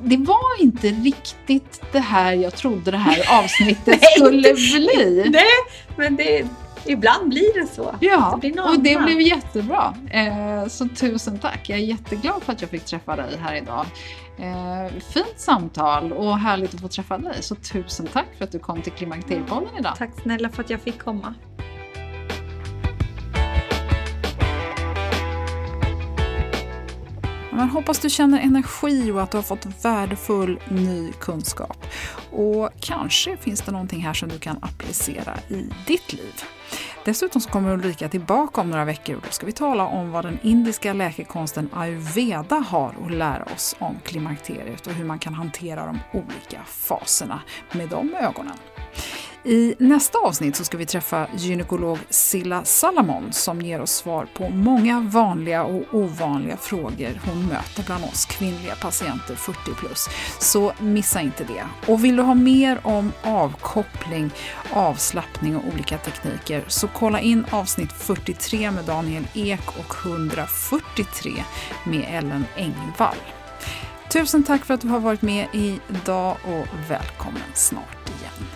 det 0.00 0.16
var 0.16 0.62
inte 0.62 0.88
riktigt 0.88 1.82
det 1.92 2.00
här 2.00 2.32
jag 2.32 2.56
trodde 2.56 2.90
det 2.90 2.96
här 2.96 3.24
avsnittet 3.44 4.00
skulle 4.16 4.54
bli. 4.54 5.24
Nej, 5.30 5.44
men 5.96 6.16
det, 6.16 6.44
ibland 6.88 7.28
blir 7.28 7.60
det 7.60 7.66
så. 7.66 7.94
Ja, 8.00 8.38
det 8.42 8.60
och 8.60 8.78
det 8.80 8.98
blev 8.98 9.20
jättebra. 9.20 9.94
Eh, 10.10 10.66
så 10.68 10.88
tusen 10.88 11.38
tack. 11.38 11.68
Jag 11.68 11.78
är 11.78 11.82
jätteglad 11.82 12.42
för 12.42 12.52
att 12.52 12.60
jag 12.60 12.70
fick 12.70 12.84
träffa 12.84 13.16
dig 13.16 13.36
här 13.36 13.54
idag. 13.54 13.86
Eh, 14.38 14.92
fint 15.12 15.40
samtal 15.40 16.12
och 16.12 16.38
härligt 16.38 16.74
att 16.74 16.80
få 16.80 16.88
träffa 16.88 17.18
dig. 17.18 17.42
Så 17.42 17.54
tusen 17.54 18.06
tack 18.06 18.26
för 18.38 18.44
att 18.44 18.52
du 18.52 18.58
kom 18.58 18.82
till 18.82 18.92
Klimakteriepodden 18.92 19.76
idag. 19.78 19.92
Tack 19.96 20.10
snälla 20.22 20.48
för 20.48 20.62
att 20.62 20.70
jag 20.70 20.80
fick 20.80 20.98
komma. 20.98 21.34
Men 27.56 27.68
hoppas 27.68 27.98
du 27.98 28.10
känner 28.10 28.40
energi 28.40 29.12
och 29.12 29.22
att 29.22 29.30
du 29.30 29.36
har 29.36 29.42
fått 29.42 29.84
värdefull 29.84 30.60
ny 30.68 31.12
kunskap. 31.12 31.86
Och 32.32 32.70
kanske 32.80 33.36
finns 33.36 33.62
det 33.62 33.72
någonting 33.72 34.00
här 34.00 34.14
som 34.14 34.28
du 34.28 34.38
kan 34.38 34.58
applicera 34.62 35.38
i 35.48 35.70
ditt 35.86 36.12
liv. 36.12 36.42
Dessutom 37.04 37.40
så 37.40 37.50
kommer 37.50 37.72
Ulrika 37.72 38.08
tillbaka 38.08 38.60
om 38.60 38.70
några 38.70 38.84
veckor 38.84 39.16
och 39.16 39.22
då 39.22 39.30
ska 39.30 39.46
vi 39.46 39.52
tala 39.52 39.86
om 39.86 40.10
vad 40.10 40.24
den 40.24 40.38
indiska 40.42 40.92
läkekonsten 40.92 41.68
ayurveda 41.74 42.56
har 42.56 42.94
att 43.04 43.12
lära 43.12 43.44
oss 43.54 43.76
om 43.78 43.96
klimakteriet 44.04 44.86
och 44.86 44.92
hur 44.92 45.04
man 45.04 45.18
kan 45.18 45.34
hantera 45.34 45.86
de 45.86 45.98
olika 46.12 46.60
faserna 46.66 47.40
med 47.72 47.88
de 47.88 48.14
ögonen. 48.14 48.56
I 49.48 49.74
nästa 49.78 50.18
avsnitt 50.18 50.56
så 50.56 50.64
ska 50.64 50.76
vi 50.76 50.86
träffa 50.86 51.26
gynekolog 51.36 51.98
Silla 52.10 52.64
Salamon 52.64 53.32
som 53.32 53.60
ger 53.60 53.80
oss 53.80 53.90
svar 53.90 54.28
på 54.34 54.48
många 54.48 55.00
vanliga 55.00 55.64
och 55.64 55.82
ovanliga 55.92 56.56
frågor 56.56 57.20
hon 57.26 57.46
möter 57.46 57.84
bland 57.86 58.04
oss 58.04 58.24
kvinnliga 58.24 58.74
patienter 58.74 59.34
40 59.34 59.58
plus. 59.78 60.08
Så 60.40 60.72
missa 60.78 61.20
inte 61.20 61.44
det. 61.44 61.92
Och 61.92 62.04
vill 62.04 62.16
du 62.16 62.22
ha 62.22 62.34
mer 62.34 62.80
om 62.82 63.12
avkoppling, 63.22 64.30
avslappning 64.72 65.56
och 65.56 65.64
olika 65.74 65.98
tekniker 65.98 66.64
så 66.68 66.88
kolla 66.88 67.20
in 67.20 67.44
avsnitt 67.50 67.92
43 67.92 68.70
med 68.70 68.84
Daniel 68.84 69.26
Ek 69.34 69.78
och 69.78 70.06
143 70.06 71.32
med 71.84 72.04
Ellen 72.08 72.44
Engvall. 72.56 73.16
Tusen 74.12 74.42
tack 74.42 74.64
för 74.64 74.74
att 74.74 74.80
du 74.80 74.88
har 74.88 75.00
varit 75.00 75.22
med 75.22 75.46
idag 75.52 76.36
och 76.44 76.66
välkommen 76.90 77.50
snart 77.54 78.08
igen. 78.08 78.55